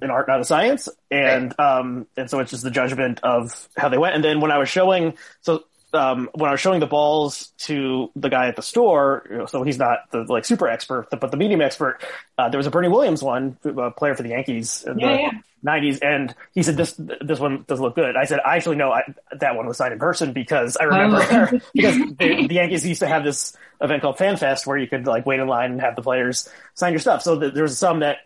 an 0.00 0.10
art, 0.10 0.28
not 0.28 0.40
a 0.40 0.44
science. 0.44 0.88
And, 1.10 1.54
um, 1.58 2.06
and 2.16 2.28
so 2.28 2.40
it's 2.40 2.50
just 2.50 2.62
the 2.64 2.70
judgment 2.70 3.20
of 3.22 3.68
how 3.76 3.88
they 3.88 3.98
went. 3.98 4.14
And 4.14 4.24
then 4.24 4.40
when 4.40 4.50
I 4.50 4.58
was 4.58 4.68
showing, 4.68 5.14
so, 5.40 5.64
um, 5.94 6.30
when 6.34 6.48
I 6.48 6.52
was 6.52 6.60
showing 6.60 6.80
the 6.80 6.86
balls 6.86 7.52
to 7.58 8.10
the 8.16 8.30
guy 8.30 8.48
at 8.48 8.56
the 8.56 8.62
store, 8.62 9.26
you 9.30 9.36
know, 9.38 9.46
so 9.46 9.62
he's 9.62 9.78
not 9.78 10.10
the 10.10 10.24
like 10.24 10.44
super 10.46 10.66
expert, 10.68 11.08
but 11.10 11.30
the 11.30 11.36
medium 11.36 11.60
expert, 11.60 12.00
uh, 12.38 12.48
there 12.48 12.56
was 12.58 12.66
a 12.66 12.70
Bernie 12.70 12.88
Williams 12.88 13.22
one, 13.22 13.58
a 13.64 13.90
player 13.90 14.14
for 14.14 14.22
the 14.22 14.30
Yankees 14.30 14.84
in 14.86 14.98
Yeah, 14.98 15.12
the 15.16 15.20
yeah. 15.20 15.30
90s, 15.64 15.98
and 16.02 16.34
he 16.54 16.62
said 16.62 16.78
this 16.78 16.94
this 16.98 17.38
one 17.38 17.64
doesn't 17.68 17.84
look 17.84 17.94
good. 17.94 18.16
I 18.16 18.24
said 18.24 18.40
I 18.44 18.56
actually 18.56 18.76
know 18.76 18.90
I, 18.90 19.02
that 19.38 19.54
one 19.54 19.66
was 19.66 19.76
signed 19.76 19.92
in 19.92 19.98
person 19.98 20.32
because 20.32 20.78
I 20.78 20.84
remember 20.84 21.18
Oh. 21.30 21.60
because 21.74 21.96
the, 21.98 22.46
the 22.48 22.54
Yankees 22.54 22.86
used 22.86 23.00
to 23.00 23.06
have 23.06 23.22
this 23.22 23.54
event 23.80 24.00
called 24.00 24.16
Fan 24.16 24.38
Fest 24.38 24.66
where 24.66 24.78
you 24.78 24.86
could 24.88 25.06
like 25.06 25.26
wait 25.26 25.40
in 25.40 25.46
line 25.46 25.72
and 25.72 25.80
have 25.82 25.94
the 25.94 26.02
players 26.02 26.48
sign 26.74 26.92
your 26.94 27.00
stuff. 27.00 27.22
So 27.22 27.38
th- 27.38 27.52
there 27.52 27.64
was 27.64 27.78
some 27.78 28.00
that 28.00 28.18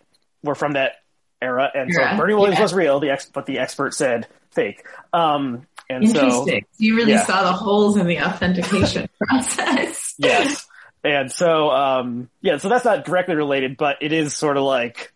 were 0.45 0.55
from 0.55 0.75
that 0.75 0.93
era, 1.41 1.71
and 1.75 1.93
so 1.93 2.03
Bernie 2.17 2.35
Williams 2.35 2.57
yeah. 2.59 2.63
was 2.63 2.75
real, 2.75 3.01
the 3.01 3.11
ex- 3.11 3.27
but 3.27 3.47
the 3.47 3.59
expert 3.59 3.95
said 3.95 4.27
fake. 4.51 4.85
Um, 5.13 5.67
and 5.89 6.09
so 6.09 6.21
Interesting. 6.21 6.65
you 6.79 6.97
really 6.97 7.13
yeah. 7.13 7.25
saw 7.25 7.45
the 7.45 7.53
holes 7.53 7.97
in 7.97 8.07
the 8.07 8.21
authentication 8.21 9.09
process. 9.21 10.15
yes. 10.19 10.67
And 11.05 11.31
so, 11.31 11.71
um, 11.71 12.29
yeah, 12.41 12.57
so 12.59 12.69
that's 12.69 12.85
not 12.85 13.05
directly 13.05 13.37
related, 13.37 13.77
but 13.77 13.99
it 14.01 14.13
is 14.13 14.35
sort 14.35 14.57
of 14.57 14.65
like 14.65 15.13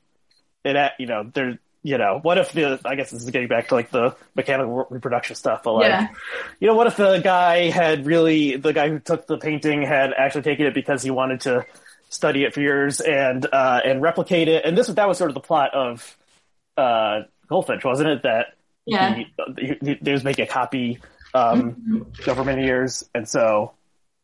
it, 0.64 0.76
uh, 0.76 0.90
you 0.98 1.06
know, 1.06 1.28
there, 1.34 1.58
you 1.82 1.98
know, 1.98 2.20
what 2.22 2.38
if 2.38 2.52
the, 2.52 2.78
I 2.84 2.94
guess 2.94 3.10
this 3.10 3.22
is 3.22 3.30
getting 3.30 3.48
back 3.48 3.68
to 3.68 3.74
like 3.74 3.90
the 3.90 4.14
mechanical 4.36 4.86
reproduction 4.90 5.34
stuff, 5.34 5.62
but 5.64 5.72
like, 5.72 5.88
Yeah. 5.88 6.08
you 6.60 6.68
know, 6.68 6.74
what 6.74 6.86
if 6.86 6.96
the 6.96 7.18
guy 7.18 7.70
had 7.70 8.06
really, 8.06 8.56
the 8.56 8.72
guy 8.72 8.88
who 8.88 9.00
took 9.00 9.26
the 9.26 9.38
painting 9.38 9.82
had 9.82 10.12
actually 10.12 10.42
taken 10.42 10.66
it 10.66 10.74
because 10.74 11.02
he 11.02 11.10
wanted 11.10 11.40
to 11.42 11.66
study 12.10 12.44
it 12.44 12.52
for 12.52 12.60
years 12.60 13.00
and, 13.00 13.46
uh, 13.50 13.80
and 13.84 14.02
replicate 14.02 14.48
it. 14.48 14.64
And 14.66 14.76
this, 14.76 14.88
was 14.88 14.96
that 14.96 15.08
was 15.08 15.16
sort 15.16 15.30
of 15.30 15.34
the 15.34 15.40
plot 15.40 15.72
of, 15.74 16.18
uh, 16.76 17.20
Goldfinch, 17.48 17.84
wasn't 17.84 18.10
it? 18.10 18.22
That 18.24 18.48
Yeah. 18.84 19.14
he, 19.14 19.26
he, 19.58 19.76
he, 19.82 19.98
they 20.02 20.12
was 20.12 20.22
making 20.24 20.44
a 20.44 20.48
copy, 20.48 20.98
um, 21.34 22.06
over 22.26 22.44
many 22.44 22.64
years. 22.64 23.08
And 23.14 23.28
so, 23.28 23.72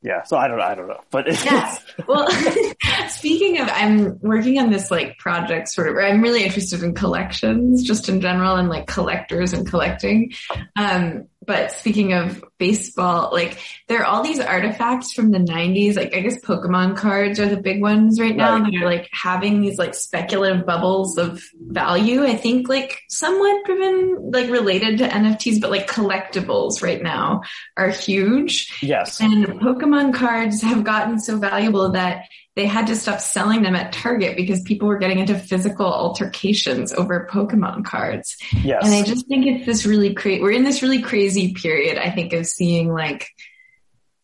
yeah, 0.03 0.23
so 0.25 0.37
I 0.37 0.47
don't 0.47 0.59
know, 0.59 0.65
I 0.65 0.75
don't 0.75 0.89
know, 0.89 1.01
but 1.11 1.27
it's, 1.27 1.45
Yeah. 1.45 1.75
Well, 2.07 2.29
speaking 3.09 3.59
of, 3.61 3.69
I'm 3.73 4.19
working 4.21 4.59
on 4.59 4.71
this 4.71 4.91
like 4.91 5.19
project 5.19 5.69
sort 5.69 5.89
of, 5.89 5.95
where 5.95 6.07
I'm 6.07 6.23
really 6.23 6.45
interested 6.45 6.83
in 6.83 6.95
collections 6.95 7.83
just 7.83 8.09
in 8.09 8.21
general 8.21 8.57
and 8.57 8.69
like 8.69 8.87
collectors 8.87 9.53
and 9.53 9.69
collecting. 9.69 10.33
Um, 10.77 11.27
but 11.45 11.73
speaking 11.73 12.13
of 12.13 12.45
baseball, 12.59 13.31
like 13.33 13.59
there 13.89 14.01
are 14.01 14.05
all 14.05 14.23
these 14.23 14.41
artifacts 14.41 15.13
from 15.13 15.31
the 15.31 15.39
90s. 15.39 15.97
Like 15.97 16.15
I 16.15 16.21
guess 16.21 16.41
Pokemon 16.45 16.97
cards 16.97 17.39
are 17.39 17.49
the 17.49 17.57
big 17.57 17.81
ones 17.83 18.21
right 18.21 18.35
now 18.37 18.57
Right. 18.57 18.73
that 18.73 18.83
are 18.83 18.87
like 18.87 19.09
having 19.13 19.61
these 19.61 19.79
like 19.79 19.95
speculative 19.95 20.65
bubbles 20.67 21.19
of 21.19 21.43
value. 21.61 22.25
I 22.25 22.37
think 22.37 22.69
like 22.69 23.01
somewhat 23.09 23.65
driven, 23.67 24.31
like 24.33 24.51
related 24.51 24.99
to 24.99 25.09
NFTs, 25.09 25.61
but 25.61 25.71
like 25.71 25.89
collectibles 25.91 26.83
right 26.83 27.03
now 27.03 27.43
are 27.77 27.91
huge. 27.91 28.73
yes. 28.83 29.21
And 29.21 29.47
Pokemon 29.61 30.15
cards 30.15 30.63
have 30.63 30.85
gotten 30.85 31.19
so 31.21 31.39
valuable 31.39 31.91
that 31.93 32.25
they 32.57 32.65
had 32.65 32.87
to 32.87 32.97
stop 32.97 33.21
selling 33.21 33.63
them 33.63 33.77
at 33.77 33.93
Target 33.93 34.35
because 34.35 34.63
people 34.63 34.89
were 34.89 34.97
getting 34.97 35.19
into 35.19 35.39
physical 35.39 35.87
altercations 35.87 36.91
over 36.91 37.29
Pokemon 37.31 37.85
cards. 37.85 38.39
Yes. 38.65 38.83
And 38.83 38.95
I 38.95 39.03
just 39.03 39.29
think 39.29 39.47
it's 39.47 39.67
this 39.67 39.85
really 39.85 40.15
crazy, 40.15 40.43
we're 40.43 40.53
in 40.53 40.65
this 40.65 40.83
really 40.83 41.03
crazy 41.03 41.53
period, 41.53 41.99
I 41.99 42.11
think, 42.11 42.33
of 42.33 42.47
seeing 42.47 42.91
like 42.91 43.29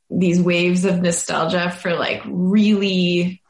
these 0.08 0.40
waves 0.40 0.86
of 0.86 1.02
nostalgia 1.02 1.70
for 1.70 1.94
like 1.94 2.22
really, 2.24 3.42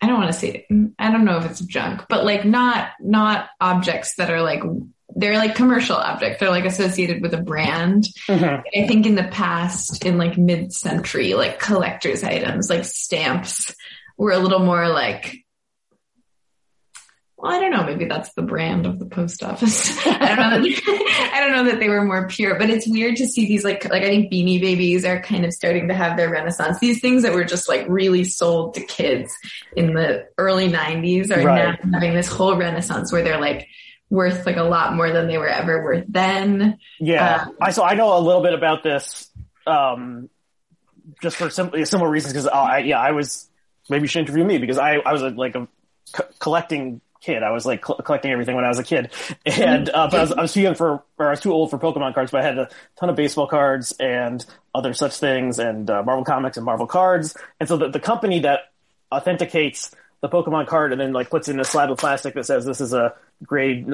I 0.00 0.06
don't 0.06 0.18
want 0.18 0.32
to 0.32 0.38
say, 0.38 0.66
I 0.98 1.12
don't 1.12 1.26
know 1.26 1.36
if 1.36 1.50
it's 1.50 1.60
junk, 1.60 2.06
but 2.08 2.24
like 2.24 2.46
not, 2.46 2.92
not 2.98 3.50
objects 3.60 4.16
that 4.16 4.30
are 4.30 4.42
like, 4.42 4.62
they're 5.16 5.36
like 5.38 5.54
commercial 5.54 5.96
objects. 5.96 6.40
They're 6.40 6.50
like 6.50 6.64
associated 6.64 7.22
with 7.22 7.34
a 7.34 7.40
brand. 7.42 8.04
Mhm. 8.28 8.62
I 8.76 8.86
think 8.86 9.06
in 9.06 9.14
the 9.14 9.24
past, 9.24 10.04
in 10.04 10.18
like 10.18 10.36
mid-century, 10.38 11.34
like 11.34 11.58
collector's 11.58 12.22
items, 12.24 12.68
like 12.70 12.84
stamps, 12.84 13.74
were 14.16 14.32
a 14.32 14.38
little 14.38 14.60
more 14.60 14.88
like. 14.88 15.38
Well, 17.36 17.50
I 17.52 17.58
don't 17.58 17.72
know. 17.72 17.82
Maybe 17.82 18.04
that's 18.04 18.32
the 18.34 18.42
brand 18.42 18.86
of 18.86 19.00
the 19.00 19.06
post 19.06 19.42
office. 19.42 19.98
I 20.06 20.36
don't 20.36 20.50
know. 20.50 20.60
That, 20.62 21.30
I 21.34 21.40
don't 21.40 21.50
know 21.50 21.64
that 21.72 21.80
they 21.80 21.88
were 21.88 22.04
more 22.04 22.28
pure, 22.28 22.56
but 22.56 22.70
it's 22.70 22.86
weird 22.86 23.16
to 23.16 23.26
see 23.26 23.46
these 23.48 23.64
like 23.64 23.84
like 23.90 24.04
I 24.04 24.06
think 24.08 24.32
Beanie 24.32 24.60
Babies 24.60 25.04
are 25.04 25.20
kind 25.20 25.44
of 25.44 25.52
starting 25.52 25.88
to 25.88 25.94
have 25.94 26.16
their 26.16 26.30
renaissance. 26.30 26.78
These 26.78 27.00
things 27.00 27.24
that 27.24 27.32
were 27.34 27.42
just 27.44 27.68
like 27.68 27.84
really 27.88 28.22
sold 28.22 28.74
to 28.74 28.80
kids 28.84 29.32
in 29.76 29.94
the 29.94 30.24
early 30.38 30.68
'90s 30.68 31.36
are 31.36 31.44
Right. 31.44 31.76
now 31.82 31.90
having 31.92 32.14
this 32.14 32.28
whole 32.28 32.56
renaissance 32.56 33.10
where 33.12 33.22
they're 33.24 33.40
like 33.40 33.66
worth 34.12 34.44
like 34.44 34.58
a 34.58 34.62
lot 34.62 34.94
more 34.94 35.10
than 35.10 35.26
they 35.26 35.38
were 35.38 35.48
ever 35.48 35.82
worth 35.82 36.04
then. 36.06 36.78
Yeah, 37.00 37.44
Um, 37.46 37.56
I 37.62 37.70
so 37.70 37.82
I 37.82 37.94
know 37.94 38.16
a 38.16 38.20
little 38.20 38.42
bit 38.42 38.52
about 38.52 38.82
this, 38.82 39.30
um, 39.66 40.28
just 41.22 41.36
for 41.38 41.48
simply 41.48 41.84
similar 41.86 42.10
reasons 42.10 42.34
because 42.34 42.46
I 42.46 42.78
yeah 42.80 43.00
I 43.00 43.12
was 43.12 43.48
maybe 43.88 44.02
you 44.02 44.08
should 44.08 44.20
interview 44.20 44.44
me 44.44 44.58
because 44.58 44.76
I 44.76 44.96
I 44.96 45.12
was 45.12 45.22
a, 45.22 45.30
like 45.30 45.54
a 45.54 45.66
co- 46.12 46.28
collecting 46.38 47.00
kid. 47.22 47.42
I 47.42 47.52
was 47.52 47.64
like 47.64 47.80
col- 47.80 47.96
collecting 47.96 48.32
everything 48.32 48.54
when 48.54 48.66
I 48.66 48.68
was 48.68 48.78
a 48.78 48.84
kid, 48.84 49.10
and 49.46 49.88
uh, 49.88 50.08
but 50.10 50.18
I 50.18 50.20
was, 50.20 50.32
I 50.32 50.42
was 50.42 50.52
too 50.52 50.60
young 50.60 50.74
for 50.74 51.02
or 51.18 51.26
I 51.28 51.30
was 51.30 51.40
too 51.40 51.52
old 51.52 51.70
for 51.70 51.78
Pokemon 51.78 52.12
cards. 52.12 52.30
But 52.30 52.42
I 52.42 52.44
had 52.44 52.58
a 52.58 52.68
ton 53.00 53.08
of 53.08 53.16
baseball 53.16 53.46
cards 53.46 53.92
and 53.98 54.44
other 54.74 54.92
such 54.92 55.16
things, 55.16 55.58
and 55.58 55.88
uh, 55.88 56.02
Marvel 56.02 56.24
comics 56.24 56.58
and 56.58 56.66
Marvel 56.66 56.86
cards. 56.86 57.34
And 57.58 57.66
so 57.66 57.78
the 57.78 57.88
the 57.88 58.00
company 58.00 58.40
that 58.40 58.72
authenticates 59.10 59.90
the 60.22 60.28
Pokemon 60.28 60.66
card 60.68 60.92
and 60.92 61.00
then 61.00 61.12
like 61.12 61.28
puts 61.30 61.48
in 61.48 61.60
a 61.60 61.64
slab 61.64 61.90
of 61.90 61.98
plastic 61.98 62.34
that 62.34 62.46
says 62.46 62.64
this 62.64 62.80
is 62.80 62.94
a 62.94 63.14
grade 63.44 63.92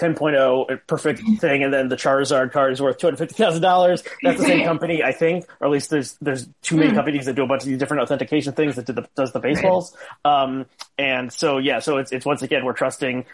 10.0 0.00 0.80
perfect 0.86 1.20
thing, 1.38 1.62
and 1.62 1.72
then 1.72 1.88
the 1.88 1.96
Charizard 1.96 2.50
card 2.50 2.72
is 2.72 2.80
worth 2.80 2.96
two 2.96 3.06
hundred 3.06 3.18
fifty 3.18 3.34
thousand 3.34 3.60
dollars. 3.62 4.02
That's 4.22 4.38
the 4.38 4.44
same 4.44 4.62
company, 4.64 5.02
I 5.02 5.12
think, 5.12 5.44
or 5.60 5.66
at 5.66 5.70
least 5.70 5.90
there's 5.90 6.14
there's 6.22 6.48
too 6.62 6.76
many 6.78 6.90
Hmm. 6.90 6.96
companies 6.96 7.26
that 7.26 7.34
do 7.34 7.42
a 7.42 7.46
bunch 7.46 7.62
of 7.62 7.68
these 7.68 7.78
different 7.78 8.02
authentication 8.02 8.54
things 8.54 8.76
that 8.76 8.86
do 8.86 8.94
the, 8.94 9.06
does 9.14 9.32
the 9.32 9.40
baseballs. 9.40 9.94
Um, 10.24 10.66
and 10.98 11.30
so 11.32 11.58
yeah, 11.58 11.80
so 11.80 11.98
it's 11.98 12.10
it's 12.10 12.24
once 12.24 12.40
again 12.42 12.64
we're 12.64 12.72
trusting 12.72 13.26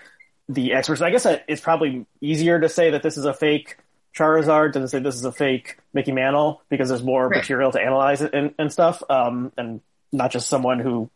the 0.48 0.72
experts. 0.72 1.00
I 1.00 1.10
guess 1.10 1.26
it's 1.46 1.60
probably 1.60 2.06
easier 2.20 2.58
to 2.58 2.68
say 2.68 2.90
that 2.90 3.02
this 3.04 3.16
is 3.16 3.24
a 3.24 3.34
fake 3.34 3.76
Charizard 4.16 4.72
than 4.72 4.82
to 4.82 4.88
say 4.88 4.98
this 4.98 5.14
is 5.14 5.24
a 5.24 5.32
fake 5.32 5.78
Mickey 5.92 6.10
Mantle 6.12 6.62
because 6.70 6.88
there's 6.88 7.04
more 7.04 7.28
Right. 7.28 7.36
material 7.36 7.70
to 7.72 7.80
analyze 7.80 8.20
it 8.22 8.34
and, 8.34 8.52
and 8.58 8.72
stuff, 8.72 9.00
um, 9.08 9.52
and 9.56 9.80
not 10.12 10.32
just 10.32 10.48
someone 10.48 10.80
who 10.80 11.08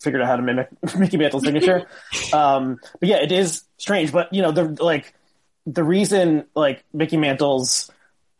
figured 0.00 0.22
out 0.22 0.28
how 0.28 0.36
to 0.36 0.42
mimic 0.42 0.68
Mickey 0.98 1.16
Mantle's 1.16 1.44
signature. 1.44 1.86
um, 2.32 2.78
but 3.00 3.08
yeah, 3.08 3.16
it 3.16 3.32
is 3.32 3.62
strange. 3.78 4.12
But 4.12 4.32
you 4.32 4.42
know, 4.42 4.52
the 4.52 4.82
like 4.82 5.14
the 5.66 5.84
reason 5.84 6.46
like 6.54 6.84
Mickey 6.92 7.16
Mantle's 7.16 7.90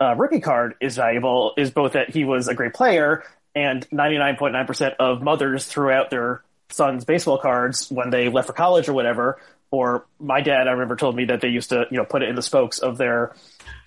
uh, 0.01 0.15
rookie 0.15 0.41
card 0.41 0.75
is 0.81 0.97
valuable 0.97 1.55
is 1.57 1.71
both 1.71 1.93
that 1.93 2.11
he 2.11 2.25
was 2.25 2.49
a 2.49 2.55
great 2.55 2.75
player 2.75 3.25
and 3.57 3.89
99.9% 3.89 4.97
of 5.01 5.23
mothers 5.23 5.65
threw 5.65 5.91
out 5.91 6.11
their 6.11 6.45
sons' 6.71 7.07
baseball 7.07 7.39
cards 7.39 7.91
when 7.91 8.11
they 8.11 8.29
left 8.29 8.47
for 8.47 8.53
college 8.53 8.89
or 8.89 8.93
whatever. 8.93 9.41
Or 9.71 10.07
my 10.21 10.43
dad, 10.43 10.69
I 10.69 10.73
remember, 10.73 10.95
told 10.95 11.17
me 11.17 11.25
that 11.27 11.41
they 11.41 11.49
used 11.49 11.71
to, 11.71 11.87
you 11.91 11.97
know, 11.97 12.05
put 12.05 12.23
it 12.23 12.29
in 12.29 12.37
the 12.37 12.43
spokes 12.43 12.79
of 12.79 12.99
their 12.99 13.35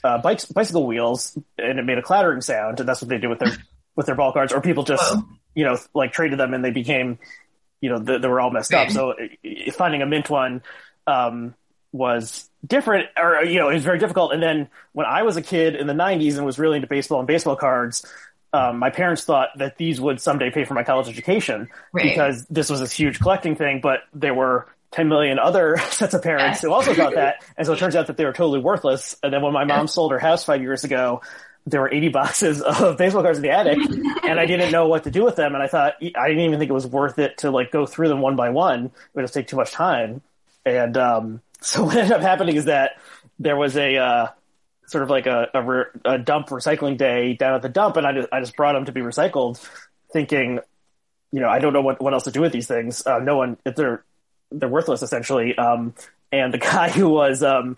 uh, 0.03 0.17
bikes, 0.17 0.45
bicycle 0.45 0.85
wheels, 0.85 1.37
and 1.57 1.79
it 1.79 1.85
made 1.85 1.97
a 1.97 2.01
clattering 2.01 2.41
sound, 2.41 2.79
and 2.79 2.89
that's 2.89 3.01
what 3.01 3.09
they 3.09 3.17
do 3.17 3.29
with 3.29 3.39
their 3.39 3.51
with 3.95 4.07
their 4.07 4.15
ball 4.15 4.33
cards. 4.33 4.51
Or 4.51 4.59
people 4.59 4.83
just, 4.83 5.15
you 5.55 5.63
know, 5.63 5.77
like 5.93 6.11
traded 6.11 6.39
them 6.39 6.53
and 6.53 6.65
they 6.65 6.71
became, 6.71 7.19
you 7.81 7.89
know, 7.89 7.99
they, 7.99 8.17
they 8.17 8.27
were 8.27 8.39
all 8.41 8.51
messed 8.51 8.73
up. 8.73 8.89
So 8.91 9.11
uh, 9.11 9.71
finding 9.71 10.01
a 10.01 10.05
mint 10.05 10.29
one 10.29 10.61
um, 11.07 11.55
was 11.91 12.49
different, 12.65 13.07
or 13.17 13.43
you 13.45 13.59
know, 13.59 13.69
it 13.69 13.75
was 13.75 13.83
very 13.83 13.99
difficult. 13.99 14.33
And 14.33 14.41
then 14.43 14.67
when 14.93 15.05
I 15.05 15.23
was 15.23 15.37
a 15.37 15.41
kid 15.41 15.75
in 15.75 15.87
the 15.87 15.93
'90s 15.93 16.37
and 16.37 16.45
was 16.45 16.59
really 16.59 16.75
into 16.77 16.87
baseball 16.87 17.19
and 17.19 17.27
baseball 17.27 17.55
cards, 17.55 18.05
um, 18.53 18.77
my 18.79 18.89
parents 18.89 19.23
thought 19.23 19.49
that 19.57 19.77
these 19.77 19.99
would 20.01 20.19
someday 20.21 20.51
pay 20.51 20.65
for 20.65 20.73
my 20.73 20.83
college 20.83 21.07
education 21.07 21.69
Right. 21.93 22.03
because 22.05 22.45
this 22.49 22.69
was 22.69 22.79
this 22.79 22.91
huge 22.91 23.19
collecting 23.19 23.55
thing. 23.55 23.79
But 23.81 23.99
there 24.13 24.33
were 24.33 24.67
10 24.91 25.07
million 25.07 25.37
other 25.39 25.77
sets 25.91 26.13
of 26.13 26.21
parents 26.23 26.43
Yes. 26.57 26.61
who 26.61 26.71
also 26.73 26.93
thought 26.93 27.13
that, 27.15 27.43
and 27.57 27.65
so 27.65 27.73
it 27.73 27.79
turns 27.79 27.95
out 27.95 28.07
that 28.07 28.17
they 28.17 28.25
were 28.25 28.33
totally 28.33 28.59
worthless. 28.59 29.15
And 29.23 29.31
then 29.33 29.41
when 29.41 29.53
my 29.53 29.63
mom 29.65 29.87
sold 29.87 30.11
her 30.11 30.19
house 30.19 30.43
five 30.43 30.61
years 30.61 30.83
ago. 30.83 31.21
There 31.65 31.81
were 31.81 31.93
80 31.93 32.09
boxes 32.09 32.61
of 32.79 32.97
baseball 32.97 33.21
cards 33.21 33.37
in 33.37 33.43
the 33.43 33.51
attic, 33.51 33.77
and 34.23 34.39
I 34.39 34.45
didn't 34.45 34.71
know 34.71 34.87
what 34.87 35.03
to 35.03 35.11
do 35.11 35.23
with 35.23 35.35
them. 35.35 35.53
And 35.53 35.63
I 35.63 35.67
thought 35.67 35.95
I 36.01 36.27
didn't 36.27 36.43
even 36.43 36.59
think 36.59 36.69
it 36.69 36.73
was 36.73 36.87
worth 36.87 37.19
it 37.19 37.39
to 37.39 37.51
like 37.51 37.71
go 37.71 37.85
through 37.85 38.07
them 38.07 38.21
one 38.21 38.35
by 38.35 38.49
one. 38.49 38.85
It 38.85 38.91
would 39.13 39.23
just 39.23 39.33
take 39.33 39.47
too 39.47 39.57
much 39.57 39.71
time. 39.71 40.21
And 40.65 40.97
um, 40.97 41.41
so 41.61 41.83
what 41.83 41.95
ended 41.95 42.13
up 42.13 42.21
happening 42.21 42.55
is 42.55 42.65
that 42.65 42.93
there 43.39 43.55
was 43.55 43.77
a 43.77 43.97
uh, 43.97 44.27
sort 44.87 45.03
of 45.03 45.09
like 45.09 45.27
a, 45.27 45.47
a, 45.53 45.61
re- 45.61 45.85
a 46.05 46.17
dump 46.17 46.47
recycling 46.47 46.97
day 46.97 47.33
down 47.33 47.55
at 47.55 47.61
the 47.61 47.69
dump, 47.69 47.97
and 47.97 48.05
I 48.07 48.13
just 48.13 48.29
I 48.31 48.39
just 48.39 48.55
brought 48.55 48.73
them 48.73 48.85
to 48.85 48.91
be 48.91 49.01
recycled, 49.01 49.65
thinking, 50.11 50.59
you 51.31 51.39
know, 51.39 51.49
I 51.49 51.59
don't 51.59 51.73
know 51.73 51.81
what, 51.81 52.01
what 52.01 52.13
else 52.13 52.23
to 52.23 52.31
do 52.31 52.41
with 52.41 52.51
these 52.51 52.67
things. 52.67 53.05
Uh, 53.05 53.19
no 53.19 53.37
one, 53.37 53.57
if 53.65 53.75
they're 53.75 54.03
they're 54.51 54.69
worthless 54.69 55.01
essentially. 55.01 55.57
Um, 55.57 55.93
and 56.31 56.53
the 56.53 56.57
guy 56.57 56.89
who 56.89 57.09
was, 57.09 57.43
um, 57.43 57.77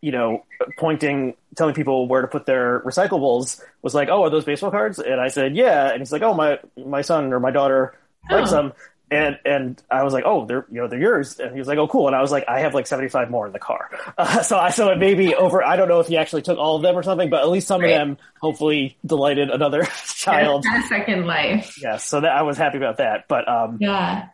you 0.00 0.12
know, 0.12 0.44
pointing, 0.78 1.34
telling 1.56 1.74
people 1.74 2.06
where 2.08 2.22
to 2.22 2.28
put 2.28 2.46
their 2.46 2.80
recyclables 2.80 3.60
was 3.82 3.94
like, 3.94 4.08
"Oh, 4.08 4.22
are 4.24 4.30
those 4.30 4.44
baseball 4.44 4.70
cards?" 4.70 4.98
And 4.98 5.20
I 5.20 5.28
said, 5.28 5.56
"Yeah." 5.56 5.90
And 5.90 5.98
he's 6.00 6.12
like, 6.12 6.22
"Oh, 6.22 6.34
my 6.34 6.58
my 6.76 7.02
son 7.02 7.32
or 7.32 7.40
my 7.40 7.50
daughter 7.50 7.98
likes 8.30 8.52
Oh. 8.52 8.56
them." 8.56 8.72
And 9.10 9.38
and 9.46 9.82
I 9.90 10.02
was 10.04 10.12
like, 10.12 10.24
"Oh, 10.26 10.44
they're 10.44 10.66
you 10.70 10.80
know 10.82 10.86
they're 10.86 11.00
yours." 11.00 11.40
And 11.40 11.52
he 11.52 11.58
was 11.58 11.66
like, 11.66 11.78
"Oh, 11.78 11.88
cool." 11.88 12.06
And 12.08 12.14
I 12.14 12.20
was 12.20 12.30
like, 12.30 12.44
"I 12.46 12.60
have 12.60 12.74
like 12.74 12.86
seventy 12.86 13.08
five 13.08 13.30
more 13.30 13.46
in 13.46 13.52
the 13.52 13.58
car." 13.58 13.88
Uh, 14.18 14.42
so 14.42 14.58
I 14.58 14.70
so 14.70 14.90
it 14.90 14.98
may 14.98 15.14
be 15.14 15.34
over. 15.34 15.62
I 15.64 15.76
don't 15.76 15.88
know 15.88 16.00
if 16.00 16.08
he 16.08 16.16
actually 16.18 16.42
took 16.42 16.58
all 16.58 16.76
of 16.76 16.82
them 16.82 16.94
or 16.94 17.02
something, 17.02 17.30
but 17.30 17.40
at 17.40 17.48
least 17.48 17.66
some 17.68 17.80
Right. 17.80 17.92
of 17.92 17.98
them 17.98 18.18
hopefully 18.40 18.98
delighted 19.06 19.48
another 19.50 19.84
child. 20.16 20.64
Second 20.88 21.26
life. 21.26 21.78
Yes, 21.80 22.04
so 22.04 22.20
that 22.20 22.32
I 22.32 22.42
was 22.42 22.58
happy 22.58 22.76
about 22.76 22.98
that. 22.98 23.26
But 23.28 23.48
um, 23.48 23.78
Yeah. 23.80 24.26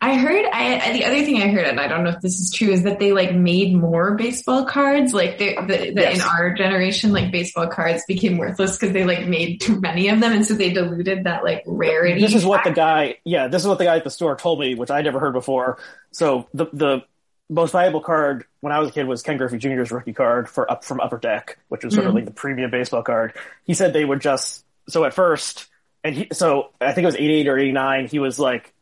I 0.00 0.16
heard, 0.16 0.44
I, 0.52 0.92
the 0.94 1.04
other 1.04 1.22
thing 1.24 1.40
I 1.40 1.46
heard, 1.46 1.64
and 1.64 1.78
I 1.78 1.86
don't 1.86 2.02
know 2.02 2.10
if 2.10 2.20
this 2.20 2.40
is 2.40 2.50
true, 2.52 2.70
is 2.70 2.82
that 2.82 2.98
they 2.98 3.12
like 3.12 3.32
made 3.36 3.72
more 3.72 4.16
baseball 4.16 4.64
cards. 4.64 5.14
Like 5.14 5.38
they, 5.38 5.54
the, 5.54 5.92
the, 5.94 6.00
Yes. 6.00 6.16
in 6.16 6.22
our 6.22 6.52
generation, 6.54 7.12
like 7.12 7.30
baseball 7.30 7.68
cards 7.68 8.02
became 8.08 8.36
worthless 8.36 8.76
because 8.76 8.92
they 8.92 9.04
like 9.04 9.28
made 9.28 9.60
too 9.60 9.80
many 9.80 10.08
of 10.08 10.18
them. 10.18 10.32
And 10.32 10.44
so 10.44 10.54
they 10.54 10.72
diluted 10.72 11.22
that 11.24 11.44
like 11.44 11.62
rarity. 11.66 12.20
This 12.20 12.34
is 12.34 12.44
what 12.44 12.64
the 12.64 12.72
guy, 12.72 13.18
yeah, 13.24 13.46
this 13.46 13.62
is 13.62 13.68
what 13.68 13.78
the 13.78 13.84
guy 13.84 13.94
at 13.96 14.02
the 14.02 14.10
store 14.10 14.34
told 14.34 14.58
me, 14.58 14.74
which 14.74 14.90
I 14.90 15.02
never 15.02 15.20
heard 15.20 15.34
before. 15.34 15.78
So 16.10 16.48
the 16.52 16.66
the 16.72 17.02
most 17.48 17.70
valuable 17.70 18.00
card 18.00 18.44
when 18.60 18.72
I 18.72 18.80
was 18.80 18.88
a 18.88 18.92
kid 18.92 19.06
was 19.06 19.22
Ken 19.22 19.36
Griffey 19.36 19.58
Jr.'s 19.58 19.92
rookie 19.92 20.14
card 20.14 20.48
for 20.48 20.68
up 20.68 20.84
from 20.84 20.98
Upper 21.00 21.18
Deck, 21.18 21.58
which 21.68 21.84
was 21.84 21.94
sort 21.94 22.06
of 22.06 22.12
Mhm. 22.12 22.16
like 22.16 22.24
the 22.24 22.30
premium 22.32 22.72
baseball 22.72 23.02
card. 23.04 23.34
He 23.66 23.74
said 23.74 23.92
they 23.92 24.04
would 24.04 24.20
just 24.20 24.64
so 24.88 25.04
at 25.04 25.14
first, 25.14 25.68
and 26.02 26.14
he 26.16 26.28
so 26.32 26.70
I 26.80 26.92
think 26.92 27.04
it 27.04 27.06
was 27.06 27.14
eighty 27.16 27.34
eight 27.34 27.46
or 27.48 27.56
eighty 27.56 27.70
nine. 27.72 28.08
He 28.08 28.18
was 28.18 28.40
like 28.40 28.72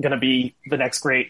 going 0.00 0.12
to 0.12 0.18
be 0.18 0.54
the 0.66 0.76
next 0.76 1.00
great 1.00 1.28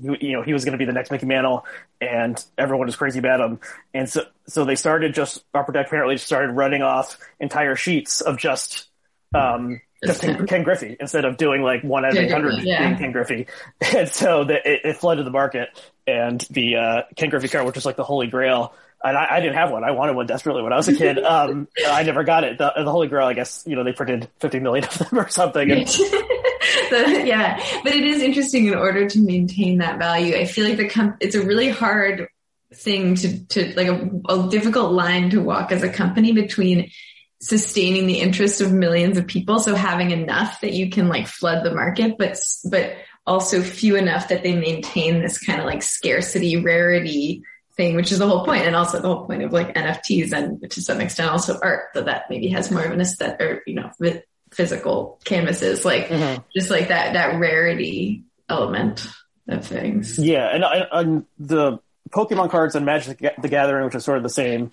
you 0.00 0.32
know 0.32 0.42
he 0.42 0.52
was 0.52 0.64
going 0.64 0.72
to 0.72 0.78
be 0.78 0.84
the 0.84 0.92
next 0.92 1.10
Mickey 1.10 1.26
Mantle, 1.26 1.64
and 2.00 2.42
everyone 2.56 2.86
was 2.86 2.96
crazy 2.96 3.18
about 3.18 3.40
him. 3.40 3.60
And 3.94 4.08
so 4.08 4.22
so 4.46 4.64
they 4.64 4.76
started 4.76 5.14
just 5.14 5.44
Upper 5.54 5.72
Deck 5.72 5.86
apparently 5.86 6.16
just 6.16 6.26
started 6.26 6.52
running 6.52 6.82
off 6.82 7.18
entire 7.40 7.76
sheets 7.76 8.20
of 8.20 8.38
just 8.38 8.88
um, 9.34 9.80
just 10.04 10.20
Ken, 10.20 10.46
Ken, 10.46 10.62
Griffey 10.62 10.96
instead 10.98 11.24
of 11.24 11.36
doing 11.36 11.62
like 11.62 11.82
one 11.82 12.04
out 12.04 12.12
of 12.12 12.18
eight 12.18 12.30
hundred 12.30 12.62
yeah. 12.62 12.86
being 12.86 12.98
Ken 12.98 13.12
Griffey, 13.12 13.46
and 13.94 14.08
so 14.08 14.44
the, 14.44 14.56
it, 14.56 14.80
it, 14.84 14.96
flooded 14.96 15.26
the 15.26 15.30
market. 15.30 15.68
And 16.06 16.40
the 16.50 16.76
uh, 16.76 17.02
Ken 17.16 17.28
Griffey 17.28 17.48
card, 17.48 17.66
which 17.66 17.74
was 17.74 17.84
like 17.84 17.96
the 17.96 18.04
holy 18.04 18.28
grail, 18.28 18.72
and 19.04 19.16
I, 19.16 19.26
I, 19.36 19.40
didn't 19.40 19.56
have 19.56 19.70
one. 19.70 19.84
I 19.84 19.90
wanted 19.90 20.16
one 20.16 20.26
desperately 20.26 20.62
when 20.62 20.72
I 20.72 20.76
was 20.76 20.88
a 20.88 20.94
kid. 20.94 21.18
Um, 21.28 21.68
I 21.86 22.04
never 22.04 22.24
got 22.24 22.44
it. 22.44 22.56
The, 22.56 22.72
the, 22.74 22.90
Holy 22.90 23.06
Grail, 23.06 23.26
I 23.26 23.34
guess, 23.34 23.62
you 23.66 23.76
know, 23.76 23.84
they 23.84 23.92
printed 23.92 24.30
50 24.40 24.60
million 24.60 24.84
of 24.86 24.98
them 24.98 25.18
or 25.18 25.28
something. 25.28 25.70
And... 25.70 25.86
so, 26.90 27.06
yeah, 27.06 27.62
but 27.82 27.94
it 27.94 28.04
is 28.04 28.22
interesting 28.22 28.66
in 28.66 28.74
order 28.74 29.08
to 29.08 29.18
maintain 29.20 29.78
that 29.78 29.98
value. 29.98 30.36
I 30.36 30.44
feel 30.44 30.66
like 30.66 30.76
the 30.76 30.88
com- 30.88 31.16
it's 31.20 31.34
a 31.34 31.44
really 31.44 31.68
hard 31.68 32.28
thing 32.74 33.14
to, 33.16 33.46
to 33.46 33.74
like 33.76 33.88
a, 33.88 34.10
a 34.28 34.48
difficult 34.50 34.92
line 34.92 35.30
to 35.30 35.40
walk 35.40 35.72
as 35.72 35.82
a 35.82 35.88
company 35.88 36.32
between 36.32 36.90
sustaining 37.40 38.06
the 38.06 38.20
interest 38.20 38.60
of 38.60 38.72
millions 38.72 39.16
of 39.16 39.26
people. 39.26 39.58
So 39.60 39.74
having 39.74 40.10
enough 40.10 40.60
that 40.60 40.72
you 40.72 40.90
can 40.90 41.08
like 41.08 41.26
flood 41.26 41.64
the 41.64 41.74
market, 41.74 42.16
but, 42.18 42.38
but 42.68 42.96
also 43.26 43.62
few 43.62 43.96
enough 43.96 44.28
that 44.28 44.42
they 44.42 44.54
maintain 44.54 45.22
this 45.22 45.38
kind 45.38 45.60
of 45.60 45.66
like 45.66 45.82
scarcity, 45.82 46.56
rarity, 46.56 47.42
thing, 47.78 47.94
which 47.94 48.12
is 48.12 48.18
the 48.18 48.26
whole 48.26 48.44
point, 48.44 48.66
and 48.66 48.76
also 48.76 49.00
the 49.00 49.08
whole 49.08 49.24
point 49.24 49.42
of 49.42 49.52
like 49.52 49.74
NFTs 49.74 50.32
and 50.32 50.70
to 50.70 50.82
some 50.82 51.00
extent 51.00 51.30
also 51.30 51.58
art, 51.62 51.84
that 51.94 52.04
that 52.04 52.24
maybe 52.28 52.48
has 52.48 52.70
more 52.70 52.84
of 52.84 52.90
an 52.90 53.00
aesthetic 53.00 53.40
or 53.40 53.62
you 53.66 53.74
know 53.74 53.90
physical 54.58 55.20
canvases, 55.24 55.84
like 55.84 56.08
mm-hmm. 56.08 56.42
just 56.54 56.68
like 56.68 56.88
that 56.88 57.12
that 57.12 57.38
rarity 57.38 58.24
element 58.48 59.06
of 59.46 59.64
things. 59.64 60.18
Yeah, 60.18 60.48
and, 60.52 60.64
and 60.90 61.26
the 61.38 61.78
Pokemon 62.10 62.50
cards 62.50 62.74
and 62.74 62.84
Magic 62.84 63.18
the 63.40 63.48
Gathering, 63.48 63.84
which 63.84 63.94
is 63.94 64.04
sort 64.04 64.16
of 64.16 64.24
the 64.24 64.28
same 64.28 64.72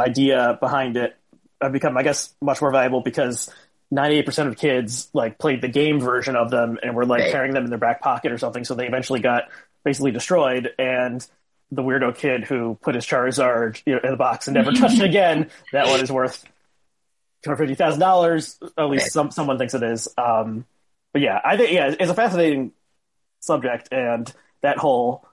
idea 0.00 0.58
behind 0.60 0.96
it, 0.96 1.16
have 1.62 1.70
become, 1.70 1.96
I 1.96 2.02
guess, 2.02 2.34
much 2.42 2.60
more 2.60 2.72
valuable 2.72 3.02
because 3.02 3.48
98% 3.94 4.48
of 4.48 4.56
kids 4.56 5.08
like 5.14 5.38
played 5.38 5.62
the 5.62 5.68
game 5.68 6.00
version 6.00 6.34
of 6.34 6.50
them 6.50 6.80
and 6.82 6.96
were 6.96 7.06
like 7.06 7.20
right. 7.20 7.32
carrying 7.32 7.54
them 7.54 7.62
in 7.62 7.70
their 7.70 7.78
back 7.78 8.00
pocket 8.00 8.32
or 8.32 8.38
something. 8.38 8.64
So 8.64 8.74
they 8.74 8.88
eventually 8.88 9.20
got 9.20 9.44
basically 9.84 10.10
destroyed. 10.10 10.70
And 10.76 11.24
the 11.70 11.82
weirdo 11.82 12.16
kid 12.16 12.42
who 12.42 12.76
put 12.82 12.96
his 12.96 13.06
Charizard 13.06 13.80
you 13.86 13.94
know, 13.94 14.00
in 14.02 14.10
the 14.10 14.16
box 14.16 14.48
and 14.48 14.56
never 14.56 14.72
touched 14.72 14.98
it 14.98 15.04
again. 15.08 15.50
That 15.72 15.86
one 15.86 16.00
is 16.00 16.10
worth 16.10 16.44
two 17.42 17.50
hundred 17.50 17.58
fifty 17.58 17.74
thousand 17.74 18.00
dollars. 18.00 18.58
At 18.76 18.88
least 18.88 19.12
some 19.12 19.30
someone 19.30 19.58
thinks 19.58 19.74
it 19.74 19.82
is. 19.82 20.08
Um, 20.16 20.66
but 21.12 21.22
yeah, 21.22 21.40
I 21.44 21.56
think 21.56 21.72
yeah, 21.72 21.94
it's 21.98 22.10
a 22.10 22.14
fascinating 22.14 22.72
subject, 23.40 23.88
and 23.92 24.32
that 24.62 24.78
whole 24.78 25.26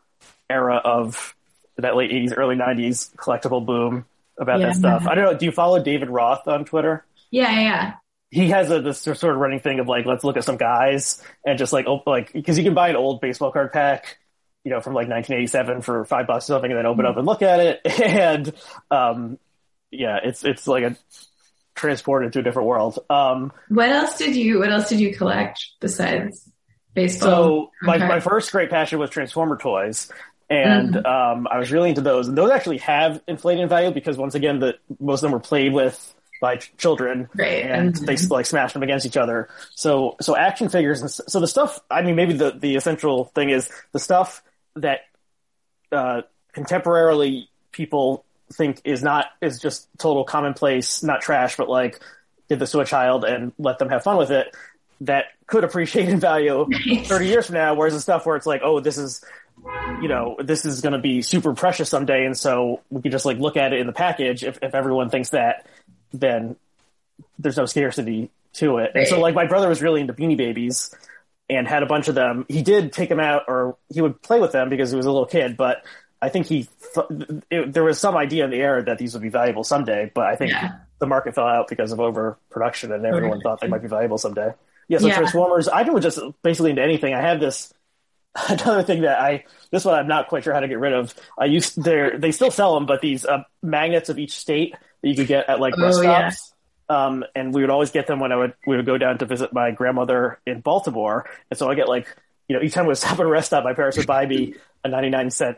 era 0.50 0.76
of 0.76 1.36
that 1.78 1.96
late 1.96 2.12
eighties, 2.12 2.34
early 2.34 2.56
nineties 2.56 3.12
collectible 3.18 3.66
boom 3.66 4.06
about 4.38 4.60
yeah. 4.60 4.68
that 4.68 4.76
stuff. 4.76 5.08
I 5.08 5.16
don't 5.16 5.26
know. 5.26 5.38
Do 5.38 5.46
you 5.46 5.52
follow 5.52 5.82
David 5.84 6.10
Roth 6.10 6.48
on 6.48 6.66
Twitter? 6.66 7.06
Yeah, 7.32 7.60
yeah. 7.60 7.94
He 8.30 8.50
has 8.50 8.72
a 8.72 8.82
this 8.82 9.00
sort 9.00 9.24
of 9.24 9.38
running 9.38 9.62
thing 9.62 9.80
of 9.80 9.88
like, 9.88 10.06
let's 10.06 10.24
look 10.24 10.36
at 10.36 10.44
some 10.44 10.58
guys 10.58 11.22
and 11.46 11.58
just 11.58 11.72
like, 11.72 11.88
oh, 11.88 12.04
like 12.06 12.34
because 12.34 12.58
you 12.58 12.64
can 12.64 12.74
buy 12.74 12.90
an 12.90 12.96
old 12.98 13.22
baseball 13.22 13.52
card 13.52 13.72
pack 13.72 14.18
you 14.68 14.74
know, 14.74 14.82
from 14.82 14.94
like 14.94 15.08
1987 15.08 15.82
for 15.82 16.04
five 16.04 16.28
bucks 16.28 16.44
or 16.50 16.56
something, 16.56 16.70
and 16.70 16.78
then 16.78 16.86
open 16.86 17.06
up 17.06 17.16
and 17.16 17.26
look 17.26 17.42
at 17.42 17.62
it. 17.62 17.82
And, 18.02 18.54
um, 18.92 19.40
yeah, 19.92 20.20
it's, 20.22 20.44
it's 20.44 20.68
like 20.68 20.84
a 20.84 20.98
transported 21.78 22.34
to 22.34 22.40
a 22.40 22.44
different 22.44 22.68
world. 22.68 23.00
Um, 23.10 23.54
what 23.70 23.90
else 23.90 24.18
did 24.18 24.36
you, 24.36 24.60
what 24.60 24.70
else 24.70 24.90
did 24.90 25.00
you 25.00 25.16
collect 25.16 25.66
besides 25.80 26.50
baseball? 26.94 27.30
So 27.30 27.72
my, 27.82 27.98
my 27.98 28.20
first 28.20 28.52
great 28.52 28.70
passion 28.70 29.00
was 29.00 29.10
Transformer 29.10 29.58
toys. 29.58 30.12
And, 30.50 30.94
mm-hmm. 30.94 31.06
um, 31.06 31.48
I 31.50 31.60
was 31.60 31.72
really 31.72 31.90
into 31.90 32.02
those. 32.02 32.28
And 32.28 32.38
those 32.38 32.52
actually 32.52 32.80
have 32.80 33.22
inflated 33.28 33.70
value 33.70 33.92
because 33.92 34.18
once 34.18 34.36
again, 34.36 34.60
the, 34.60 34.78
most 35.00 35.20
of 35.20 35.24
them 35.24 35.32
were 35.32 35.40
played 35.40 35.74
with 35.74 36.16
by 36.40 36.58
ch- 36.58 36.76
children 36.78 37.30
right. 37.36 37.64
and 37.66 37.94
mm-hmm. 37.94 38.06
they 38.06 38.18
like 38.28 38.46
smash 38.46 38.74
them 38.74 38.84
against 38.84 39.06
each 39.06 39.18
other. 39.18 39.50
So, 39.76 40.16
so 40.22 40.36
action 40.36 40.70
figures 40.70 41.02
and 41.02 41.12
so 41.12 41.40
the 41.40 41.48
stuff, 41.48 41.80
I 41.90 42.02
mean, 42.02 42.16
maybe 42.16 42.34
the, 42.34 42.52
the 42.52 42.76
essential 42.76 43.26
thing 43.26 43.50
is 43.50 43.70
the 43.92 44.00
stuff 44.00 44.44
that 44.76 45.02
uh, 45.92 46.22
contemporarily 46.56 47.48
people 47.72 48.26
think 48.54 48.82
is 48.84 49.04
not 49.04 49.28
is 49.42 49.60
just 49.60 49.88
total 49.98 50.24
commonplace, 50.24 51.04
not 51.04 51.22
trash, 51.22 51.58
but 51.58 51.70
like 51.70 52.00
give 52.50 52.60
this 52.60 52.72
to 52.72 52.80
a 52.80 52.86
child 52.86 53.26
and 53.26 53.52
let 53.58 53.80
them 53.80 53.90
have 53.90 54.04
fun 54.04 54.18
with 54.18 54.32
it. 54.32 54.56
That 55.02 55.26
could 55.46 55.64
appreciate 55.64 56.10
in 56.10 56.20
value 56.20 56.68
thirty 57.06 57.28
years 57.28 57.48
from 57.48 57.56
now. 57.56 57.76
Whereas 57.76 57.94
the 57.94 58.02
stuff 58.02 58.26
where 58.26 58.36
it's 58.36 58.48
like, 58.48 58.62
oh, 58.64 58.80
this 58.80 58.98
is 58.98 59.24
you 60.02 60.08
know, 60.08 60.38
this 60.40 60.66
is 60.66 60.82
going 60.82 60.94
to 60.94 61.00
be 61.00 61.22
super 61.22 61.54
precious 61.54 61.90
someday, 61.90 62.26
and 62.26 62.38
so 62.38 62.82
we 62.90 63.02
can 63.02 63.12
just 63.12 63.26
like 63.26 63.38
look 63.38 63.58
at 63.58 63.74
it 63.74 63.80
in 63.80 63.88
the 63.88 63.94
package. 63.94 64.44
If 64.44 64.60
if 64.62 64.76
everyone 64.76 65.10
thinks 65.10 65.30
that, 65.30 65.66
then 66.14 66.56
there's 67.40 67.58
no 67.58 67.66
scarcity 67.66 68.30
to 68.54 68.78
it. 68.78 68.92
And 68.96 69.08
so, 69.08 69.20
like, 69.20 69.36
my 69.36 69.46
brother 69.46 69.70
was 69.70 69.82
really 69.82 70.02
into 70.02 70.14
Beanie 70.14 70.38
Babies, 70.38 70.94
and 71.50 71.68
had 71.68 71.84
a 71.84 71.86
bunch 71.86 72.08
of 72.08 72.16
them. 72.16 72.46
He 72.50 72.62
did 72.62 72.94
take 72.94 73.10
them 73.10 73.20
out, 73.20 73.44
or 73.48 73.78
he 73.92 74.02
would 74.02 74.22
play 74.22 74.40
with 74.40 74.52
them 74.52 74.70
because 74.70 74.92
he 74.92 74.98
was 74.98 75.06
a 75.06 75.12
little 75.12 75.26
kid. 75.26 75.58
But 75.58 75.84
I 76.22 76.30
think 76.30 76.48
he 76.48 76.68
th- 76.94 77.42
it, 77.50 77.74
there 77.74 77.84
was 77.84 78.00
some 78.00 78.16
idea 78.16 78.46
in 78.46 78.52
the 78.52 78.58
air 78.58 78.82
that 78.82 78.98
these 78.98 79.14
would 79.14 79.24
be 79.24 79.30
valuable 79.30 79.64
someday. 79.64 80.12
But 80.14 80.26
I 80.26 80.36
think 80.36 80.52
yeah. 80.52 80.78
the 81.00 81.08
market 81.08 81.36
fell 81.36 81.48
out 81.48 81.68
because 81.68 81.92
of 81.92 82.00
overproduction, 82.00 82.92
and 82.92 83.06
everyone 83.06 83.42
thought 83.42 83.62
they 83.62 83.68
might 83.68 83.82
be 83.82 83.88
valuable 83.88 84.18
someday. 84.18 84.54
Yeah, 84.88 85.00
so 85.00 85.08
yeah. 85.08 85.18
Transformers. 85.18 85.68
I 85.68 85.84
was 85.84 86.04
just 86.04 86.20
basically 86.44 86.72
into 86.72 86.82
anything. 86.82 87.14
I 87.14 87.22
have 87.22 87.40
this 87.40 87.74
another 88.50 88.84
thing 88.84 89.02
that 89.02 89.20
I 89.20 89.46
this 89.72 89.86
one 89.86 89.96
I'm 89.96 90.08
not 90.08 90.28
quite 90.28 90.44
sure 90.44 90.54
how 90.54 90.60
to 90.60 90.68
get 90.68 90.80
rid 90.80 90.94
of. 90.94 91.14
I 91.38 91.46
used 91.46 91.82
there 91.82 92.18
they 92.18 92.32
still 92.32 92.52
sell 92.52 92.76
them, 92.76 92.86
but 92.86 93.02
these 93.02 93.26
uh, 93.26 93.44
magnets 93.62 94.10
of 94.10 94.20
each 94.20 94.32
state 94.32 94.76
that 95.02 95.10
you 95.10 95.16
could 95.16 95.28
get 95.28 95.50
at 95.50 95.60
like 95.60 95.74
oh, 95.78 95.82
rest 95.82 96.00
stops. 96.00 96.54
Um, 96.90 97.26
and 97.36 97.54
we 97.54 97.62
would 97.62 97.70
always 97.70 97.92
get 97.92 98.08
them 98.08 98.20
when 98.20 98.32
I 98.32 98.38
would 98.38 98.54
we 98.66 98.78
would 98.78 98.86
go 98.86 98.98
down 98.98 99.18
to 99.18 99.26
visit 99.26 99.52
my 99.54 99.72
grandmother 99.72 100.40
in 100.46 100.62
Baltimore, 100.62 101.30
and 101.50 101.58
so 101.58 101.70
I 101.70 101.76
get 101.76 101.90
like 101.90 102.08
you 102.48 102.56
know 102.56 102.64
each 102.64 102.74
time 102.74 102.86
we 102.86 102.96
stop 102.96 103.20
at 103.20 103.26
a 103.26 103.28
rest 103.28 103.48
stop, 103.48 103.64
my 103.64 103.74
parents 103.74 103.98
would 103.98 104.08
buy 104.08 104.26
me 104.26 104.56
a 104.84 104.90
ninety 104.90 105.10
nine 105.10 105.30
cent 105.30 105.58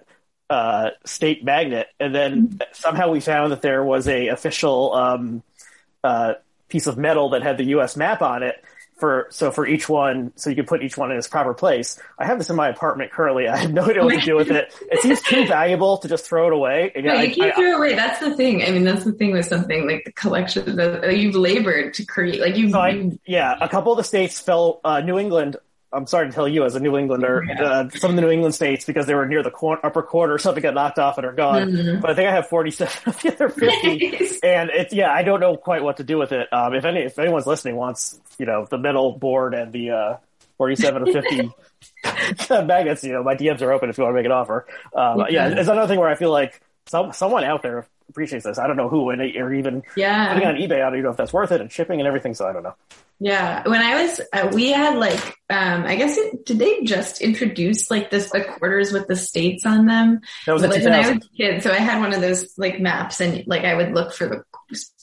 uh, 0.50 0.92
state 1.06 1.44
magnet, 1.44 1.88
and 2.00 2.14
then 2.14 2.60
somehow 2.72 3.12
we 3.12 3.20
found 3.20 3.52
that 3.52 3.62
there 3.62 3.84
was 3.84 4.08
a 4.08 4.28
official 4.28 4.94
um, 4.94 5.44
uh, 6.04 6.34
piece 6.70 6.88
of 6.88 6.98
metal 6.98 7.30
that 7.30 7.44
had 7.44 7.58
the 7.58 7.66
U.S. 7.66 7.96
map 7.96 8.22
on 8.22 8.44
it, 8.44 8.64
for 8.98 9.28
so 9.30 9.52
for 9.52 9.66
each 9.66 9.88
one, 9.88 10.34
so 10.36 10.50
you 10.50 10.56
can 10.56 10.66
put 10.66 10.84
each 10.84 10.98
one 10.98 11.12
in 11.12 11.18
its 11.18 11.28
proper 11.28 11.54
place. 11.54 12.00
I 12.18 12.26
have 12.26 12.38
this 12.38 12.50
in 12.50 12.56
my 12.56 12.68
apartment 12.68 13.12
currently. 13.12 13.48
I 13.50 13.58
have 13.58 13.72
no 13.72 13.84
idea 13.84 14.04
what 14.04 14.20
to 14.20 14.26
do 14.26 14.36
with 14.36 14.52
it. 14.52 14.74
It 14.92 15.02
seems 15.02 15.22
too 15.22 15.48
valuable 15.48 16.00
to 16.00 16.08
just 16.08 16.26
throw 16.26 16.48
it 16.48 16.54
away. 16.54 16.92
And, 16.96 17.06
no, 17.06 17.14
you 17.22 17.34
can't 17.34 17.56
throw 17.56 17.72
it 17.72 17.78
away. 17.78 17.96
That's 17.96 18.20
the 18.20 18.36
thing. 18.36 18.64
I 18.64 18.72
mean, 18.72 18.84
that's 18.84 19.06
the 19.06 19.14
thing 19.14 19.32
with 19.32 19.46
something 19.46 19.88
like 19.88 20.04
the 20.06 20.12
collection 20.12 20.76
that 20.76 21.18
you've 21.18 21.36
labored 21.36 21.94
to 21.96 22.06
create. 22.06 22.42
Like 22.42 22.58
you've, 22.58 22.72
so 22.72 22.80
I, 22.80 23.12
yeah, 23.26 23.56
a 23.62 23.70
couple 23.70 23.92
of 23.92 23.98
the 23.98 24.04
states 24.04 24.40
fell. 24.40 24.82
Uh, 24.84 25.00
New 25.02 25.18
England 25.18 25.58
I'm 25.92 26.06
sorry 26.06 26.28
to 26.28 26.34
tell 26.34 26.48
you 26.48 26.66
as 26.66 26.76
a 26.76 26.80
New 26.80 26.98
Englander, 26.98 27.44
uh, 27.60 27.90
some 27.90 28.12
of 28.12 28.16
the 28.16 28.22
New 28.22 28.30
England 28.30 28.54
states, 28.54 28.86
because 28.86 29.08
they 29.08 29.16
were 29.16 29.26
near 29.26 29.42
the 29.42 29.50
cor- 29.50 29.84
upper 29.84 30.04
quarter, 30.04 30.38
something 30.38 30.62
got 30.62 30.76
knocked 30.76 31.00
off 31.00 31.18
and 31.18 31.26
are 31.26 31.34
gone. 31.34 31.72
Mm-hmm. 31.72 32.02
But 32.02 32.12
I 32.12 32.14
think 32.14 32.30
I 32.30 32.32
have 32.32 32.48
47 32.48 32.98
of 33.08 33.22
the 33.22 33.34
other 33.34 33.50
50. 33.50 34.40
and 34.44 34.70
it's, 34.70 34.94
yeah, 34.94 35.12
I 35.12 35.24
don't 35.24 35.40
know 35.40 35.58
quite 35.58 35.82
what 35.82 35.98
to 35.98 36.04
do 36.04 36.18
with 36.18 36.32
it. 36.32 36.52
Um, 36.54 36.76
if 36.76 36.86
any, 36.86 37.02
if 37.02 37.18
anyone's 37.18 37.48
listening 37.48 37.76
wants, 37.76 38.20
you 38.38 38.46
know, 38.46 38.68
the 38.70 38.78
middle 38.78 39.14
board 39.14 39.56
and 39.56 39.74
the, 39.74 39.92
uh, 39.92 40.18
47 40.58 41.08
or 41.08 41.12
50 41.12 41.52
magnets, 42.66 43.04
you 43.04 43.14
know, 43.14 43.24
my 43.24 43.36
DMs 43.36 43.62
are 43.62 43.72
open 43.72 43.90
if 43.90 43.98
you 43.98 44.04
want 44.04 44.14
to 44.14 44.18
make 44.18 44.26
an 44.26 44.32
offer. 44.32 44.68
Um, 44.94 45.26
yeah, 45.30 45.48
it's 45.48 45.70
another 45.70 45.88
thing 45.88 46.00
where 46.00 46.10
I 46.10 46.16
feel 46.16 46.32
like 46.32 46.62
some, 46.86 47.14
someone 47.14 47.44
out 47.44 47.64
there 47.64 47.88
appreciates 48.10 48.46
this. 48.46 48.60
I 48.60 48.68
don't 48.68 48.78
know 48.78 48.90
who, 48.90 49.10
and 49.12 49.22
or 49.22 49.54
even 49.54 49.84
yeah. 49.96 50.34
putting 50.34 50.48
on 50.48 50.56
eBay, 50.56 50.78
I 50.82 50.90
don't 50.90 50.96
even 50.96 51.04
know 51.04 51.12
if 51.12 51.18
that's 51.18 51.34
worth 51.34 51.52
it 51.52 51.62
and 51.62 51.72
shipping 51.72 52.00
and 52.00 52.08
everything. 52.08 52.34
So 52.34 52.48
I 52.48 52.54
don't 52.54 52.64
know. 52.64 52.76
Yeah, 53.22 53.68
when 53.68 53.82
I 53.82 54.02
was, 54.02 54.22
uh, 54.32 54.50
we 54.54 54.72
had 54.72 54.98
like, 54.98 55.20
um, 55.50 55.84
I 55.84 55.96
guess 55.96 56.18
it, 56.18 56.46
did 56.46 56.58
they 56.58 56.84
just 56.84 57.22
introduce 57.22 57.92
like 57.92 58.10
this 58.10 58.32
the 58.32 58.44
quarters 58.44 58.94
with 58.94 59.08
the 59.08 59.16
states 59.16 59.66
on 59.66 59.86
them? 59.88 60.22
That 60.46 60.54
was 60.54 60.62
like 60.62 60.84
when 60.84 60.94
I 60.94 61.00
was 61.00 61.26
a 61.26 61.38
kid. 61.38 61.62
So 61.62 61.72
I 61.72 61.80
had 61.80 62.00
one 62.00 62.14
of 62.14 62.22
those 62.22 62.58
like 62.58 62.80
maps, 62.80 63.20
and 63.20 63.46
like 63.46 63.66
I 63.66 63.76
would 63.76 63.94
look 63.94 64.14
for 64.14 64.28
the 64.28 64.44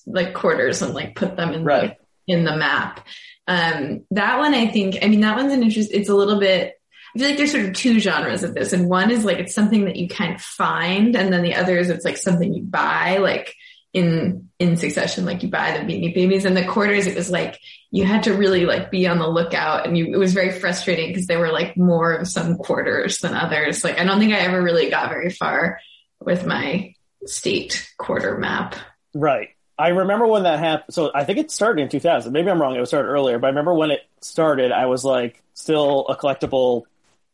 like 0.07 0.35
quarters 0.35 0.81
and 0.83 0.95
like 0.95 1.15
put 1.15 1.37
them 1.37 1.53
in 1.53 1.65
right. 1.65 1.99
the, 2.27 2.33
in 2.33 2.45
the 2.45 2.57
map. 2.57 3.07
Um, 3.49 4.05
that 4.13 4.39
one, 4.39 4.55
I 4.55 4.69
think, 4.69 4.99
I 5.03 5.09
mean, 5.09 5.21
that 5.21 5.37
one's 5.37 5.53
an 5.53 5.63
interest. 5.63 5.91
It's 5.93 6.09
a 6.09 6.15
little 6.15 6.41
bit. 6.41 6.81
I 7.17 7.19
feel 7.19 7.29
like 7.29 7.39
there's 7.39 7.53
sort 7.53 7.65
of 7.65 7.73
two 7.73 7.99
genres 7.99 8.45
of 8.45 8.55
this, 8.55 8.73
and 8.73 8.89
one 8.89 9.11
is 9.11 9.25
like 9.25 9.39
it's 9.39 9.55
something 9.55 9.87
that 9.87 9.97
you 9.97 10.09
kind 10.09 10.35
of 10.35 10.41
find, 10.43 11.17
and 11.17 11.33
then 11.33 11.43
the 11.43 11.55
other 11.55 11.79
is 11.79 11.91
it's 11.91 12.05
like 12.05 12.19
something 12.19 12.53
you 12.53 12.63
buy, 12.63 13.17
like 13.19 13.55
in 13.97 14.51
in 14.59 14.77
succession 14.77 15.25
like 15.25 15.43
you 15.43 15.49
buy 15.49 15.71
the 15.71 15.79
beanie 15.79 16.15
babies 16.15 16.45
and 16.45 16.55
the 16.55 16.67
quarters 16.67 17.07
it 17.07 17.17
was 17.17 17.31
like 17.31 17.59
you 17.91 18.05
had 18.05 18.25
to 18.25 18.35
really 18.35 18.67
like 18.67 18.91
be 18.91 19.07
on 19.07 19.19
the 19.19 19.27
lookout 19.27 19.87
and 19.87 19.97
you 19.97 20.13
it 20.13 20.19
was 20.19 20.35
very 20.35 20.51
frustrating 20.51 21.09
because 21.09 21.27
there 21.27 21.39
were 21.39 21.51
like 21.51 21.79
more 21.79 22.13
of 22.13 22.29
some 22.29 22.59
quarters 22.59 23.21
than 23.21 23.33
others. 23.33 23.83
Like 23.83 23.99
i 23.99 24.05
don't 24.05 24.19
think 24.19 24.35
i 24.35 24.39
ever 24.41 24.63
really 24.63 24.91
got 24.91 25.09
very 25.09 25.31
far 25.31 25.81
with 26.21 26.45
my 26.45 26.95
state 27.25 27.91
quarter 27.97 28.37
map. 28.37 28.75
Right. 29.15 29.49
I 29.79 29.89
remember 29.89 30.27
when 30.27 30.43
that 30.43 30.59
happened 30.59 30.93
so 30.93 31.11
i 31.15 31.25
think 31.25 31.39
it 31.39 31.51
started 31.51 31.81
in 31.81 31.89
2000 31.89 32.31
maybe 32.33 32.51
i'm 32.51 32.61
wrong 32.61 32.77
it 32.77 32.81
was 32.81 32.91
started 32.91 33.09
earlier 33.09 33.39
but 33.39 33.47
i 33.47 33.51
remember 33.51 33.73
when 33.73 33.91
it 33.91 34.01
started 34.21 34.73
i 34.73 34.87
was 34.87 35.05
like 35.05 35.43
still 35.55 36.07
a 36.09 36.17
collectible 36.17 36.85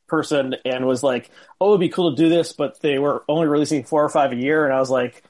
person 0.08 0.56
and 0.64 0.86
was 0.86 1.02
like, 1.02 1.30
"Oh, 1.60 1.70
it'd 1.70 1.80
be 1.80 1.88
cool 1.88 2.14
to 2.14 2.22
do 2.22 2.28
this," 2.28 2.52
but 2.52 2.80
they 2.80 2.98
were 2.98 3.24
only 3.28 3.46
releasing 3.46 3.84
four 3.84 4.04
or 4.04 4.08
five 4.08 4.32
a 4.32 4.36
year, 4.36 4.64
and 4.64 4.74
I 4.74 4.78
was 4.80 4.90
like, 4.90 5.22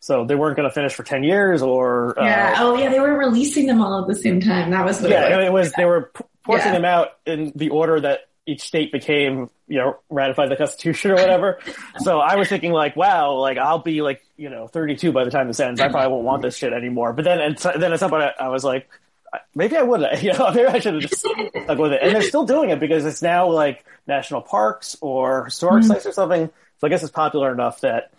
"So 0.00 0.24
they 0.24 0.34
weren't 0.34 0.56
going 0.56 0.68
to 0.68 0.74
finish 0.74 0.94
for 0.94 1.02
ten 1.02 1.24
years, 1.24 1.62
or 1.62 2.14
yeah, 2.16 2.54
uh, 2.58 2.62
oh 2.64 2.76
yeah, 2.78 2.90
they 2.90 3.00
were 3.00 3.16
releasing 3.16 3.66
them 3.66 3.80
all 3.82 4.02
at 4.02 4.08
the 4.08 4.14
same 4.14 4.40
time. 4.40 4.70
That 4.70 4.84
was 4.84 5.02
yeah, 5.02 5.38
it 5.38 5.44
it 5.44 5.52
was 5.52 5.72
they 5.72 5.84
were 5.84 6.10
porting 6.44 6.66
Yeah. 6.66 6.72
them 6.72 6.84
out 6.84 7.08
in 7.26 7.52
the 7.54 7.70
order 7.70 8.00
that 8.00 8.20
each 8.46 8.60
state 8.60 8.92
became, 8.92 9.48
you 9.68 9.78
know, 9.78 9.96
ratified 10.10 10.50
the 10.50 10.56
Constitution 10.56 11.12
or 11.12 11.14
whatever. 11.14 11.58
so 12.00 12.18
I 12.20 12.36
was 12.36 12.46
thinking 12.48 12.72
like, 12.72 12.94
wow, 12.94 13.32
like 13.36 13.56
I'll 13.56 13.78
be 13.78 14.02
like, 14.02 14.22
you 14.36 14.50
know, 14.50 14.66
32 14.68 15.12
by 15.12 15.24
the 15.24 15.30
time 15.30 15.46
this 15.48 15.60
ends. 15.60 15.80
I 15.80 15.88
probably 15.88 16.12
won't 16.12 16.24
want 16.24 16.42
this 16.42 16.54
shit 16.54 16.74
anymore. 16.74 17.14
But 17.14 17.24
then, 17.24 17.40
and 17.40 17.56
then 17.80 17.94
at 17.94 18.00
some 18.00 18.10
point, 18.10 18.24
I, 18.24 18.44
I 18.44 18.48
was 18.48 18.62
like, 18.62 18.86
maybe 19.54 19.76
I 19.76 19.82
would, 19.82 20.00
you 20.22 20.32
know, 20.32 20.50
maybe 20.52 20.66
I 20.68 20.78
should 20.78 20.94
have 20.94 21.02
just 21.02 21.18
stuck 21.20 21.36
with 21.78 21.92
it. 21.92 22.00
And 22.02 22.14
they're 22.14 22.22
still 22.22 22.44
doing 22.46 22.70
it 22.70 22.80
because 22.80 23.04
it's 23.04 23.22
now 23.22 23.48
like 23.50 23.84
national 24.06 24.42
parks 24.42 24.96
or 25.00 25.44
historic 25.46 25.84
Mhm. 25.84 25.88
sites 25.88 26.06
or 26.06 26.12
something. 26.12 26.50
So 26.78 26.86
I 26.86 26.90
guess 26.90 27.02
it's 27.02 27.12
popular 27.12 27.52
enough 27.52 27.80
that 27.80 28.12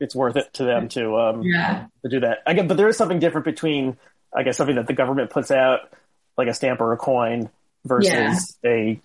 it's 0.00 0.14
worth 0.14 0.36
it 0.36 0.52
to 0.54 0.64
them 0.64 0.88
to 0.90 1.16
um 1.18 1.42
Yeah. 1.42 1.86
to 2.02 2.08
do 2.08 2.20
that. 2.20 2.38
I 2.46 2.54
guess, 2.54 2.66
but 2.66 2.76
there 2.76 2.88
is 2.88 2.96
something 2.96 3.18
different 3.20 3.44
between, 3.44 3.96
I 4.34 4.42
guess, 4.42 4.56
something 4.56 4.76
that 4.76 4.86
the 4.86 4.94
government 4.94 5.30
puts 5.30 5.50
out, 5.50 5.80
like 6.36 6.48
a 6.48 6.54
stamp 6.54 6.80
or 6.80 6.92
a 6.92 6.96
coin, 6.96 7.50
versus 7.84 8.56
a 8.64 9.00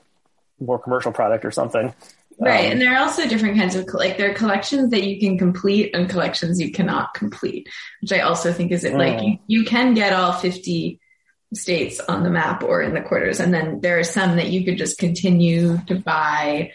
more 0.59 0.79
commercial 0.79 1.11
product 1.11 1.45
or 1.45 1.51
something. 1.51 1.93
Right, 2.39 2.65
Um, 2.65 2.71
and 2.73 2.81
there 2.81 2.93
are 2.93 2.99
also 2.99 3.27
different 3.27 3.57
kinds 3.57 3.75
of 3.75 3.87
like 3.93 4.17
there 4.17 4.29
are 4.31 4.33
collections 4.35 4.91
that 4.91 5.03
you 5.03 5.19
can 5.19 5.37
complete 5.39 5.95
and 5.95 6.07
collections 6.09 6.59
you 6.61 6.71
cannot 6.71 7.13
complete, 7.15 7.67
which 8.01 8.11
I 8.13 8.19
also 8.19 8.53
think 8.53 8.71
is 8.71 8.83
it 8.83 8.93
like 8.93 9.17
Mm. 9.17 9.23
you, 9.47 9.59
you 9.59 9.65
can 9.65 9.93
get 9.95 10.13
all 10.13 10.33
fifty 10.33 10.99
states 11.53 11.99
on 11.99 12.23
the 12.23 12.29
map 12.29 12.63
or 12.63 12.81
in 12.81 12.93
the 12.93 13.01
quarters, 13.01 13.39
and 13.39 13.53
then 13.53 13.79
there 13.81 13.99
are 13.99 14.03
some 14.03 14.35
that 14.37 14.49
you 14.49 14.65
could 14.65 14.77
just 14.77 14.97
continue 14.97 15.77
to 15.87 15.95
buy. 15.95 16.71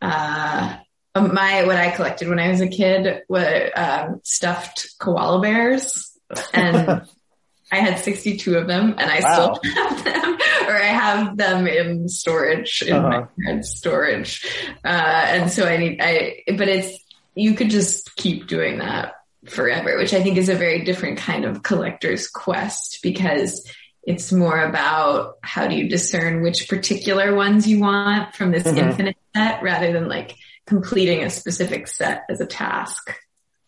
Uh, 0.00 0.76
my 1.16 1.64
what 1.64 1.76
I 1.76 1.90
collected 1.90 2.28
when 2.28 2.38
I 2.38 2.48
was 2.48 2.60
a 2.60 2.68
kid 2.68 3.22
were 3.28 3.70
um, 3.74 4.20
stuffed 4.24 4.94
koala 5.00 5.40
bears, 5.40 6.10
and 6.52 7.02
I 7.72 7.76
had 7.76 7.98
sixty 7.98 8.36
two 8.36 8.56
of 8.56 8.66
them, 8.66 8.94
and 8.98 9.10
I 9.10 9.20
Wow. 9.20 9.32
still 9.60 9.74
have 9.74 10.04
them, 10.04 10.32
or 10.68 10.76
I 10.76 10.86
have 10.86 11.36
them 11.36 11.66
in 11.66 12.08
storage 12.08 12.82
in 12.82 13.02
my 13.02 13.16
Uh-huh. 13.18 13.26
parents' 13.44 13.76
storage. 13.76 14.46
Uh, 14.84 14.88
and 14.88 15.50
so 15.50 15.66
I 15.66 15.76
need, 15.76 16.00
I, 16.00 16.42
but 16.56 16.68
it's, 16.68 17.04
you 17.34 17.54
could 17.54 17.70
just 17.70 18.16
keep 18.16 18.46
doing 18.46 18.78
that 18.78 19.14
forever, 19.46 19.96
which 19.98 20.14
I 20.14 20.22
think 20.22 20.38
is 20.38 20.48
a 20.48 20.54
very 20.54 20.84
different 20.84 21.18
kind 21.18 21.44
of 21.44 21.62
collector's 21.62 22.28
quest 22.28 23.00
because 23.02 23.64
it's 24.10 24.32
more 24.32 24.58
about 24.62 25.36
how 25.42 25.66
do 25.68 25.74
you 25.76 25.86
discern 25.88 26.40
which 26.42 26.66
particular 26.68 27.34
ones 27.34 27.66
you 27.68 27.78
want 27.80 28.34
from 28.34 28.50
this 28.52 28.62
Mhm. 28.64 28.78
infinite 28.78 29.16
set 29.36 29.62
rather 29.62 29.92
than 29.92 30.08
like 30.08 30.34
completing 30.66 31.22
a 31.24 31.30
specific 31.30 31.86
set 31.86 32.22
as 32.30 32.40
a 32.40 32.46
task. 32.46 33.14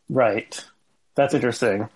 right. 0.08 0.64
That's 1.16 1.34
interesting. 1.34 1.88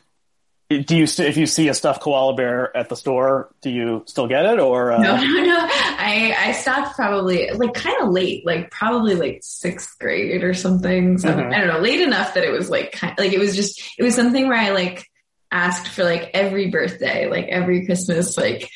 Do 0.68 0.97
you 0.97 1.05
if 1.05 1.36
you 1.36 1.47
see 1.47 1.68
a 1.68 1.74
stuffed 1.74 2.03
koala 2.03 2.34
bear 2.34 2.76
at 2.76 2.88
the 2.88 2.97
store, 2.97 3.49
do 3.62 3.70
you 3.70 4.03
still 4.07 4.26
get 4.26 4.45
it 4.45 4.59
or? 4.59 4.92
Uh, 4.92 4.99
No, 4.99 5.16
no, 5.24 5.42
no. 5.42 5.59
I, 5.61 6.34
I 6.49 6.53
stopped 6.53 6.97
probably 6.97 7.51
like 7.53 7.72
kind 7.74 7.97
of 8.03 8.09
late, 8.11 8.45
like 8.45 8.70
probably 8.70 9.14
like 9.14 9.38
sixth 9.42 9.97
grade 10.01 10.42
or 10.42 10.53
something. 10.53 11.16
So 11.18 11.28
Mhm. 11.28 11.55
I 11.55 11.59
don't 11.59 11.68
know, 11.68 11.78
late 11.80 12.01
enough 12.01 12.34
that 12.34 12.45
it 12.45 12.51
was 12.51 12.68
like 12.68 12.92
kind 12.92 13.14
like 13.18 13.32
it 13.32 13.38
was 13.38 13.55
just 13.57 13.80
it 13.99 14.03
was 14.03 14.14
something 14.14 14.49
where 14.49 14.59
I 14.59 14.70
like 14.70 15.07
asked 15.51 15.88
for 15.88 16.05
like 16.05 16.30
every 16.34 16.70
birthday, 16.70 17.28
like 17.30 17.47
every 17.47 17.86
Christmas, 17.86 18.36
like 18.36 18.70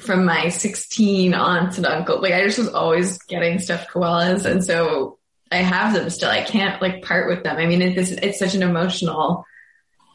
from 0.00 0.24
my 0.24 0.48
16 0.48 1.34
aunts 1.34 1.76
and 1.76 1.86
uncles. 1.86 2.22
Like 2.22 2.32
I 2.32 2.44
just 2.44 2.58
was 2.58 2.68
always 2.68 3.18
getting 3.24 3.58
stuffed 3.58 3.90
koalas, 3.90 4.44
and 4.44 4.64
so 4.64 5.18
I 5.50 5.56
have 5.56 5.94
them 5.94 6.08
still. 6.10 6.30
I 6.30 6.42
can't 6.42 6.80
like 6.82 7.02
part 7.02 7.28
with 7.28 7.44
them. 7.44 7.56
I 7.56 7.66
mean, 7.66 7.82
it's 7.82 8.10
it's 8.10 8.38
such 8.38 8.54
an 8.54 8.62
emotional 8.62 9.44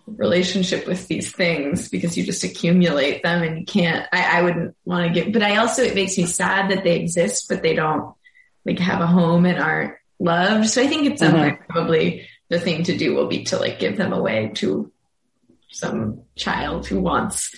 relationship 0.08 0.88
with 0.88 1.08
these 1.10 1.32
things 1.34 1.90
because 1.90 2.18
you 2.18 2.24
just 2.24 2.44
accumulate 2.46 3.22
them 3.24 3.44
and 3.44 3.60
you 3.60 3.66
can't 3.66 4.08
I, 4.14 4.40
I 4.40 4.42
wouldn't 4.42 4.74
want 4.86 5.06
to 5.06 5.14
give 5.14 5.34
but 5.34 5.44
I 5.44 5.58
also 5.58 5.84
it 5.84 5.96
makes 5.96 6.18
me 6.18 6.26
sad 6.26 6.72
that 6.72 6.86
they 6.86 6.96
exist 6.96 7.50
but 7.50 7.62
they 7.62 7.74
don't 7.74 8.16
like 8.66 8.80
have 8.80 9.02
a 9.02 9.06
home 9.08 9.46
and 9.46 9.60
aren't 9.60 9.96
loved. 10.18 10.70
So 10.70 10.82
I 10.82 10.88
think 10.88 11.08
it's 11.08 11.22
Mhm. 11.22 11.60
probably 11.68 12.26
the 12.48 12.58
thing 12.60 12.84
to 12.84 12.96
do 12.98 13.16
will 13.16 13.28
be 13.28 13.44
to 13.46 13.58
like 13.58 13.80
give 13.80 13.98
them 13.98 14.14
away 14.14 14.52
to 14.56 14.90
some 15.70 16.22
child 16.36 16.88
who 16.88 17.00
wants 17.00 17.54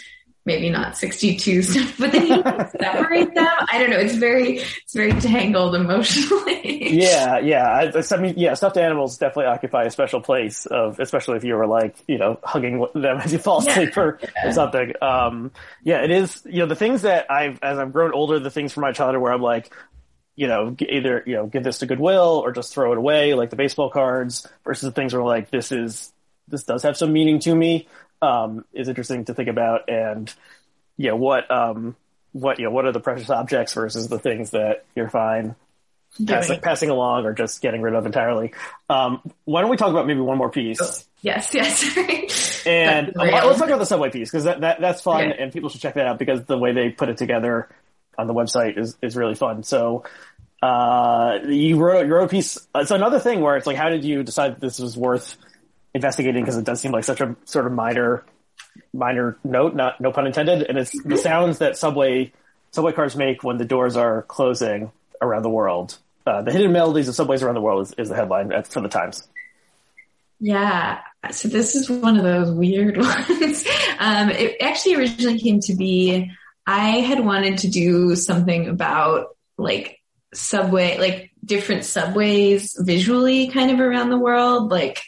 maybe 0.45 0.70
not 0.70 0.97
62 0.97 1.62
stuff, 1.64 1.95
but 1.99 2.12
then 2.12 2.26
you 2.26 2.41
separate 2.80 3.36
them. 3.36 3.47
I 3.72 3.78
don't 3.78 3.91
know. 3.91 3.97
It's 3.99 4.16
very, 4.16 4.57
it's 4.60 4.93
very 4.95 5.12
tangled 5.22 5.76
emotionally. 5.76 6.91
yeah, 6.99 7.38
yeah. 7.39 7.68
I, 7.68 8.01
I 8.12 8.18
mean, 8.18 8.34
yeah, 8.38 8.55
stuffed 8.55 8.78
animals 8.78 9.18
definitely 9.18 9.45
occupy 9.45 9.84
a 9.84 9.91
special 9.91 10.22
place 10.22 10.66
of, 10.66 10.99
especially 10.99 11.38
if 11.38 11.43
you 11.43 11.55
were 11.55 11.68
like, 11.68 11.97
you 12.07 12.18
know, 12.18 12.39
hugging 12.43 12.84
them 12.95 13.18
as 13.18 13.32
you 13.32 13.38
fall 13.38 13.64
Yeah. 13.64 13.72
asleep 13.72 13.97
or, 13.97 14.20
or 14.43 14.51
something. 14.51 14.93
Um, 15.01 15.51
yeah, 15.84 16.01
it 16.03 16.10
is, 16.10 16.41
you 16.45 16.60
know, 16.60 16.66
the 16.66 16.76
things 16.76 17.03
that 17.03 17.30
I've, 17.30 17.60
as 17.62 17.78
I've 17.78 17.93
grown 17.93 18.14
older, 18.14 18.39
the 18.39 18.49
things 18.49 18.74
from 18.74 18.82
my 18.82 18.91
childhood 18.91 19.22
where 19.22 19.34
I'm 19.34 19.41
like, 19.43 19.72
you 20.36 20.47
know, 20.47 20.76
either, 20.80 21.22
you 21.28 21.36
know, 21.36 21.45
give 21.47 21.64
this 21.64 21.80
to 21.80 21.86
Goodwill 21.86 22.41
or 22.43 22.53
just 22.53 22.74
throw 22.74 22.91
it 22.93 22.97
away, 22.97 23.34
like 23.36 23.49
the 23.51 23.55
baseball 23.57 23.89
cards 23.91 24.47
versus 24.64 24.84
the 24.84 24.91
things 24.93 25.14
where 25.14 25.22
like, 25.22 25.51
this 25.51 25.72
is, 25.72 26.12
this 26.50 26.64
does 26.64 26.84
have 26.84 26.97
some 26.97 27.14
meaning 27.14 27.39
to 27.39 27.56
me, 27.56 27.88
um, 28.22 28.66
is 28.74 28.88
interesting 28.88 29.26
to 29.26 29.34
think 29.34 29.50
about. 29.50 29.89
And, 29.89 30.34
yeah, 30.97 31.14
what, 31.14 31.50
um, 31.50 31.95
what, 32.32 32.60
you 32.60 32.66
know, 32.66 32.72
what 32.72 32.86
are 32.86 32.91
the 32.91 33.00
precious 33.00 33.30
objects 33.30 33.74
versus 33.74 34.08
the 34.08 34.20
things 34.20 34.52
that 34.52 34.86
you're 34.95 35.10
fine 35.10 35.56
passing, 36.26 36.56
Doing- 36.56 36.62
passing 36.62 36.89
along 36.89 37.26
or 37.26 37.34
just 37.34 37.62
getting 37.62 37.82
rid 37.82 37.93
of 37.93 38.06
entirely. 38.06 38.54
Um, 38.89 39.22
why 39.45 39.62
don't 39.62 39.70
we 39.70 39.78
talk 39.78 39.89
about 39.89 40.08
maybe 40.08 40.20
one 40.20 40.38
more 40.38 40.50
piece? 40.50 41.06
Yes, 41.22 41.54
yes. 41.54 42.47
And 42.66 43.14
well, 43.16 43.47
let's 43.47 43.58
talk 43.58 43.70
about 43.70 43.80
the 43.80 43.86
subway 43.86 44.10
piece 44.10 44.30
because 44.30 44.43
that, 44.43 44.62
that 44.62 44.82
that's 44.82 45.02
fun 45.02 45.32
Okay. 45.32 45.41
and 45.41 45.52
people 45.52 45.70
should 45.70 45.80
check 45.80 45.93
that 45.93 46.06
out 46.06 46.20
because 46.20 46.43
the 46.43 46.58
way 46.58 46.74
they 46.74 46.89
put 46.89 47.08
it 47.08 47.16
together 47.16 47.70
on 48.18 48.28
the 48.28 48.34
website 48.34 48.78
is, 48.78 48.97
is 49.02 49.16
really 49.16 49.34
fun. 49.34 49.64
So, 49.64 50.04
uh, 50.62 51.39
you 51.47 51.78
wrote, 51.78 52.06
you 52.06 52.14
wrote 52.14 52.26
a 52.26 52.28
piece. 52.28 52.58
It's 52.76 52.91
another 52.91 53.20
thing 53.20 53.39
where 53.39 53.56
it's 53.56 53.66
like, 53.66 53.78
how 53.78 53.88
did 53.88 54.04
you 54.04 54.24
decide 54.24 54.56
that 54.56 54.60
this 54.60 54.78
was 54.78 54.97
worth 54.97 55.38
investigating? 55.94 56.44
Because 56.44 56.58
it 56.58 56.66
does 56.66 56.82
seem 56.82 56.92
like 56.92 57.04
such 57.04 57.22
a 57.22 57.36
sort 57.46 57.66
of 57.66 57.72
minor, 57.72 58.24
minor 58.94 59.38
note, 59.44 59.76
not, 59.76 60.00
no 60.02 60.12
pun 60.12 60.28
intended. 60.28 60.64
And 60.64 60.78
it's 60.78 60.92
the 61.04 61.18
sounds 61.18 61.60
that 61.60 61.78
subway, 61.78 62.32
subway 62.72 62.92
cars 62.92 63.16
make 63.16 63.44
when 63.44 63.58
the 63.58 63.66
doors 63.66 63.96
are 63.96 64.24
closing 64.24 64.92
around 65.22 65.44
the 65.44 65.50
world. 65.50 65.98
Uh, 66.26 66.42
the 66.42 66.52
hidden 66.52 66.72
melodies 66.72 67.08
of 67.08 67.16
subways 67.16 67.42
around 67.42 67.56
the 67.56 67.62
world 67.62 67.88
is, 67.88 67.94
is 67.94 68.10
the 68.10 68.16
headline 68.16 68.52
for 68.64 68.82
the 68.82 68.90
Times. 68.90 69.28
Yeah. 70.40 71.00
So 71.32 71.48
this 71.48 71.76
is 71.76 71.90
one 71.90 72.18
of 72.18 72.24
those 72.24 72.52
weird 72.52 72.98
ones. 72.98 73.66
um, 74.00 74.30
it 74.30 74.58
actually 74.62 74.96
originally 74.96 75.40
came 75.40 75.60
to 75.62 75.76
be, 75.76 76.32
I 76.66 77.00
had 77.00 77.20
wanted 77.20 77.60
to 77.60 77.68
do 77.70 78.16
something 78.16 78.68
about 78.68 79.36
like 79.58 80.00
subway, 80.34 80.98
like 80.98 81.32
different 81.44 81.84
subways 81.84 82.76
visually 82.80 83.48
kind 83.50 83.72
of 83.72 83.80
around 83.80 84.10
the 84.10 84.18
world. 84.18 84.72
Like 84.72 85.02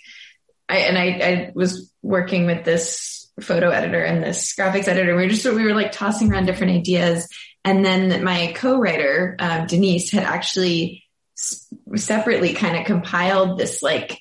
I, 0.71 0.77
and 0.77 0.97
I, 0.97 1.03
I 1.03 1.51
was 1.53 1.91
working 2.01 2.45
with 2.45 2.63
this 2.63 3.29
photo 3.41 3.69
editor 3.69 4.01
and 4.01 4.23
this 4.23 4.55
graphics 4.55 4.87
editor. 4.87 5.15
We 5.15 5.23
were 5.23 5.29
just, 5.29 5.45
we 5.45 5.65
were 5.65 5.75
like 5.75 5.91
tossing 5.91 6.31
around 6.31 6.45
different 6.45 6.77
ideas. 6.77 7.27
And 7.65 7.83
then 7.83 8.23
my 8.23 8.53
co-writer, 8.55 9.35
um, 9.37 9.67
Denise 9.67 10.11
had 10.11 10.23
actually 10.23 11.03
separately 11.35 12.53
kind 12.53 12.77
of 12.77 12.85
compiled 12.85 13.59
this 13.59 13.83
like, 13.83 14.19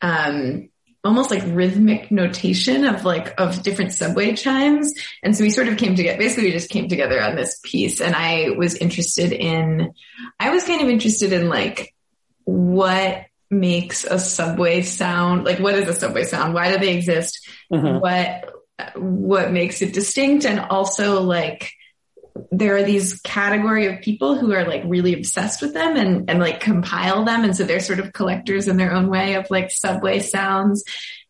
um, 0.00 0.68
almost 1.02 1.30
like 1.30 1.42
rhythmic 1.46 2.12
notation 2.12 2.84
of 2.84 3.04
like 3.04 3.34
of 3.40 3.62
different 3.62 3.90
subway 3.92 4.36
chimes 4.36 4.92
and 5.22 5.34
so 5.34 5.42
we 5.42 5.48
sort 5.48 5.66
of 5.66 5.78
came 5.78 5.96
together 5.96 6.18
basically 6.18 6.44
we 6.44 6.52
just 6.52 6.68
came 6.68 6.88
together 6.88 7.22
on 7.22 7.36
this 7.36 7.58
piece 7.64 8.02
and 8.02 8.14
i 8.14 8.50
was 8.50 8.74
interested 8.74 9.32
in 9.32 9.94
i 10.38 10.50
was 10.50 10.62
kind 10.64 10.82
of 10.82 10.90
interested 10.90 11.32
in 11.32 11.48
like 11.48 11.94
what 12.44 13.24
makes 13.50 14.04
a 14.04 14.18
subway 14.18 14.80
sound 14.82 15.44
like 15.44 15.58
what 15.58 15.74
is 15.74 15.88
a 15.88 15.94
subway 15.94 16.22
sound 16.24 16.54
why 16.54 16.72
do 16.72 16.78
they 16.78 16.94
exist 16.94 17.48
Mhm. 17.72 18.00
what 18.00 18.52
what 18.94 19.52
makes 19.52 19.82
it 19.82 19.92
distinct 19.92 20.44
and 20.46 20.60
also 20.60 21.20
like 21.22 21.72
there 22.52 22.76
are 22.76 22.82
these 22.82 23.20
category 23.20 23.86
of 23.86 24.00
people 24.00 24.36
who 24.38 24.52
are 24.52 24.64
like 24.66 24.82
really 24.86 25.14
obsessed 25.14 25.60
with 25.60 25.74
them 25.74 25.96
and, 25.96 26.30
and 26.30 26.38
like 26.38 26.60
compile 26.60 27.24
them. 27.24 27.44
And 27.44 27.54
so 27.56 27.64
they're 27.64 27.80
sort 27.80 27.98
of 27.98 28.12
collectors 28.12 28.68
in 28.68 28.76
their 28.76 28.92
own 28.92 29.08
way 29.08 29.34
of 29.34 29.50
like 29.50 29.70
subway 29.70 30.20
sounds. 30.20 30.84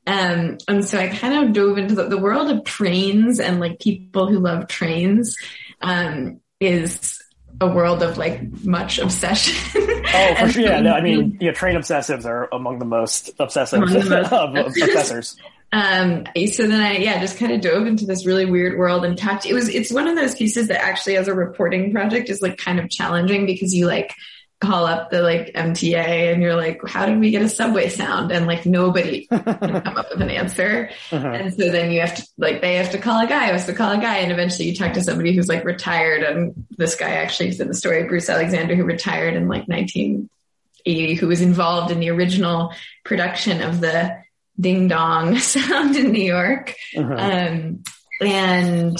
Um, 0.06 0.58
and 0.68 0.84
so 0.84 0.98
I 0.98 1.08
kind 1.08 1.44
of 1.48 1.52
dove 1.54 1.78
into 1.78 1.94
the, 1.94 2.04
the 2.04 2.18
world 2.18 2.50
of 2.50 2.64
trains 2.64 3.40
and 3.40 3.60
like 3.60 3.80
people 3.80 4.28
who 4.28 4.38
love 4.38 4.68
trains, 4.68 5.36
um, 5.80 6.40
is 6.60 7.19
a 7.60 7.66
world 7.66 8.02
of 8.02 8.16
like 8.16 8.40
much 8.64 8.98
obsession. 8.98 9.54
Oh, 10.14 10.34
for 10.38 10.48
sure. 10.52 10.62
Yeah, 10.62 10.80
no, 10.80 10.92
I 10.92 11.00
mean, 11.00 11.36
yeah, 11.40 11.52
train 11.52 11.76
obsessives 11.76 12.24
are 12.24 12.48
among 12.52 12.78
the 12.78 12.84
most 12.84 13.30
obsessive 13.38 13.82
of, 13.82 13.92
of 13.92 14.54
obsessors. 14.54 15.36
Um, 15.72 16.26
so 16.52 16.66
then 16.66 16.80
I, 16.80 16.96
yeah, 16.96 17.20
just 17.20 17.38
kind 17.38 17.52
of 17.52 17.60
dove 17.60 17.86
into 17.86 18.04
this 18.04 18.26
really 18.26 18.44
weird 18.44 18.76
world 18.76 19.04
and 19.04 19.16
talked. 19.16 19.46
It 19.46 19.54
was, 19.54 19.68
it's 19.68 19.92
one 19.92 20.08
of 20.08 20.16
those 20.16 20.34
pieces 20.34 20.66
that 20.66 20.82
actually 20.82 21.16
as 21.16 21.28
a 21.28 21.32
reporting 21.32 21.92
project 21.92 22.28
is 22.28 22.42
like 22.42 22.58
kind 22.58 22.80
of 22.80 22.90
challenging 22.90 23.46
because 23.46 23.72
you 23.72 23.86
like 23.86 24.12
call 24.60 24.84
up 24.84 25.10
the 25.10 25.22
like 25.22 25.54
MTA 25.54 26.32
and 26.32 26.42
you're 26.42 26.54
like, 26.54 26.86
how 26.86 27.06
did 27.06 27.18
we 27.18 27.30
get 27.30 27.40
a 27.40 27.48
subway 27.48 27.88
sound? 27.88 28.30
And 28.30 28.46
like 28.46 28.66
nobody 28.66 29.26
can 29.26 29.42
come 29.42 29.96
up 29.96 30.10
with 30.10 30.20
an 30.20 30.30
answer. 30.30 30.90
Uh-huh. 31.10 31.28
And 31.28 31.54
so 31.54 31.70
then 31.70 31.90
you 31.90 32.00
have 32.00 32.14
to 32.16 32.26
like, 32.36 32.60
they 32.60 32.74
have 32.74 32.90
to 32.90 32.98
call 32.98 33.20
a 33.20 33.26
guy, 33.26 33.44
I 33.44 33.52
have 33.52 33.66
to 33.66 33.72
call 33.72 33.92
a 33.92 33.98
guy. 33.98 34.18
And 34.18 34.30
eventually 34.30 34.68
you 34.68 34.76
talk 34.76 34.92
to 34.92 35.02
somebody 35.02 35.34
who's 35.34 35.48
like 35.48 35.64
retired. 35.64 36.22
And 36.22 36.66
this 36.76 36.94
guy 36.94 37.10
actually 37.10 37.48
is 37.48 37.60
in 37.60 37.68
the 37.68 37.74
story, 37.74 38.04
Bruce 38.04 38.28
Alexander, 38.28 38.74
who 38.74 38.84
retired 38.84 39.34
in 39.34 39.48
like 39.48 39.66
1980, 39.66 41.14
who 41.14 41.28
was 41.28 41.40
involved 41.40 41.90
in 41.90 41.98
the 41.98 42.10
original 42.10 42.74
production 43.02 43.62
of 43.62 43.80
the 43.80 44.14
ding 44.58 44.88
dong 44.88 45.38
sound 45.38 45.96
in 45.96 46.12
New 46.12 46.22
York. 46.22 46.74
Uh-huh. 46.94 47.14
Um, 47.14 47.82
and 48.20 48.98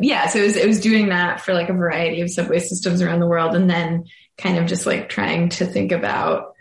yeah, 0.00 0.26
so 0.26 0.40
it 0.40 0.42
was, 0.42 0.56
it 0.56 0.66
was 0.66 0.80
doing 0.80 1.10
that 1.10 1.42
for 1.42 1.54
like 1.54 1.68
a 1.68 1.74
variety 1.74 2.22
of 2.22 2.30
subway 2.30 2.58
systems 2.58 3.00
around 3.02 3.20
the 3.20 3.28
world. 3.28 3.54
And 3.54 3.70
then 3.70 4.06
kind 4.40 4.58
of 4.58 4.66
just 4.66 4.86
like 4.86 5.08
trying 5.08 5.50
to 5.50 5.66
think 5.66 5.92
about, 5.92 6.54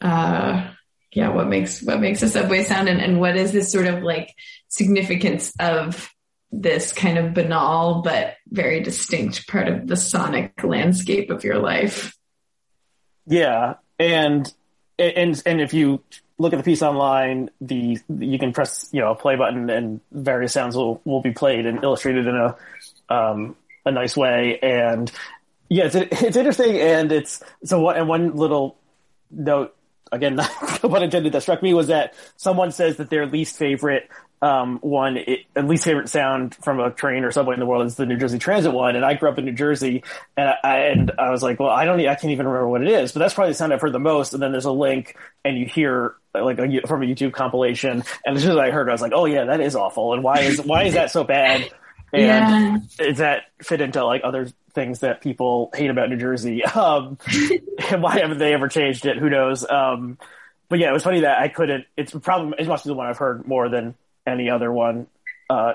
uh, 0.00 0.70
yeah, 1.12 1.28
what 1.30 1.48
makes, 1.48 1.82
what 1.82 2.00
makes 2.00 2.22
a 2.22 2.28
subway 2.28 2.62
sound 2.62 2.88
and, 2.88 3.00
and 3.00 3.20
what 3.20 3.36
is 3.36 3.52
this 3.52 3.72
sort 3.72 3.86
of 3.86 4.02
like 4.02 4.34
significance 4.68 5.52
of 5.58 6.10
this 6.52 6.92
kind 6.92 7.18
of 7.18 7.34
banal, 7.34 8.02
but 8.02 8.34
very 8.48 8.80
distinct 8.80 9.48
part 9.48 9.68
of 9.68 9.86
the 9.86 9.96
sonic 9.96 10.62
landscape 10.62 11.30
of 11.30 11.44
your 11.44 11.58
life. 11.58 12.16
Yeah. 13.26 13.74
And, 13.98 14.52
and, 14.98 15.42
and 15.44 15.60
if 15.60 15.74
you 15.74 16.02
look 16.38 16.52
at 16.52 16.58
the 16.58 16.62
piece 16.62 16.82
online, 16.82 17.50
the, 17.60 17.98
you 18.08 18.38
can 18.38 18.52
press, 18.52 18.88
you 18.92 19.00
know, 19.00 19.10
a 19.10 19.16
play 19.16 19.36
button 19.36 19.70
and 19.70 20.00
various 20.12 20.52
sounds 20.52 20.76
will, 20.76 21.00
will 21.04 21.22
be 21.22 21.32
played 21.32 21.66
and 21.66 21.82
illustrated 21.82 22.26
in 22.26 22.36
a, 22.36 22.56
um, 23.08 23.56
a 23.84 23.90
nice 23.90 24.16
way. 24.16 24.58
And 24.62 25.10
yeah, 25.68 25.84
it's, 25.84 25.94
it's 26.22 26.36
interesting, 26.36 26.76
and 26.78 27.10
it's 27.12 27.42
so. 27.64 27.80
What 27.80 27.96
and 27.96 28.08
one 28.08 28.36
little 28.36 28.78
note 29.30 29.74
again, 30.12 30.38
what 30.82 31.02
intended 31.02 31.32
that 31.32 31.42
struck 31.42 31.62
me 31.62 31.74
was 31.74 31.88
that 31.88 32.14
someone 32.36 32.72
says 32.72 32.96
that 32.96 33.10
their 33.10 33.26
least 33.26 33.56
favorite 33.56 34.08
um, 34.42 34.78
one, 34.82 35.16
it, 35.16 35.40
least 35.56 35.84
favorite 35.84 36.08
sound 36.08 36.54
from 36.56 36.78
a 36.78 36.90
train 36.90 37.24
or 37.24 37.30
subway 37.30 37.54
in 37.54 37.60
the 37.60 37.66
world 37.66 37.86
is 37.86 37.96
the 37.96 38.04
New 38.04 38.16
Jersey 38.18 38.38
Transit 38.38 38.72
one. 38.72 38.94
And 38.94 39.04
I 39.04 39.14
grew 39.14 39.30
up 39.30 39.38
in 39.38 39.46
New 39.46 39.52
Jersey, 39.52 40.04
and 40.36 40.54
I, 40.62 40.78
and 40.78 41.12
I 41.18 41.30
was 41.30 41.42
like, 41.42 41.58
well, 41.58 41.70
I 41.70 41.86
don't, 41.86 41.98
I 42.00 42.14
can't 42.14 42.32
even 42.32 42.46
remember 42.46 42.68
what 42.68 42.82
it 42.82 42.88
is, 42.88 43.12
but 43.12 43.20
that's 43.20 43.34
probably 43.34 43.52
the 43.52 43.54
sound 43.56 43.72
I've 43.72 43.80
heard 43.80 43.92
the 43.92 43.98
most. 43.98 44.34
And 44.34 44.42
then 44.42 44.52
there's 44.52 44.66
a 44.66 44.72
link, 44.72 45.16
and 45.44 45.56
you 45.58 45.66
hear 45.66 46.16
like 46.34 46.58
a, 46.58 46.80
from 46.86 47.02
a 47.02 47.06
YouTube 47.06 47.32
compilation, 47.32 48.04
and 48.26 48.36
as 48.36 48.42
soon 48.42 48.52
as 48.52 48.58
I 48.58 48.70
heard, 48.70 48.88
it, 48.88 48.90
I 48.90 48.94
was 48.94 49.00
like, 49.00 49.12
oh 49.14 49.24
yeah, 49.24 49.44
that 49.44 49.60
is 49.60 49.74
awful. 49.74 50.12
And 50.12 50.22
why 50.22 50.40
is 50.40 50.60
why 50.60 50.84
is 50.84 50.94
that 50.94 51.10
so 51.10 51.24
bad? 51.24 51.70
And 52.12 52.22
yeah. 52.22 52.78
does 52.98 53.18
that 53.18 53.42
fit 53.60 53.80
into 53.80 54.02
like 54.04 54.22
other 54.22 54.48
things 54.76 55.00
that 55.00 55.20
people 55.20 55.70
hate 55.74 55.90
about 55.90 56.08
New 56.08 56.16
Jersey? 56.16 56.62
Um, 56.76 57.18
and 57.90 58.02
why 58.02 58.18
haven't 58.20 58.38
they 58.38 58.52
ever 58.52 58.68
changed 58.68 59.06
it? 59.06 59.16
Who 59.16 59.30
knows? 59.30 59.68
Um, 59.68 60.18
but 60.68 60.78
yeah, 60.78 60.90
it 60.90 60.92
was 60.92 61.02
funny 61.02 61.20
that 61.20 61.38
I 61.38 61.48
couldn't. 61.48 61.86
It's 61.96 62.12
probably 62.12 62.54
it 62.58 62.68
must 62.68 62.84
be 62.84 62.90
the 62.90 62.94
one 62.94 63.06
I've 63.06 63.18
heard 63.18 63.48
more 63.48 63.68
than 63.68 63.94
any 64.26 64.50
other 64.50 64.70
one, 64.70 65.06
uh, 65.48 65.74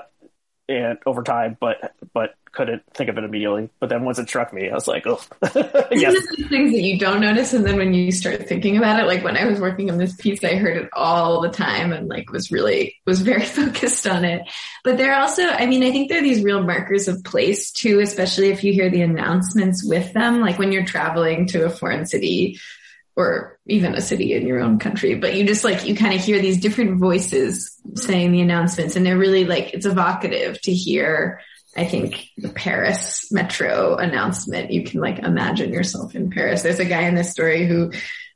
and 0.68 0.98
over 1.06 1.22
time. 1.22 1.56
But 1.60 1.94
but 2.12 2.34
couldn't 2.52 2.82
think 2.94 3.08
of 3.08 3.16
it 3.16 3.24
immediately. 3.24 3.70
But 3.80 3.88
then 3.88 4.04
once 4.04 4.18
it 4.18 4.28
struck 4.28 4.52
me, 4.52 4.68
I 4.68 4.74
was 4.74 4.86
like, 4.86 5.06
oh, 5.06 5.20
yes. 5.90 6.14
things 6.50 6.72
that 6.72 6.82
you 6.82 6.98
don't 6.98 7.20
notice, 7.20 7.54
and 7.54 7.64
then 7.64 7.76
when 7.76 7.94
you 7.94 8.12
start 8.12 8.46
thinking 8.46 8.76
about 8.76 9.00
it, 9.00 9.06
like 9.06 9.24
when 9.24 9.36
I 9.36 9.46
was 9.46 9.58
working 9.58 9.90
on 9.90 9.98
this 9.98 10.14
piece, 10.14 10.44
I 10.44 10.56
heard 10.56 10.76
it 10.76 10.90
all 10.92 11.40
the 11.40 11.48
time, 11.48 11.92
and 11.92 12.08
like 12.08 12.30
was 12.30 12.50
really 12.50 12.96
was 13.06 13.22
very 13.22 13.44
focused 13.44 14.06
on 14.06 14.24
it. 14.24 14.42
But 14.84 14.98
there 14.98 15.12
are 15.14 15.22
also, 15.22 15.44
I 15.44 15.66
mean, 15.66 15.82
I 15.82 15.90
think 15.90 16.08
there 16.08 16.18
are 16.18 16.22
these 16.22 16.44
real 16.44 16.62
markers 16.62 17.08
of 17.08 17.24
place 17.24 17.72
too, 17.72 18.00
especially 18.00 18.48
if 18.50 18.62
you 18.62 18.72
hear 18.72 18.90
the 18.90 19.02
announcements 19.02 19.84
with 19.84 20.12
them, 20.12 20.40
like 20.40 20.58
when 20.58 20.72
you're 20.72 20.84
traveling 20.84 21.46
to 21.48 21.64
a 21.64 21.70
foreign 21.70 22.06
city 22.06 22.58
or 23.16 23.58
even 23.66 23.94
a 23.94 24.00
city 24.00 24.34
in 24.34 24.46
your 24.46 24.60
own 24.60 24.78
country, 24.78 25.14
but 25.14 25.34
you 25.34 25.46
just 25.46 25.64
like, 25.64 25.86
you 25.86 25.94
kind 25.94 26.14
of 26.14 26.24
hear 26.24 26.40
these 26.40 26.60
different 26.60 26.98
voices 26.98 27.78
saying 27.94 28.32
the 28.32 28.40
announcements 28.40 28.96
and 28.96 29.04
they're 29.04 29.18
really 29.18 29.44
like, 29.44 29.74
it's 29.74 29.86
evocative 29.86 30.60
to 30.62 30.72
hear 30.72 31.40
I 31.76 31.86
think 31.86 32.26
the 32.36 32.50
Paris 32.50 33.32
metro 33.32 33.96
announcement, 33.96 34.72
you 34.72 34.84
can 34.84 35.00
like 35.00 35.20
imagine 35.20 35.72
yourself 35.72 36.14
in 36.14 36.30
Paris. 36.30 36.62
There's 36.62 36.80
a 36.80 36.84
guy 36.84 37.02
in 37.02 37.14
this 37.14 37.30
story 37.30 37.66
who 37.66 37.92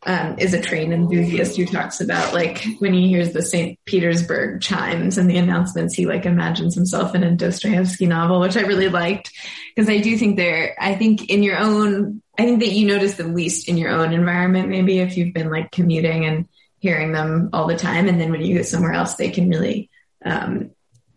um, 0.07 0.39
is 0.39 0.55
a 0.55 0.61
train 0.63 0.93
enthusiast 0.93 1.57
who 1.57 1.67
talks 1.67 2.01
about 2.01 2.33
like 2.33 2.65
when 2.79 2.95
he 2.95 3.09
hears 3.09 3.33
the 3.33 3.43
St. 3.43 3.79
Petersburg 3.85 4.61
chimes 4.61 5.19
and 5.19 5.29
the 5.29 5.37
announcements, 5.37 5.95
he 5.95 6.07
like 6.07 6.25
imagines 6.25 6.77
himself 6.77 7.15
in 7.15 7.25
a 7.25 7.35
Dostoevsky 7.35 8.07
novel, 8.07 8.39
which 8.39 8.57
I 8.57 8.63
really 8.63 8.89
liked 8.89 9.33
because 9.75 9.91
I 9.91 9.99
do 9.99 10.17
think 10.17 10.37
there, 10.37 10.77
I 10.81 10.95
think 10.95 11.29
in 11.29 11.43
your 11.43 11.59
own, 11.59 12.23
I 12.39 12.45
think 12.45 12.61
that 12.61 12.71
you 12.71 12.87
notice 12.87 13.15
them 13.15 13.35
least 13.35 13.69
in 13.69 13.77
your 13.77 13.91
own 13.91 14.13
environment, 14.13 14.69
maybe 14.69 15.01
if 15.01 15.17
you've 15.17 15.35
been 15.35 15.51
like 15.51 15.73
commuting 15.73 16.25
and 16.25 16.49
hearing 16.79 17.11
them 17.11 17.51
all 17.53 17.67
the 17.67 17.77
time. 17.77 18.09
And 18.09 18.21
then 18.21 18.31
when 18.31 18.43
you 18.43 18.57
go 18.57 18.63
somewhere 18.63 18.93
else, 18.93 19.15
they 19.15 19.31
can 19.31 19.51
really, 19.51 19.91
um, 20.25 20.71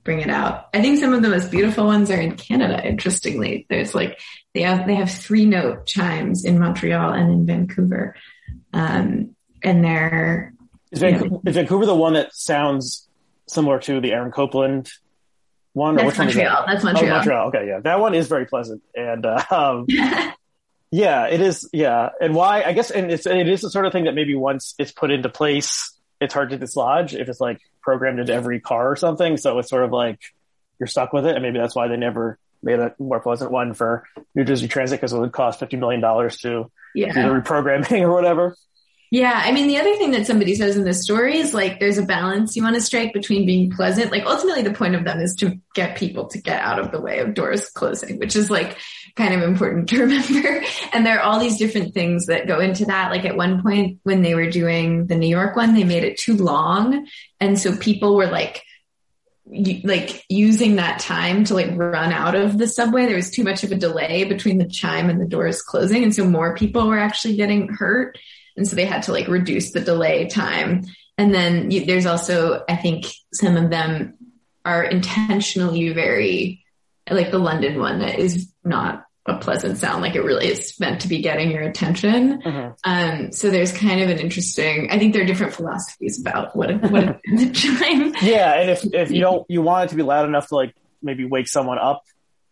bring 0.03 0.21
it 0.21 0.29
out. 0.29 0.69
I 0.73 0.81
think 0.81 0.97
some 0.97 1.13
of 1.13 1.21
the 1.21 1.29
most 1.29 1.51
beautiful 1.51 1.85
ones 1.85 2.09
are 2.09 2.19
in 2.19 2.35
Canada. 2.35 2.83
Interestingly, 2.83 3.67
there's 3.69 3.93
like 3.93 4.19
they 4.55 4.61
have 4.61 4.87
they 4.87 4.95
have 4.95 5.11
three 5.11 5.45
note 5.45 5.85
chimes 5.85 6.45
in 6.45 6.57
Montreal 6.57 7.13
and 7.13 7.31
in 7.31 7.45
Vancouver, 7.45 8.15
um, 8.73 9.35
and 9.63 9.83
they're 9.83 10.53
is 10.91 10.99
Vancouver, 10.99 11.37
is 11.45 11.55
Vancouver, 11.55 11.85
the 11.85 11.95
one 11.95 12.13
that 12.13 12.33
sounds 12.33 13.07
similar 13.47 13.79
to 13.79 14.01
the 14.01 14.11
Aaron 14.11 14.31
Copland 14.31 14.89
one? 15.73 15.95
That's 15.95 16.17
Montreal. 16.17 16.65
That? 16.65 16.73
That's 16.73 16.83
Montreal. 16.83 17.11
Oh, 17.11 17.15
Montreal. 17.15 17.47
Okay, 17.49 17.67
yeah, 17.67 17.79
that 17.81 17.99
one 17.99 18.15
is 18.15 18.27
very 18.27 18.45
pleasant, 18.45 18.81
and 18.95 19.25
uh, 19.25 19.43
um, 19.51 19.85
yeah, 20.91 21.27
it 21.27 21.41
is. 21.41 21.69
Yeah, 21.71 22.09
and 22.19 22.33
why? 22.33 22.63
I 22.63 22.73
guess, 22.73 22.91
and 22.91 23.11
it's 23.11 23.25
it 23.25 23.47
is 23.47 23.61
the 23.61 23.69
sort 23.69 23.85
of 23.85 23.91
thing 23.91 24.05
that 24.05 24.15
maybe 24.15 24.35
once 24.35 24.75
it's 24.79 24.91
put 24.91 25.11
into 25.11 25.29
place 25.29 25.95
it's 26.21 26.33
hard 26.33 26.49
to 26.49 26.57
dislodge 26.57 27.13
if 27.13 27.29
it's 27.29 27.39
like 27.39 27.61
programmed 27.81 28.19
into 28.19 28.33
every 28.33 28.59
car 28.59 28.91
or 28.91 28.95
something. 28.95 29.37
So 29.37 29.59
it's 29.59 29.69
sort 29.69 29.83
of 29.83 29.91
like 29.91 30.19
you're 30.79 30.87
stuck 30.87 31.13
with 31.13 31.25
it. 31.25 31.35
And 31.35 31.43
maybe 31.43 31.59
that's 31.59 31.75
why 31.75 31.87
they 31.87 31.97
never 31.97 32.37
made 32.61 32.79
a 32.79 32.93
more 32.99 33.19
pleasant 33.19 33.51
one 33.51 33.73
for 33.73 34.03
New 34.35 34.43
Jersey 34.43 34.67
Transit 34.67 34.99
because 34.99 35.13
it 35.13 35.19
would 35.19 35.31
cost 35.31 35.59
$50 35.59 35.79
million 35.79 36.01
to 36.01 36.71
yeah. 36.95 37.13
do 37.13 37.21
the 37.21 37.41
reprogramming 37.41 38.01
or 38.01 38.11
whatever. 38.13 38.55
Yeah. 39.11 39.41
I 39.43 39.51
mean, 39.51 39.67
the 39.67 39.77
other 39.77 39.95
thing 39.95 40.11
that 40.11 40.27
somebody 40.27 40.53
says 40.53 40.77
in 40.77 40.83
this 40.83 41.01
story 41.01 41.39
is 41.39 41.51
like 41.51 41.79
there's 41.79 41.97
a 41.97 42.03
balance 42.03 42.55
you 42.55 42.61
want 42.61 42.75
to 42.75 42.81
strike 42.81 43.11
between 43.11 43.47
being 43.47 43.71
pleasant. 43.71 44.11
Like 44.11 44.25
ultimately 44.25 44.61
the 44.61 44.73
point 44.73 44.93
of 44.93 45.03
them 45.03 45.19
is 45.19 45.33
to 45.37 45.59
get 45.73 45.97
people 45.97 46.27
to 46.27 46.39
get 46.39 46.61
out 46.61 46.77
of 46.77 46.91
the 46.91 47.01
way 47.01 47.19
of 47.19 47.33
doors 47.33 47.69
closing, 47.69 48.19
which 48.19 48.35
is 48.35 48.51
like 48.51 48.77
kind 49.15 49.33
of 49.33 49.41
important 49.41 49.89
to 49.89 49.99
remember. 50.01 50.63
And 50.93 51.05
there 51.05 51.17
are 51.17 51.23
all 51.23 51.39
these 51.39 51.57
different 51.57 51.95
things 51.95 52.27
that 52.27 52.45
go 52.45 52.59
into 52.59 52.85
that. 52.85 53.09
Like 53.09 53.25
at 53.25 53.35
one 53.35 53.63
point 53.63 53.99
when 54.03 54.21
they 54.21 54.35
were 54.35 54.51
doing 54.51 55.07
the 55.07 55.15
New 55.15 55.27
York 55.27 55.55
one, 55.55 55.73
they 55.73 55.83
made 55.83 56.03
it 56.03 56.19
too 56.19 56.35
long. 56.35 57.07
And 57.39 57.57
so 57.57 57.75
people 57.75 58.15
were 58.15 58.27
like, 58.27 58.63
like 59.83 60.23
using 60.29 60.75
that 60.75 60.99
time 60.99 61.43
to 61.45 61.55
like 61.55 61.71
run 61.75 62.11
out 62.11 62.35
of 62.35 62.57
the 62.57 62.67
subway. 62.67 63.05
There 63.05 63.15
was 63.15 63.31
too 63.31 63.43
much 63.43 63.63
of 63.63 63.71
a 63.71 63.75
delay 63.75 64.23
between 64.23 64.59
the 64.59 64.67
chime 64.67 65.09
and 65.09 65.19
the 65.19 65.25
doors 65.25 65.61
closing. 65.61 66.03
And 66.03 66.13
so 66.13 66.25
more 66.25 66.55
people 66.55 66.87
were 66.87 66.99
actually 66.99 67.35
getting 67.35 67.67
hurt. 67.67 68.17
And 68.55 68.67
so 68.67 68.75
they 68.75 68.85
had 68.85 69.03
to 69.03 69.11
like 69.11 69.27
reduce 69.27 69.71
the 69.71 69.81
delay 69.81 70.27
time. 70.27 70.85
And 71.17 71.33
then 71.33 71.71
you, 71.71 71.85
there's 71.85 72.05
also, 72.05 72.63
I 72.69 72.75
think 72.75 73.07
some 73.33 73.57
of 73.57 73.69
them 73.69 74.15
are 74.63 74.83
intentionally 74.83 75.93
very, 75.93 76.63
like 77.09 77.31
the 77.31 77.39
London 77.39 77.79
one 77.79 77.99
that 77.99 78.19
is 78.19 78.51
not 78.63 79.05
a 79.25 79.37
pleasant 79.37 79.77
sound. 79.77 80.01
Like 80.01 80.15
it 80.15 80.21
really 80.21 80.47
is 80.47 80.79
meant 80.79 81.01
to 81.01 81.07
be 81.07 81.21
getting 81.21 81.51
your 81.51 81.61
attention. 81.61 82.41
Mm-hmm. 82.41 82.71
Um, 82.83 83.31
so 83.31 83.49
there's 83.49 83.71
kind 83.71 84.01
of 84.01 84.09
an 84.09 84.19
interesting, 84.19 84.89
I 84.91 84.97
think 84.97 85.13
there 85.13 85.23
are 85.23 85.27
different 85.27 85.53
philosophies 85.53 86.19
about 86.19 86.55
what, 86.55 86.71
what 86.89 87.19
the 87.25 87.49
chime. 87.53 88.13
Yeah. 88.21 88.59
And 88.59 88.69
if, 88.69 88.85
if 88.93 89.11
you 89.11 89.21
don't, 89.21 89.45
you 89.49 89.61
want 89.61 89.85
it 89.85 89.89
to 89.89 89.95
be 89.95 90.03
loud 90.03 90.27
enough 90.27 90.47
to 90.47 90.55
like 90.55 90.75
maybe 91.01 91.25
wake 91.25 91.47
someone 91.47 91.77
up 91.77 92.03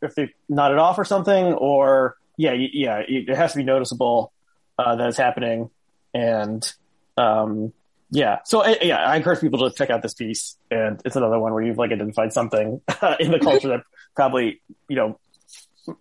if 0.02 0.14
they 0.16 0.34
nodded 0.48 0.78
off 0.78 1.00
or 1.00 1.06
something, 1.06 1.54
or 1.54 2.16
yeah, 2.38 2.54
yeah, 2.54 3.02
it 3.08 3.36
has 3.36 3.54
to 3.54 3.58
be 3.58 3.64
noticeable 3.64 4.32
uh, 4.78 4.96
that 4.96 5.08
it's 5.08 5.18
happening 5.18 5.72
and 6.14 6.74
um, 7.18 7.74
yeah, 8.10 8.40
so 8.46 8.62
uh, 8.62 8.76
yeah, 8.82 8.98
I 8.98 9.18
encourage 9.18 9.42
people 9.42 9.70
to 9.70 9.76
check 9.76 9.90
out 9.90 10.02
this 10.02 10.14
piece, 10.14 10.56
and 10.72 11.02
it's 11.04 11.16
another 11.16 11.40
one 11.40 11.54
where 11.54 11.64
you've 11.64 11.78
like 11.78 11.92
identified 11.92 12.32
something 12.32 12.82
in 13.20 13.32
the 13.32 13.40
culture 13.40 13.68
that 13.70 13.82
probably 14.16 14.62
you 14.88 14.96
know 14.96 15.20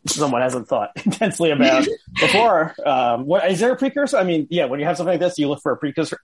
someone 0.07 0.43
hasn't 0.43 0.69
thought 0.69 0.91
intensely 1.05 1.51
about 1.51 1.87
before. 2.15 2.75
Um, 2.85 3.27
what 3.27 3.51
is 3.51 3.61
there 3.61 3.73
a 3.73 3.77
precursor? 3.77 4.17
I 4.17 4.25
mean, 4.25 4.47
yeah, 4.51 4.67
when 4.67 4.81
you 4.81 4.87
have 4.87 4.97
something 4.97 5.13
like 5.13 5.21
this, 5.21 5.39
you 5.39 5.49
look 5.49 5.63
for 5.63 5.73
a 5.73 5.77
precursor, 5.77 6.21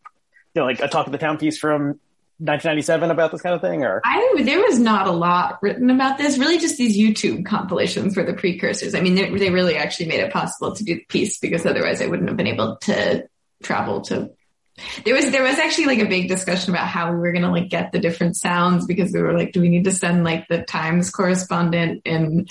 you 0.54 0.60
know, 0.60 0.66
like 0.66 0.80
a 0.80 0.88
talk 0.88 1.06
of 1.06 1.12
the 1.12 1.18
town 1.18 1.38
piece 1.38 1.58
from 1.58 2.00
1997 2.38 3.10
about 3.10 3.30
this 3.30 3.40
kind 3.40 3.54
of 3.54 3.60
thing 3.60 3.84
or 3.84 4.00
I 4.04 4.42
there 4.42 4.58
was 4.58 4.76
not 4.80 5.06
a 5.06 5.12
lot 5.12 5.60
written 5.62 5.90
about 5.90 6.18
this 6.18 6.38
really 6.38 6.58
just 6.58 6.76
these 6.76 6.98
YouTube 6.98 7.46
compilations 7.46 8.16
were 8.16 8.24
the 8.24 8.32
precursors 8.32 8.96
I 8.96 9.00
mean 9.00 9.14
they, 9.14 9.30
they 9.30 9.50
really 9.50 9.76
actually 9.76 10.06
made 10.06 10.18
it 10.18 10.32
possible 10.32 10.74
to 10.74 10.82
do 10.82 10.96
the 10.96 11.04
piece 11.04 11.38
because 11.38 11.64
otherwise 11.64 12.02
I 12.02 12.06
wouldn't 12.06 12.28
have 12.28 12.36
been 12.36 12.48
able 12.48 12.78
to 12.78 13.28
travel 13.62 14.00
to 14.02 14.30
there 15.04 15.14
was 15.14 15.30
there 15.30 15.42
was 15.42 15.58
actually 15.58 15.86
like 15.86 15.98
a 15.98 16.08
big 16.08 16.28
discussion 16.28 16.72
about 16.72 16.88
how 16.88 17.12
we 17.12 17.18
were 17.18 17.32
gonna 17.32 17.50
like 17.50 17.68
get 17.68 17.92
the 17.92 17.98
different 17.98 18.36
sounds 18.36 18.86
because 18.86 19.12
we 19.12 19.20
were 19.20 19.36
like, 19.36 19.52
do 19.52 19.60
we 19.60 19.68
need 19.68 19.84
to 19.84 19.90
send 19.90 20.24
like 20.24 20.48
the 20.48 20.62
Times 20.62 21.10
correspondent 21.10 22.02
in 22.04 22.48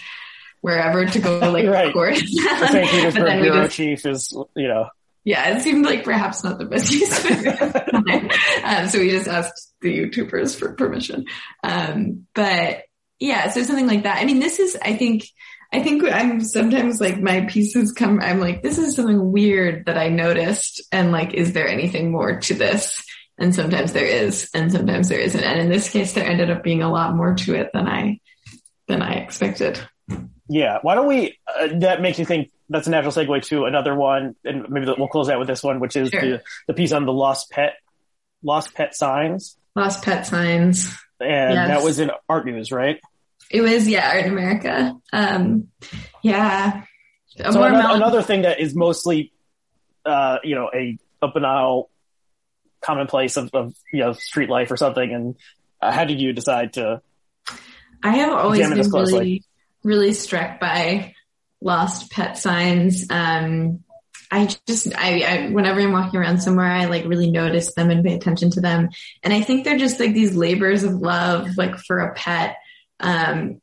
wherever 0.61 1.05
to 1.05 1.19
go 1.19 1.39
like 1.51 1.67
right. 1.67 1.87
record? 1.87 2.15
the 2.15 2.67
St. 2.71 2.89
Petersburg 2.89 3.41
bureau 3.41 3.63
just, 3.63 3.75
chief 3.75 4.05
is 4.05 4.35
you 4.55 4.67
know 4.67 4.89
Yeah, 5.23 5.57
it 5.57 5.61
seemed 5.61 5.85
like 5.85 6.03
perhaps 6.03 6.43
not 6.43 6.57
the 6.57 6.65
best 6.65 6.91
use 6.91 7.25
of. 7.25 7.81
Um, 8.63 8.87
so 8.87 8.99
we 8.99 9.09
just 9.09 9.27
asked 9.27 9.73
the 9.81 9.89
YouTubers 9.89 10.57
for 10.57 10.73
permission. 10.73 11.25
Um, 11.63 12.27
but 12.33 12.83
yeah, 13.19 13.49
so 13.49 13.63
something 13.63 13.87
like 13.87 14.03
that. 14.03 14.17
I 14.17 14.25
mean, 14.25 14.39
this 14.39 14.59
is, 14.59 14.77
I 14.81 14.95
think, 14.95 15.27
I 15.73 15.81
think 15.81 16.03
I'm 16.03 16.41
sometimes 16.41 16.99
like 16.99 17.19
my 17.19 17.41
pieces 17.41 17.91
come, 17.91 18.19
I'm 18.21 18.39
like, 18.39 18.61
this 18.61 18.77
is 18.77 18.95
something 18.95 19.31
weird 19.31 19.85
that 19.85 19.97
I 19.97 20.09
noticed. 20.09 20.81
And 20.91 21.11
like, 21.11 21.33
is 21.33 21.53
there 21.53 21.67
anything 21.67 22.11
more 22.11 22.39
to 22.39 22.53
this? 22.53 23.03
And 23.37 23.53
sometimes 23.53 23.93
there 23.93 24.05
is, 24.05 24.49
and 24.53 24.71
sometimes 24.71 25.09
there 25.09 25.19
isn't. 25.19 25.43
And 25.43 25.59
in 25.59 25.69
this 25.69 25.89
case, 25.89 26.13
there 26.13 26.25
ended 26.25 26.49
up 26.49 26.63
being 26.63 26.83
a 26.83 26.91
lot 26.91 27.15
more 27.15 27.35
to 27.35 27.55
it 27.55 27.71
than 27.73 27.87
I, 27.87 28.19
than 28.87 29.01
I 29.01 29.13
expected. 29.15 29.79
Yeah. 30.51 30.79
Why 30.81 30.95
don't 30.95 31.07
we, 31.07 31.39
uh, 31.47 31.67
that 31.79 32.01
makes 32.01 32.19
me 32.19 32.25
think 32.25 32.51
that's 32.69 32.85
a 32.85 32.89
natural 32.89 33.13
segue 33.13 33.41
to 33.43 33.63
another 33.63 33.95
one. 33.95 34.35
And 34.43 34.67
maybe 34.67 34.93
we'll 34.97 35.07
close 35.07 35.29
out 35.29 35.39
with 35.39 35.47
this 35.47 35.63
one, 35.63 35.79
which 35.79 35.95
is 35.95 36.09
sure. 36.09 36.19
the, 36.19 36.41
the 36.67 36.73
piece 36.73 36.91
on 36.91 37.05
the 37.05 37.13
lost 37.13 37.51
pet, 37.51 37.75
lost 38.43 38.73
pet 38.73 38.93
signs. 38.93 39.55
Lost 39.77 40.03
pet 40.03 40.27
signs. 40.27 40.93
And 41.21 41.53
yes. 41.53 41.67
that 41.69 41.83
was 41.83 41.99
in 42.01 42.11
art 42.27 42.45
news, 42.45 42.69
right? 42.69 42.99
It 43.49 43.61
was, 43.61 43.87
yeah, 43.87 44.09
Art 44.09 44.25
in 44.25 44.31
America. 44.33 44.97
Um, 45.13 45.69
yeah. 46.21 46.83
So 47.29 47.63
another, 47.63 47.95
another, 47.95 48.21
thing 48.21 48.41
that 48.41 48.59
is 48.59 48.75
mostly, 48.75 49.31
uh, 50.05 50.39
you 50.43 50.55
know, 50.55 50.69
a, 50.73 50.97
a 51.21 51.31
banal 51.31 51.89
commonplace 52.81 53.37
of, 53.37 53.51
of, 53.53 53.73
you 53.93 54.01
know, 54.01 54.11
street 54.11 54.49
life 54.49 54.69
or 54.69 54.75
something. 54.75 55.13
And 55.13 55.35
uh, 55.81 55.93
how 55.93 56.03
did 56.03 56.19
you 56.19 56.33
decide 56.33 56.73
to? 56.73 57.01
I 58.03 58.17
have 58.17 58.33
always 58.33 58.67
been 58.67 58.91
really, 58.91 59.43
really 59.83 60.13
struck 60.13 60.59
by 60.59 61.13
lost 61.61 62.11
pet 62.11 62.37
signs. 62.37 63.05
Um, 63.09 63.83
I 64.31 64.49
just, 64.65 64.95
I, 64.95 65.21
I, 65.21 65.49
whenever 65.49 65.81
I'm 65.81 65.91
walking 65.91 66.19
around 66.19 66.41
somewhere, 66.41 66.65
I 66.65 66.85
like 66.85 67.05
really 67.05 67.29
notice 67.29 67.73
them 67.73 67.89
and 67.89 68.03
pay 68.03 68.13
attention 68.13 68.49
to 68.51 68.61
them. 68.61 68.89
And 69.23 69.33
I 69.33 69.41
think 69.41 69.65
they're 69.65 69.77
just 69.77 69.99
like 69.99 70.13
these 70.13 70.35
labors 70.35 70.83
of 70.83 70.93
love, 70.93 71.57
like 71.57 71.77
for 71.77 71.99
a 71.99 72.13
pet. 72.13 72.55
Um, 72.99 73.61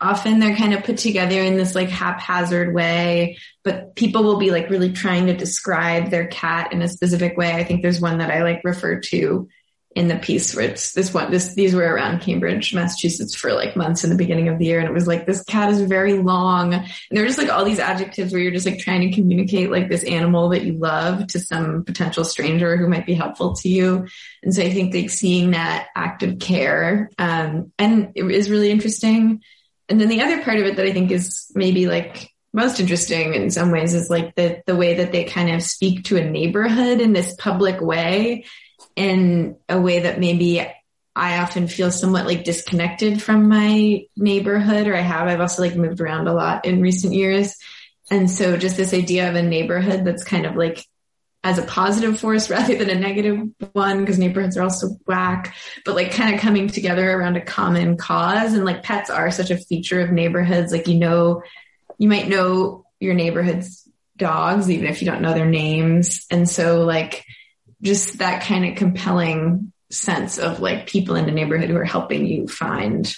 often 0.00 0.38
they're 0.38 0.56
kind 0.56 0.74
of 0.74 0.84
put 0.84 0.98
together 0.98 1.40
in 1.40 1.56
this 1.56 1.74
like 1.74 1.88
haphazard 1.88 2.74
way, 2.74 3.38
but 3.64 3.94
people 3.96 4.22
will 4.22 4.38
be 4.38 4.50
like 4.50 4.70
really 4.70 4.92
trying 4.92 5.26
to 5.26 5.36
describe 5.36 6.10
their 6.10 6.26
cat 6.26 6.72
in 6.72 6.82
a 6.82 6.88
specific 6.88 7.36
way. 7.36 7.52
I 7.52 7.64
think 7.64 7.82
there's 7.82 8.00
one 8.00 8.18
that 8.18 8.30
I 8.30 8.42
like 8.42 8.60
refer 8.64 9.00
to 9.00 9.48
in 9.94 10.08
the 10.08 10.16
piece 10.16 10.54
where 10.54 10.64
it's 10.64 10.92
this 10.92 11.12
one, 11.12 11.30
this, 11.30 11.54
these 11.54 11.74
were 11.74 11.82
around 11.82 12.20
Cambridge, 12.20 12.74
Massachusetts 12.74 13.34
for 13.34 13.52
like 13.52 13.76
months 13.76 14.04
in 14.04 14.10
the 14.10 14.16
beginning 14.16 14.48
of 14.48 14.58
the 14.58 14.64
year. 14.64 14.78
And 14.78 14.88
it 14.88 14.94
was 14.94 15.06
like, 15.06 15.26
this 15.26 15.44
cat 15.44 15.70
is 15.70 15.82
very 15.82 16.18
long. 16.18 16.74
And 16.74 16.86
there 17.10 17.22
were 17.22 17.26
just 17.26 17.38
like 17.38 17.50
all 17.50 17.64
these 17.64 17.78
adjectives 17.78 18.32
where 18.32 18.40
you're 18.40 18.52
just 18.52 18.66
like 18.66 18.78
trying 18.78 19.02
to 19.02 19.14
communicate 19.14 19.70
like 19.70 19.88
this 19.88 20.04
animal 20.04 20.48
that 20.50 20.64
you 20.64 20.74
love 20.74 21.26
to 21.28 21.40
some 21.40 21.84
potential 21.84 22.24
stranger 22.24 22.76
who 22.76 22.88
might 22.88 23.06
be 23.06 23.14
helpful 23.14 23.54
to 23.56 23.68
you. 23.68 24.06
And 24.42 24.54
so 24.54 24.62
I 24.62 24.72
think 24.72 24.94
like 24.94 25.10
seeing 25.10 25.50
that 25.50 25.88
act 25.94 26.22
of 26.22 26.38
care, 26.38 27.10
um, 27.18 27.72
and 27.78 28.12
it 28.14 28.24
is 28.24 28.50
really 28.50 28.70
interesting. 28.70 29.42
And 29.88 30.00
then 30.00 30.08
the 30.08 30.22
other 30.22 30.42
part 30.42 30.58
of 30.58 30.64
it 30.64 30.76
that 30.76 30.86
I 30.86 30.92
think 30.92 31.10
is 31.10 31.50
maybe 31.54 31.86
like 31.86 32.30
most 32.52 32.80
interesting 32.80 33.34
in 33.34 33.50
some 33.50 33.70
ways 33.70 33.94
is 33.94 34.10
like 34.10 34.34
the 34.34 34.62
the 34.66 34.76
way 34.76 34.94
that 34.94 35.12
they 35.12 35.24
kind 35.24 35.50
of 35.50 35.62
speak 35.62 36.04
to 36.04 36.16
a 36.16 36.30
neighborhood 36.30 37.00
in 37.00 37.12
this 37.12 37.34
public 37.38 37.80
way 37.80 38.44
in 38.96 39.56
a 39.68 39.80
way 39.80 40.00
that 40.00 40.20
maybe 40.20 40.66
I 41.14 41.38
often 41.38 41.68
feel 41.68 41.90
somewhat 41.90 42.26
like 42.26 42.44
disconnected 42.44 43.22
from 43.22 43.48
my 43.48 44.04
neighborhood 44.16 44.86
or 44.86 44.96
I 44.96 45.00
have. 45.00 45.28
I've 45.28 45.40
also 45.40 45.62
like 45.62 45.76
moved 45.76 46.00
around 46.00 46.26
a 46.26 46.32
lot 46.32 46.64
in 46.64 46.80
recent 46.80 47.12
years. 47.12 47.54
And 48.10 48.30
so 48.30 48.56
just 48.56 48.76
this 48.76 48.94
idea 48.94 49.28
of 49.28 49.34
a 49.34 49.42
neighborhood 49.42 50.04
that's 50.04 50.24
kind 50.24 50.46
of 50.46 50.56
like 50.56 50.84
as 51.44 51.58
a 51.58 51.62
positive 51.62 52.18
force 52.18 52.48
rather 52.50 52.76
than 52.76 52.88
a 52.88 52.94
negative 52.94 53.48
one 53.72 54.00
because 54.00 54.18
neighborhoods 54.18 54.56
are 54.56 54.62
also 54.62 54.96
whack, 55.06 55.54
but 55.84 55.94
like 55.94 56.12
kind 56.12 56.34
of 56.34 56.40
coming 56.40 56.68
together 56.68 57.10
around 57.10 57.36
a 57.36 57.44
common 57.44 57.96
cause. 57.96 58.54
And 58.54 58.64
like 58.64 58.82
pets 58.82 59.10
are 59.10 59.30
such 59.30 59.50
a 59.50 59.58
feature 59.58 60.00
of 60.00 60.12
neighborhoods. 60.12 60.72
Like, 60.72 60.88
you 60.88 60.98
know, 60.98 61.42
you 61.98 62.08
might 62.08 62.28
know 62.28 62.86
your 63.00 63.14
neighborhood's 63.14 63.86
dogs, 64.16 64.70
even 64.70 64.86
if 64.86 65.02
you 65.02 65.10
don't 65.10 65.22
know 65.22 65.34
their 65.34 65.46
names. 65.46 66.24
And 66.30 66.48
so 66.48 66.84
like, 66.84 67.24
just 67.82 68.18
that 68.18 68.44
kind 68.44 68.64
of 68.64 68.76
compelling 68.76 69.72
sense 69.90 70.38
of 70.38 70.60
like 70.60 70.86
people 70.86 71.16
in 71.16 71.26
the 71.26 71.32
neighborhood 71.32 71.68
who 71.68 71.76
are 71.76 71.84
helping 71.84 72.26
you 72.26 72.46
find 72.46 73.14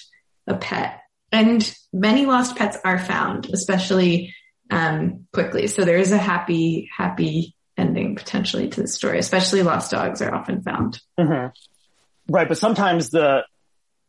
a 0.46 0.56
pet. 0.56 1.00
And 1.30 1.74
many 1.92 2.26
lost 2.26 2.56
pets 2.56 2.76
are 2.84 2.98
found, 2.98 3.48
especially 3.52 4.34
um, 4.70 5.26
quickly. 5.32 5.66
So 5.66 5.84
there 5.84 5.98
is 5.98 6.12
a 6.12 6.18
happy, 6.18 6.88
happy 6.96 7.54
ending 7.76 8.16
potentially 8.16 8.68
to 8.68 8.82
the 8.82 8.88
story, 8.88 9.18
especially 9.18 9.62
lost 9.62 9.90
dogs 9.90 10.22
are 10.22 10.34
often 10.34 10.62
found. 10.62 11.00
Mm-hmm. 11.18 12.32
Right. 12.32 12.48
But 12.48 12.58
sometimes 12.58 13.10
the 13.10 13.44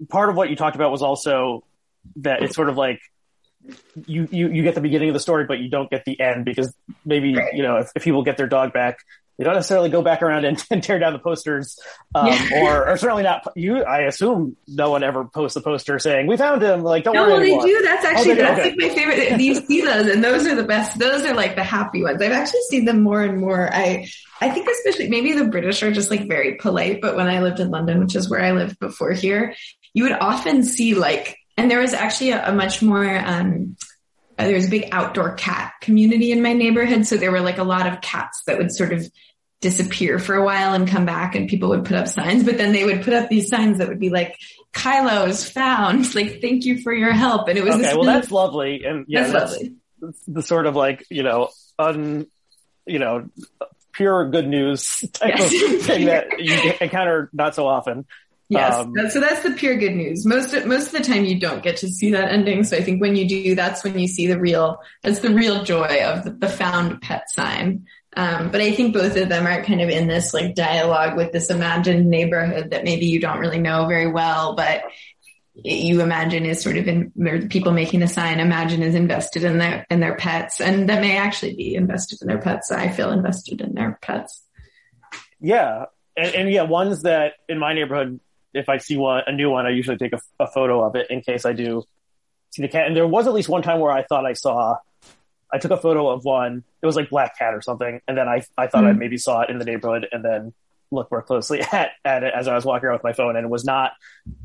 part 0.10 0.30
of 0.30 0.36
what 0.36 0.50
you 0.50 0.56
talked 0.56 0.76
about 0.76 0.92
was 0.92 1.02
also 1.02 1.64
that 2.18 2.44
it's 2.44 2.56
sort 2.56 2.70
of 2.70 2.78
like 2.78 3.00
you, 4.06 4.28
you, 4.32 4.50
you 4.50 4.64
get 4.64 4.76
the 4.76 4.82
beginning 4.82 5.10
of 5.10 5.14
the 5.14 5.20
story, 5.20 5.46
but 5.46 5.60
you 5.60 5.70
don't 5.70 5.90
get 5.90 6.06
the 6.06 6.20
end 6.20 6.46
because 6.46 6.74
maybe, 7.04 7.36
right. 7.36 7.54
you 7.54 7.64
know, 7.64 7.78
if, 7.78 7.90
if 7.96 8.04
people 8.04 8.24
get 8.24 8.38
their 8.38 8.48
dog 8.48 8.74
back, 8.74 9.00
they 9.38 9.44
don't 9.44 9.56
necessarily 9.56 9.90
go 9.90 10.02
back 10.02 10.22
around 10.22 10.46
and, 10.46 10.64
and 10.72 10.82
tear 10.82 11.00
down 11.00 11.14
the 11.14 11.20
posters, 11.20 11.80
um, 12.14 12.28
yeah. 12.28 12.64
or, 12.64 12.90
or 12.90 12.98
certainly 12.98 13.24
not 13.24 13.46
you. 13.56 13.84
I 13.84 14.02
assume 14.02 14.56
no 14.68 14.92
one 14.92 15.04
ever 15.04 15.26
posts 15.26 15.56
a 15.56 15.62
poster 15.62 16.00
saying 16.00 16.28
we 16.28 16.38
found 16.38 16.62
him. 16.62 16.84
Like, 16.84 17.04
don't 17.04 17.16
no, 17.16 17.28
worry. 17.28 17.52
No, 17.52 17.62
they 17.62 17.68
do. 17.68 17.82
That's 17.84 18.06
actually 18.06 18.32
oh, 18.34 18.36
that's 18.36 18.60
okay. 18.60 18.70
like 18.70 18.78
my 18.78 18.90
favorite. 18.90 19.42
You 19.42 19.56
see 19.56 19.82
those, 19.82 20.08
and 20.08 20.24
those 20.24 20.48
are 20.48 20.56
the 20.56 20.64
best. 20.64 20.98
Those 20.98 21.26
are 21.26 21.34
like 21.34 21.56
the 21.56 21.64
happy 21.64 22.02
ones. 22.02 22.22
I've 22.22 22.32
actually 22.32 22.62
seen 22.70 22.86
them 22.86 23.02
more 23.02 23.22
and 23.22 23.40
more. 23.40 23.70
I 23.74 24.10
I 24.42 24.50
think 24.50 24.68
especially 24.68 25.10
maybe 25.10 25.34
the 25.34 25.46
British 25.46 25.84
are 25.84 25.92
just 25.92 26.10
like 26.10 26.28
very 26.28 26.56
polite, 26.56 27.02
but 27.02 27.16
when 27.16 27.28
I 27.28 27.42
lived 27.42 27.60
in 27.60 27.72
London, 27.72 28.00
which 28.00 28.16
is 28.16 28.30
where 28.30 28.42
I 28.42 28.52
lived 28.52 28.80
before 28.80 29.12
here, 29.12 29.56
you 29.94 30.04
would 30.04 30.14
often 30.14 30.64
see 30.64 30.94
like, 30.94 31.38
and 31.58 31.70
there 31.70 31.80
was 31.80 31.94
actually 31.94 32.32
a, 32.32 32.50
a 32.50 32.54
much 32.54 32.82
more. 32.82 33.18
Um, 33.18 33.76
there 34.38 34.56
was 34.56 34.68
a 34.68 34.70
big 34.70 34.90
outdoor 34.92 35.34
cat 35.36 35.74
community 35.82 36.32
in 36.32 36.42
my 36.42 36.54
neighborhood. 36.54 37.06
So 37.06 37.18
there 37.18 37.32
were 37.32 37.42
like 37.42 37.58
a 37.58 37.64
lot 37.64 37.88
of 37.88 38.02
cats 38.02 38.44
that 38.48 38.58
would 38.58 38.72
sort 38.72 38.94
of 38.94 39.10
disappear 39.62 40.20
for 40.20 40.36
a 40.36 40.44
while 40.44 40.74
and 40.74 40.88
come 40.88 41.06
back 41.06 41.36
and 41.36 41.50
people 41.50 41.70
would 41.70 41.86
put 41.86 41.96
up 41.96 42.08
signs, 42.08 42.44
but 42.44 42.58
then 42.58 42.72
they 42.72 42.86
would 42.86 43.04
put 43.04 43.14
up 43.14 43.30
these 43.30 43.50
signs 43.50 43.78
that 43.78 43.88
would 43.88 44.00
be 44.00 44.10
like, 44.10 44.38
Kylo 44.74 45.28
is 45.28 45.50
found. 45.50 46.06
Like, 46.16 46.40
thank 46.42 46.66
you 46.66 46.82
for 46.82 46.94
your 46.94 47.12
help. 47.12 47.48
And 47.48 47.58
it 47.58 47.64
was, 47.64 47.76
okay, 47.76 47.84
well, 47.84 47.98
really, 47.98 48.08
that's 48.08 48.32
lovely. 48.32 48.86
And 48.86 49.06
yeah, 49.08 49.28
that's, 49.28 49.58
that's 50.00 50.22
the 50.28 50.42
sort 50.42 50.66
of 50.66 50.76
like, 50.76 51.06
you 51.10 51.24
know, 51.24 51.50
un, 51.80 52.28
you 52.86 53.00
know, 53.00 53.30
pure 53.94 54.30
good 54.30 54.48
news 54.48 55.04
type 55.14 55.34
yes. 55.38 55.54
of 55.54 55.82
thing 55.82 56.06
that 56.06 56.40
you 56.40 56.74
encounter 56.80 57.30
not 57.34 57.56
so 57.56 57.68
often. 57.68 58.06
Yes. 58.48 58.76
Um, 58.76 58.94
so 59.10 59.20
that's 59.20 59.42
the 59.42 59.52
pure 59.52 59.76
good 59.76 59.96
news. 59.96 60.26
Most 60.26 60.54
of, 60.54 60.66
most 60.66 60.88
of 60.88 60.92
the 60.92 61.04
time 61.04 61.26
you 61.26 61.40
don't 61.40 61.64
get 61.64 61.78
to 61.78 61.88
see 61.88 62.12
that 62.12 62.32
ending. 62.32 62.64
So 62.64 62.78
I 62.78 62.84
think 62.84 63.02
when 63.02 63.16
you 63.16 63.28
do, 63.28 63.56
that's 63.56 63.84
when 63.84 63.98
you 63.98 64.08
see 64.08 64.28
the 64.28 64.40
real, 64.40 64.78
that's 65.02 65.20
the 65.20 65.34
real 65.34 65.64
joy 65.64 66.04
of 66.04 66.24
the, 66.24 66.32
the 66.32 66.50
found 66.50 67.02
pet 67.02 67.30
sign. 67.30 67.88
Um, 68.16 68.52
but 68.52 68.62
I 68.62 68.72
think 68.72 68.94
both 68.94 69.18
of 69.18 69.30
them 69.30 69.48
are 69.48 69.64
kind 69.64 69.82
of 69.82 69.90
in 69.90 70.08
this 70.08 70.34
like 70.34 70.56
dialogue 70.56 71.18
with 71.18 71.32
this 71.32 71.50
imagined 71.50 72.08
neighborhood 72.08 72.72
that 72.72 72.84
maybe 72.84 73.08
you 73.08 73.20
don't 73.20 73.40
really 73.40 73.60
know 73.60 73.88
very 73.88 74.10
well, 74.12 74.56
but 74.56 74.84
you 75.64 76.02
imagine 76.02 76.46
is 76.46 76.62
sort 76.62 76.78
of 76.78 76.88
in 76.88 77.12
people 77.50 77.72
making 77.72 78.02
the 78.02 78.08
sign 78.08 78.40
imagine 78.40 78.84
is 78.84 78.94
invested 78.94 79.44
in 79.44 79.58
their 79.58 79.86
in 79.90 80.02
their 80.02 80.16
pets 80.16 80.60
and 80.60 80.90
that 80.90 81.00
may 81.00 81.16
actually 81.16 81.56
be 81.56 81.76
invested 81.76 82.22
in 82.22 82.28
their 82.28 82.42
pets 82.42 82.72
i 82.72 82.90
feel 82.90 83.12
invested 83.12 83.62
in 83.62 83.74
their 83.74 83.98
pets 84.02 84.44
yeah 85.40 85.86
and, 86.18 86.36
and 86.36 86.52
yeah 86.52 86.64
ones 86.64 87.04
that 87.04 87.36
in 87.48 87.58
my 87.58 87.74
neighborhood 87.74 88.20
if 88.56 88.70
I 88.70 88.78
see 88.78 88.98
one, 88.98 89.24
a 89.28 89.32
new 89.32 89.50
one, 89.50 89.66
I 89.66 89.70
usually 89.70 89.98
take 89.98 90.14
a, 90.14 90.22
a, 90.40 90.48
photo 90.48 90.84
of 90.84 90.96
it 90.96 91.08
in 91.10 91.22
case 91.22 91.46
I 91.46 91.54
do 91.54 91.84
see 92.52 92.62
the 92.62 92.68
cat. 92.70 92.88
And 92.88 92.96
there 92.96 93.06
was 93.06 93.28
at 93.28 93.34
least 93.34 93.50
one 93.50 93.62
time 93.62 93.80
where 93.80 93.92
I 93.92 94.04
thought 94.04 94.26
I 94.26 94.34
saw, 94.34 94.78
I 95.54 95.60
took 95.60 95.72
a 95.72 95.78
photo 95.78 96.10
of 96.10 96.24
one. 96.24 96.64
It 96.82 96.86
was 96.86 96.96
like 96.96 97.10
black 97.10 97.38
cat 97.38 97.54
or 97.54 97.62
something, 97.62 98.02
and 98.08 98.18
then 98.18 98.28
I 98.28 98.44
I 98.58 98.68
thought 98.68 98.84
mm-hmm. 98.84 98.88
I 98.88 98.94
maybe 98.94 99.18
saw 99.18 99.42
it 99.42 99.50
in 99.50 99.60
the 99.60 99.66
neighborhood, 99.66 100.08
and 100.12 100.24
then 100.24 100.54
looked 100.92 101.12
more 101.12 101.22
closely 101.22 101.62
at 101.72 101.92
at 102.04 102.24
it 102.24 102.34
as 102.34 102.48
I 102.48 102.56
was 102.56 102.66
walking 102.66 102.88
around 102.88 102.96
with 102.96 103.04
my 103.04 103.14
phone, 103.14 103.36
and 103.36 103.46
it 103.46 103.50
was 103.50 103.66
not 103.66 103.92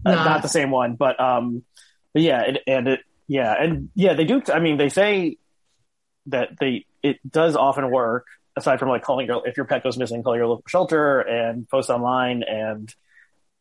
uh, 0.05 0.15
not 0.15 0.43
the 0.43 0.49
same 0.49 0.71
one. 0.71 0.97
But 0.97 1.19
um, 1.21 1.65
but 2.13 2.23
yeah, 2.23 2.43
it, 2.43 2.63
and 2.67 2.89
it 2.89 3.01
yeah, 3.29 3.55
and 3.59 3.91
yeah, 3.95 4.15
they 4.15 4.25
do. 4.25 4.43
I 4.53 4.61
mean, 4.61 4.77
they 4.77 4.89
say 4.89 5.39
that 6.27 6.59
they 6.59 6.87
it 7.03 7.19
does 7.29 7.57
often 7.57 7.91
work. 7.91 8.27
Aside 8.57 8.81
from 8.81 8.89
like 8.89 9.03
calling 9.03 9.27
your 9.27 9.47
if 9.47 9.57
your 9.57 9.67
pet 9.67 9.85
goes 9.85 9.97
missing, 9.97 10.23
call 10.23 10.37
your 10.37 10.49
local 10.49 10.65
shelter 10.67 11.21
and 11.21 11.69
post 11.69 11.89
online 11.89 12.43
and 12.43 12.93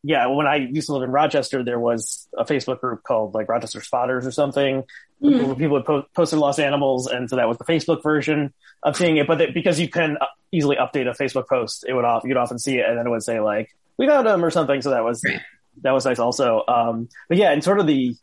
yeah, 0.02 0.26
when 0.26 0.46
I 0.46 0.56
used 0.56 0.86
to 0.86 0.94
live 0.94 1.02
in 1.02 1.10
Rochester, 1.10 1.62
there 1.62 1.78
was 1.78 2.28
a 2.36 2.44
Facebook 2.44 2.80
group 2.80 3.02
called 3.02 3.34
like 3.34 3.48
Rochester 3.48 3.80
Spotters 3.80 4.26
or 4.26 4.32
something. 4.32 4.84
Where 5.18 5.54
people 5.54 5.72
would 5.72 5.84
po- 5.84 6.06
post 6.14 6.30
their 6.30 6.40
lost 6.40 6.58
animals, 6.58 7.06
and 7.06 7.28
so 7.28 7.36
that 7.36 7.46
was 7.46 7.58
the 7.58 7.64
Facebook 7.64 8.02
version 8.02 8.54
of 8.82 8.96
seeing 8.96 9.18
it. 9.18 9.26
But 9.26 9.52
because 9.52 9.78
you 9.78 9.88
can 9.88 10.16
uh, 10.18 10.24
easily 10.50 10.76
update 10.76 11.06
a 11.06 11.22
Facebook 11.22 11.46
post, 11.46 11.84
it 11.86 11.92
would 11.92 12.06
off 12.06 12.22
you'd 12.24 12.38
often 12.38 12.58
see 12.58 12.78
it, 12.78 12.86
and 12.88 12.96
then 12.96 13.06
it 13.06 13.10
would 13.10 13.22
say 13.22 13.40
like 13.40 13.68
"We 13.98 14.06
found 14.06 14.26
him" 14.26 14.42
or 14.42 14.50
something. 14.50 14.80
So 14.80 14.90
that 14.90 15.04
was 15.04 15.22
right. 15.26 15.42
that 15.82 15.90
was 15.90 16.06
nice 16.06 16.18
also. 16.18 16.64
Um, 16.66 17.10
but 17.28 17.36
yeah, 17.36 17.52
and 17.52 17.62
sort 17.62 17.80
of 17.80 17.86
the 17.86 18.16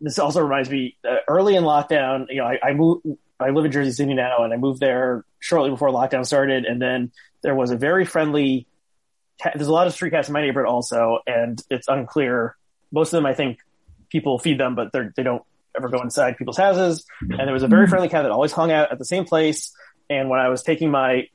this 0.00 0.18
also 0.18 0.40
reminds 0.40 0.70
me 0.70 0.96
uh, 1.08 1.16
early 1.28 1.56
in 1.56 1.64
lockdown. 1.64 2.26
You 2.30 2.38
know, 2.38 2.46
I, 2.46 2.58
I 2.62 2.72
moved 2.72 3.06
I 3.38 3.50
live 3.50 3.64
in 3.64 3.72
Jersey 3.72 3.92
City 3.92 4.14
now, 4.14 4.44
and 4.44 4.52
I 4.52 4.56
moved 4.56 4.80
there 4.80 5.24
shortly 5.40 5.70
before 5.70 5.90
lockdown 5.90 6.24
started. 6.26 6.64
And 6.64 6.80
then 6.80 7.12
there 7.42 7.54
was 7.54 7.70
a 7.70 7.76
very 7.76 8.04
friendly. 8.04 8.66
There's 9.54 9.68
a 9.68 9.72
lot 9.72 9.86
of 9.86 9.92
street 9.92 10.10
cats 10.10 10.28
in 10.28 10.32
my 10.32 10.40
neighborhood 10.40 10.68
also, 10.68 11.18
and 11.26 11.60
it's 11.70 11.88
unclear. 11.88 12.56
Most 12.92 13.12
of 13.12 13.18
them, 13.18 13.26
I 13.26 13.34
think, 13.34 13.58
people 14.10 14.38
feed 14.38 14.58
them, 14.58 14.74
but 14.74 14.92
they 14.92 15.00
they 15.16 15.22
don't 15.22 15.42
ever 15.76 15.88
go 15.88 16.00
inside 16.02 16.36
people's 16.36 16.56
houses. 16.56 17.04
And 17.20 17.40
there 17.40 17.52
was 17.52 17.62
a 17.62 17.68
very 17.68 17.86
friendly 17.86 18.08
cat 18.08 18.22
that 18.22 18.30
always 18.30 18.52
hung 18.52 18.70
out 18.70 18.92
at 18.92 18.98
the 18.98 19.04
same 19.04 19.24
place. 19.24 19.74
And 20.10 20.28
when 20.28 20.40
I 20.40 20.48
was 20.48 20.62
taking 20.62 20.90
my, 20.90 21.28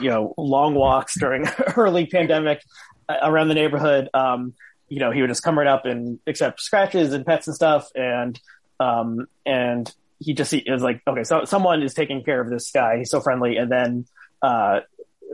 you 0.00 0.10
know, 0.10 0.34
long 0.36 0.74
walks 0.74 1.18
during 1.18 1.46
early 1.76 2.06
pandemic 2.06 2.62
uh, 3.08 3.16
around 3.22 3.48
the 3.48 3.54
neighborhood, 3.54 4.08
um, 4.14 4.54
you 4.88 4.98
know, 4.98 5.10
he 5.10 5.20
would 5.20 5.28
just 5.28 5.42
come 5.42 5.58
right 5.58 5.66
up 5.66 5.84
and 5.84 6.18
accept 6.26 6.60
scratches 6.60 7.12
and 7.12 7.24
pets 7.24 7.46
and 7.46 7.54
stuff. 7.54 7.88
And, 7.94 8.38
um, 8.80 9.26
and 9.44 9.92
he 10.18 10.34
just, 10.34 10.50
he 10.50 10.64
was 10.66 10.82
like, 10.82 11.02
okay, 11.06 11.24
so 11.24 11.44
someone 11.44 11.82
is 11.82 11.94
taking 11.94 12.24
care 12.24 12.40
of 12.40 12.50
this 12.50 12.70
guy. 12.70 12.98
He's 12.98 13.10
so 13.10 13.20
friendly. 13.20 13.56
And 13.56 13.70
then, 13.70 14.06
uh, 14.42 14.80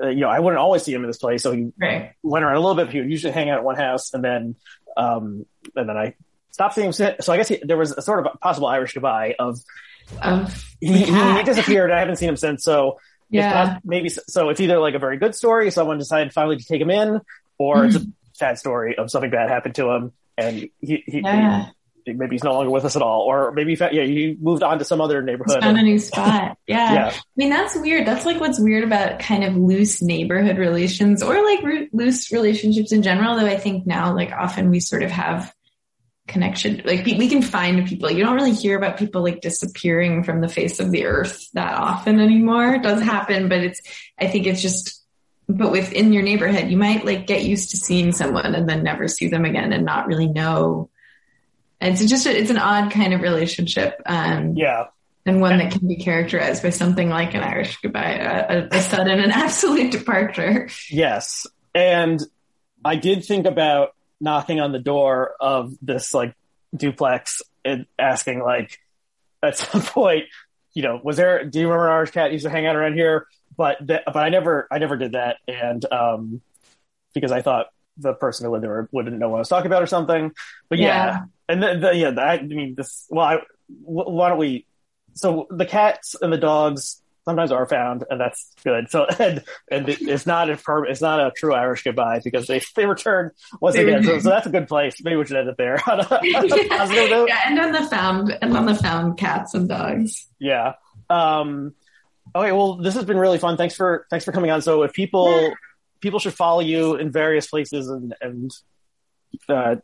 you 0.03 0.17
know, 0.17 0.29
I 0.29 0.41
wouldn't 0.41 0.59
always 0.59 0.83
see 0.83 0.93
him 0.93 1.03
in 1.03 1.09
this 1.09 1.19
place. 1.19 1.43
So 1.43 1.53
he 1.53 1.73
Right. 1.81 2.13
went 2.23 2.45
around 2.45 2.57
a 2.57 2.61
little 2.61 2.75
bit. 2.75 2.91
He 2.93 3.01
would 3.01 3.11
usually 3.11 3.33
hang 3.33 3.51
out 3.51 3.59
at 3.59 3.65
one 3.65 3.77
house 3.77 4.13
and 4.13 4.23
then, 4.25 4.57
um, 4.97 5.47
and 5.77 5.89
then 5.89 5.97
I 5.97 6.15
stopped 6.51 6.75
seeing 6.75 6.93
him. 6.93 7.15
So 7.21 7.33
I 7.33 7.37
guess 7.37 7.49
he, 7.49 7.61
there 7.63 7.77
was 7.77 7.93
a 7.93 8.03
sort 8.03 8.21
of 8.21 8.33
a 8.35 8.39
possible 8.39 8.67
Irish 8.69 8.95
goodbye 8.95 9.35
of 9.39 9.59
Of 10.21 10.65
he, 10.81 10.93
he, 11.05 11.43
disappeared. 11.45 11.91
I 11.91 11.99
haven't 12.01 12.17
seen 12.17 12.29
him 12.29 12.37
since. 12.37 12.63
So 12.65 12.99
yeah. 13.31 13.79
maybe 13.85 14.09
so 14.11 14.51
it's 14.51 14.61
either 14.61 14.79
like 14.79 14.95
a 14.95 14.99
very 14.99 15.17
good 15.17 15.35
story, 15.35 15.71
someone 15.71 15.99
decided 15.99 16.33
finally 16.33 16.57
to 16.59 16.65
take 16.65 16.81
him 16.81 16.91
in, 16.91 17.21
or 17.59 17.87
it's 17.87 17.97
a 17.97 18.01
sad 18.33 18.59
story 18.59 18.99
of 18.99 19.11
something 19.11 19.31
bad 19.31 19.49
happened 19.49 19.75
to 19.77 19.91
him 19.91 20.13
and 20.37 20.69
he, 20.81 21.03
he, 21.07 21.21
Yeah. 21.25 21.67
he 21.67 21.73
maybe 22.07 22.35
he's 22.35 22.45
no 22.45 22.53
longer 22.53 22.71
with 22.71 22.85
us 22.85 22.97
at 22.97 23.03
all, 23.03 23.21
or 23.21 23.53
maybe 23.53 23.73
he, 23.73 23.77
fa- 23.77 23.91
yeah 23.93 24.03
he 24.05 24.37
moved 24.41 24.63
on 24.63 24.79
to 24.79 24.85
some 24.85 25.01
other 25.01 25.23
neighborhood. 25.23 25.63
found 25.63 25.79
a 25.79 25.83
new 25.83 25.99
spot. 25.99 26.57
Yeah. 26.67 26.95
Yeah. 26.95 27.13
I 27.15 27.21
mean, 27.37 27.51
that's 27.51 27.77
weird. 27.77 28.07
That's 28.07 28.25
like 28.25 28.41
what's 28.41 28.59
weird 28.59 28.85
about 28.85 29.19
kind 29.19 29.45
of 29.45 29.55
loose 29.57 30.01
neighborhood 30.01 30.57
relations 30.57 31.23
or 31.23 31.35
like 31.45 31.63
re- 31.63 31.89
loose 31.93 32.33
relationships 32.33 32.91
in 32.93 33.03
general. 33.03 33.37
Though 33.37 33.47
I 33.47 33.59
think 33.59 33.87
now, 33.87 34.15
like 34.15 34.33
often 34.33 34.71
we 34.71 34.81
sort 34.81 35.03
of 35.03 35.11
have 35.11 35.53
connection, 36.27 36.81
like 36.87 37.05
we 37.05 37.15
we 37.19 37.29
can 37.29 37.43
find 37.43 37.87
people. 37.87 38.11
You 38.11 38.25
don't 38.25 38.35
really 38.35 38.55
hear 38.55 38.79
about 38.79 38.97
people 38.97 39.23
like 39.23 39.43
disappearing 39.43 40.25
from 40.25 40.41
the 40.41 40.49
face 40.49 40.81
of 40.81 40.91
the 40.91 41.05
earth 41.05 41.51
that 41.53 41.75
often 41.75 42.19
anymore. 42.19 42.77
It 42.77 42.83
does 42.83 43.03
happen, 43.03 43.49
but 43.51 43.59
it's, 43.59 43.83
I 44.19 44.27
think 44.29 44.47
it's 44.47 44.63
just, 44.63 45.03
but 45.49 45.71
within 45.71 46.15
your 46.15 46.23
neighborhood, 46.23 46.71
you 46.71 46.79
might 46.79 47.05
like 47.05 47.27
get 47.27 47.45
used 47.45 47.71
to 47.73 47.77
seeing 47.77 48.13
someone 48.13 48.55
and 48.55 48.67
then 48.67 48.83
never 48.83 49.07
see 49.07 49.29
them 49.29 49.45
again 49.45 49.75
and 49.75 49.85
not 49.85 50.07
really 50.07 50.29
know. 50.29 50.89
And 51.85 51.93
it's 51.93 52.09
just, 52.09 52.27
it's 52.27 52.51
an 52.51 52.57
odd 52.57 52.91
kind 52.91 53.13
of 53.13 53.21
relationship. 53.21 54.01
Um, 54.07 54.55
yeah, 54.57 54.87
and 55.27 55.41
one 55.41 55.59
that 55.59 55.73
can 55.73 55.87
be 55.87 55.97
characterized 55.97 56.63
by 56.63 56.71
something 56.71 57.09
like 57.11 57.35
an 57.35 57.43
Irish 57.43 57.79
goodbye, 57.83 58.47
a, 58.49 58.69
a 58.71 58.81
sudden 58.81 59.21
and 59.21 59.33
absolute 59.33 59.93
departure. 59.93 60.69
yes, 60.91 61.47
and 61.75 62.23
I 62.85 62.97
did 62.97 63.25
think 63.25 63.47
about 63.47 63.95
knocking 64.19 64.61
on 64.61 64.73
the 64.73 64.79
door 64.79 65.35
of 65.41 65.75
this 65.83 66.15
like 66.15 66.35
duplex 66.75 67.43
and 67.65 67.85
asking 67.99 68.41
like 68.41 68.79
at 69.43 69.57
some 69.59 69.83
point, 69.83 70.25
you 70.73 70.83
know, 70.83 70.99
was 71.03 71.19
there? 71.19 71.45
Do 71.45 71.61
you 71.61 71.67
remember 71.67 71.89
an 71.89 71.93
Irish 71.93 72.11
cat 72.11 72.33
used 72.33 72.45
to 72.45 72.51
hang 72.51 72.67
out 72.67 72.77
around 72.77 72.95
here? 72.95 73.27
But 73.57 73.87
th- 73.87 74.03
but 74.07 74.17
I 74.17 74.31
never 74.31 74.67
I 74.71 74.79
never 74.79 74.97
did 74.97 75.13
that, 75.13 75.37
and 75.47 75.85
um, 75.93 76.41
because 77.13 77.31
I 77.31 77.43
thought 77.43 77.67
the 77.97 78.13
person 78.15 78.47
who 78.47 78.53
lived 78.53 78.65
there 78.65 78.89
wouldn't 78.93 79.19
know 79.19 79.29
what 79.29 79.37
I 79.37 79.41
was 79.41 79.49
talking 79.49 79.67
about 79.67 79.83
or 79.83 79.87
something. 79.87 80.33
But 80.69 80.79
yeah, 80.79 80.87
Yeah. 81.07 81.21
and 81.49 81.63
the, 81.63 81.79
the, 81.89 81.97
yeah, 81.97 82.11
the, 82.11 82.23
I 82.23 82.43
mean 82.43 82.75
this. 82.77 83.07
Well, 83.11 83.25
I, 83.27 83.39
why 83.69 84.29
don't 84.31 84.39
we? 84.39 84.67
So 85.15 85.47
the 85.51 85.67
cats 85.67 86.17
and 86.21 86.33
the 86.33 86.39
dogs 86.39 87.01
sometimes 87.25 87.53
are 87.53 87.67
found, 87.67 88.05
and 88.11 88.21
that's 88.21 88.53
good. 88.65 88.91
So 88.91 89.07
and 89.19 89.43
and 89.71 89.89
it's 89.89 90.27
not 90.27 90.51
a 90.51 90.57
perm, 90.57 90.87
it's 90.89 91.01
not 91.01 91.21
a 91.21 91.31
true 91.31 91.55
Irish 91.55 91.83
goodbye 91.85 92.21
because 92.23 92.47
they 92.47 92.61
they 92.77 92.85
return 92.85 93.31
once 93.61 93.77
again. 93.77 94.03
So, 94.03 94.19
so 94.19 94.29
that's 94.29 94.47
a 94.47 94.51
good 94.51 94.69
place. 94.69 94.97
Maybe 95.03 95.17
we 95.17 95.25
should 95.25 95.37
end 95.37 95.49
it 95.49 95.57
there. 95.57 95.81
On 95.89 96.01
a- 96.01 96.05
on 96.05 96.21
a 96.25 97.27
yeah, 97.29 97.41
and 97.47 97.59
on 97.61 97.73
the 97.73 97.89
found 97.89 98.37
and 98.43 98.57
on 98.57 98.67
the 98.67 98.75
found 98.75 99.17
cats 99.19 99.55
and 99.55 99.69
dogs. 99.69 100.27
Yeah. 100.39 100.75
Um, 101.09 101.75
okay. 102.35 102.53
Well, 102.53 102.77
this 102.77 102.95
has 102.95 103.05
been 103.05 103.19
really 103.19 103.39
fun. 103.39 103.57
Thanks 103.57 103.77
for 103.77 104.07
thanks 104.11 104.25
for 104.25 104.33
coming 104.33 104.51
on. 104.51 104.63
So, 104.63 104.83
if 104.83 104.93
people 104.93 105.55
people 106.05 106.21
should 106.21 106.35
follow 106.35 106.61
you 106.61 106.97
in 106.97 107.11
various 107.11 107.49
places, 107.49 107.89
and 107.89 108.15
and 108.21 108.51
uh, 109.49 109.77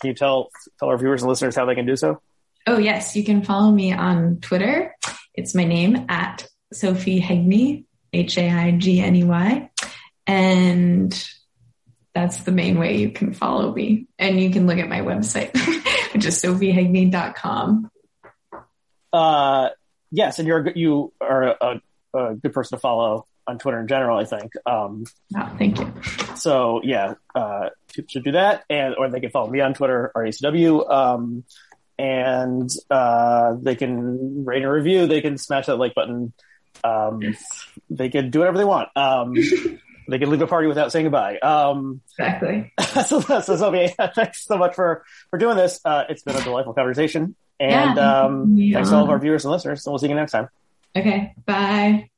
can 0.00 0.08
you 0.08 0.14
tell 0.14 0.50
tell 0.78 0.90
our 0.90 0.98
viewers 0.98 1.22
and 1.22 1.28
listeners 1.28 1.56
how 1.56 1.64
they 1.64 1.74
can 1.74 1.86
do 1.86 1.96
so? 1.96 2.20
Oh 2.66 2.78
yes, 2.78 3.16
you 3.16 3.24
can 3.24 3.42
follow 3.42 3.72
me 3.72 3.92
on 3.92 4.38
Twitter. 4.40 4.94
It's 5.34 5.54
my 5.54 5.64
name 5.64 6.06
at 6.08 6.46
Sophie 6.72 7.20
Haigney, 7.20 7.86
H 8.12 8.38
A 8.38 8.50
I 8.50 8.70
G 8.72 9.00
N 9.00 9.16
E 9.16 9.24
Y, 9.24 9.70
and 10.26 11.28
that's 12.14 12.40
the 12.40 12.52
main 12.52 12.78
way 12.78 12.98
you 12.98 13.10
can 13.10 13.32
follow 13.32 13.72
me. 13.72 14.06
And 14.18 14.38
you 14.38 14.50
can 14.50 14.66
look 14.66 14.78
at 14.78 14.90
my 14.90 15.00
website, 15.00 15.56
which 16.12 16.26
is 16.26 16.40
sophiehaigney.com. 16.42 17.90
Uh, 19.10 19.68
yes, 20.10 20.38
and 20.38 20.46
you're 20.46 20.70
you 20.74 21.14
are 21.18 21.56
a, 21.58 21.80
a 22.14 22.34
good 22.34 22.52
person 22.52 22.76
to 22.76 22.80
follow 22.80 23.26
on 23.46 23.58
Twitter 23.58 23.80
in 23.80 23.88
general. 23.88 24.18
I 24.18 24.24
think. 24.24 24.52
Um, 24.66 25.04
Oh, 25.36 25.50
thank 25.58 25.78
you. 25.78 25.92
so 26.36 26.80
yeah, 26.84 27.14
uh, 27.34 27.70
people 27.94 28.08
should 28.10 28.24
do 28.24 28.32
that, 28.32 28.64
and 28.70 28.94
or 28.96 29.08
they 29.10 29.20
can 29.20 29.30
follow 29.30 29.50
me 29.50 29.60
on 29.60 29.74
Twitter, 29.74 30.10
RACW, 30.14 30.90
um, 30.90 31.44
and 31.98 32.70
uh, 32.90 33.54
they 33.60 33.74
can 33.76 34.44
rate 34.44 34.62
and 34.62 34.72
review. 34.72 35.06
They 35.06 35.20
can 35.20 35.38
smash 35.38 35.66
that 35.66 35.76
like 35.76 35.94
button. 35.94 36.32
Um, 36.84 37.20
they 37.90 38.08
can 38.08 38.30
do 38.30 38.40
whatever 38.40 38.58
they 38.58 38.64
want. 38.64 38.88
Um, 38.96 39.34
they 40.08 40.18
can 40.18 40.30
leave 40.30 40.42
a 40.42 40.46
party 40.46 40.66
without 40.66 40.90
saying 40.90 41.04
goodbye. 41.04 41.38
Um, 41.38 42.00
Exactly. 42.18 42.72
so, 43.06 43.20
so 43.20 43.40
Sophie, 43.56 43.94
thanks 44.14 44.44
so 44.44 44.56
much 44.58 44.74
for 44.74 45.04
for 45.30 45.38
doing 45.38 45.56
this. 45.56 45.80
Uh, 45.84 46.04
it's 46.08 46.22
been 46.22 46.34
a 46.36 46.42
delightful 46.42 46.74
conversation, 46.74 47.36
and 47.60 47.96
Yeah. 47.96 48.22
um, 48.24 48.56
Yeah. 48.56 48.74
thanks 48.76 48.90
to 48.90 48.96
all 48.96 49.04
of 49.04 49.10
our 49.10 49.18
viewers 49.18 49.44
and 49.44 49.52
listeners. 49.52 49.86
And 49.86 49.92
we'll 49.92 49.98
see 49.98 50.08
you 50.08 50.14
next 50.14 50.32
time. 50.32 50.48
Okay. 50.96 51.34
Bye. 51.46 52.10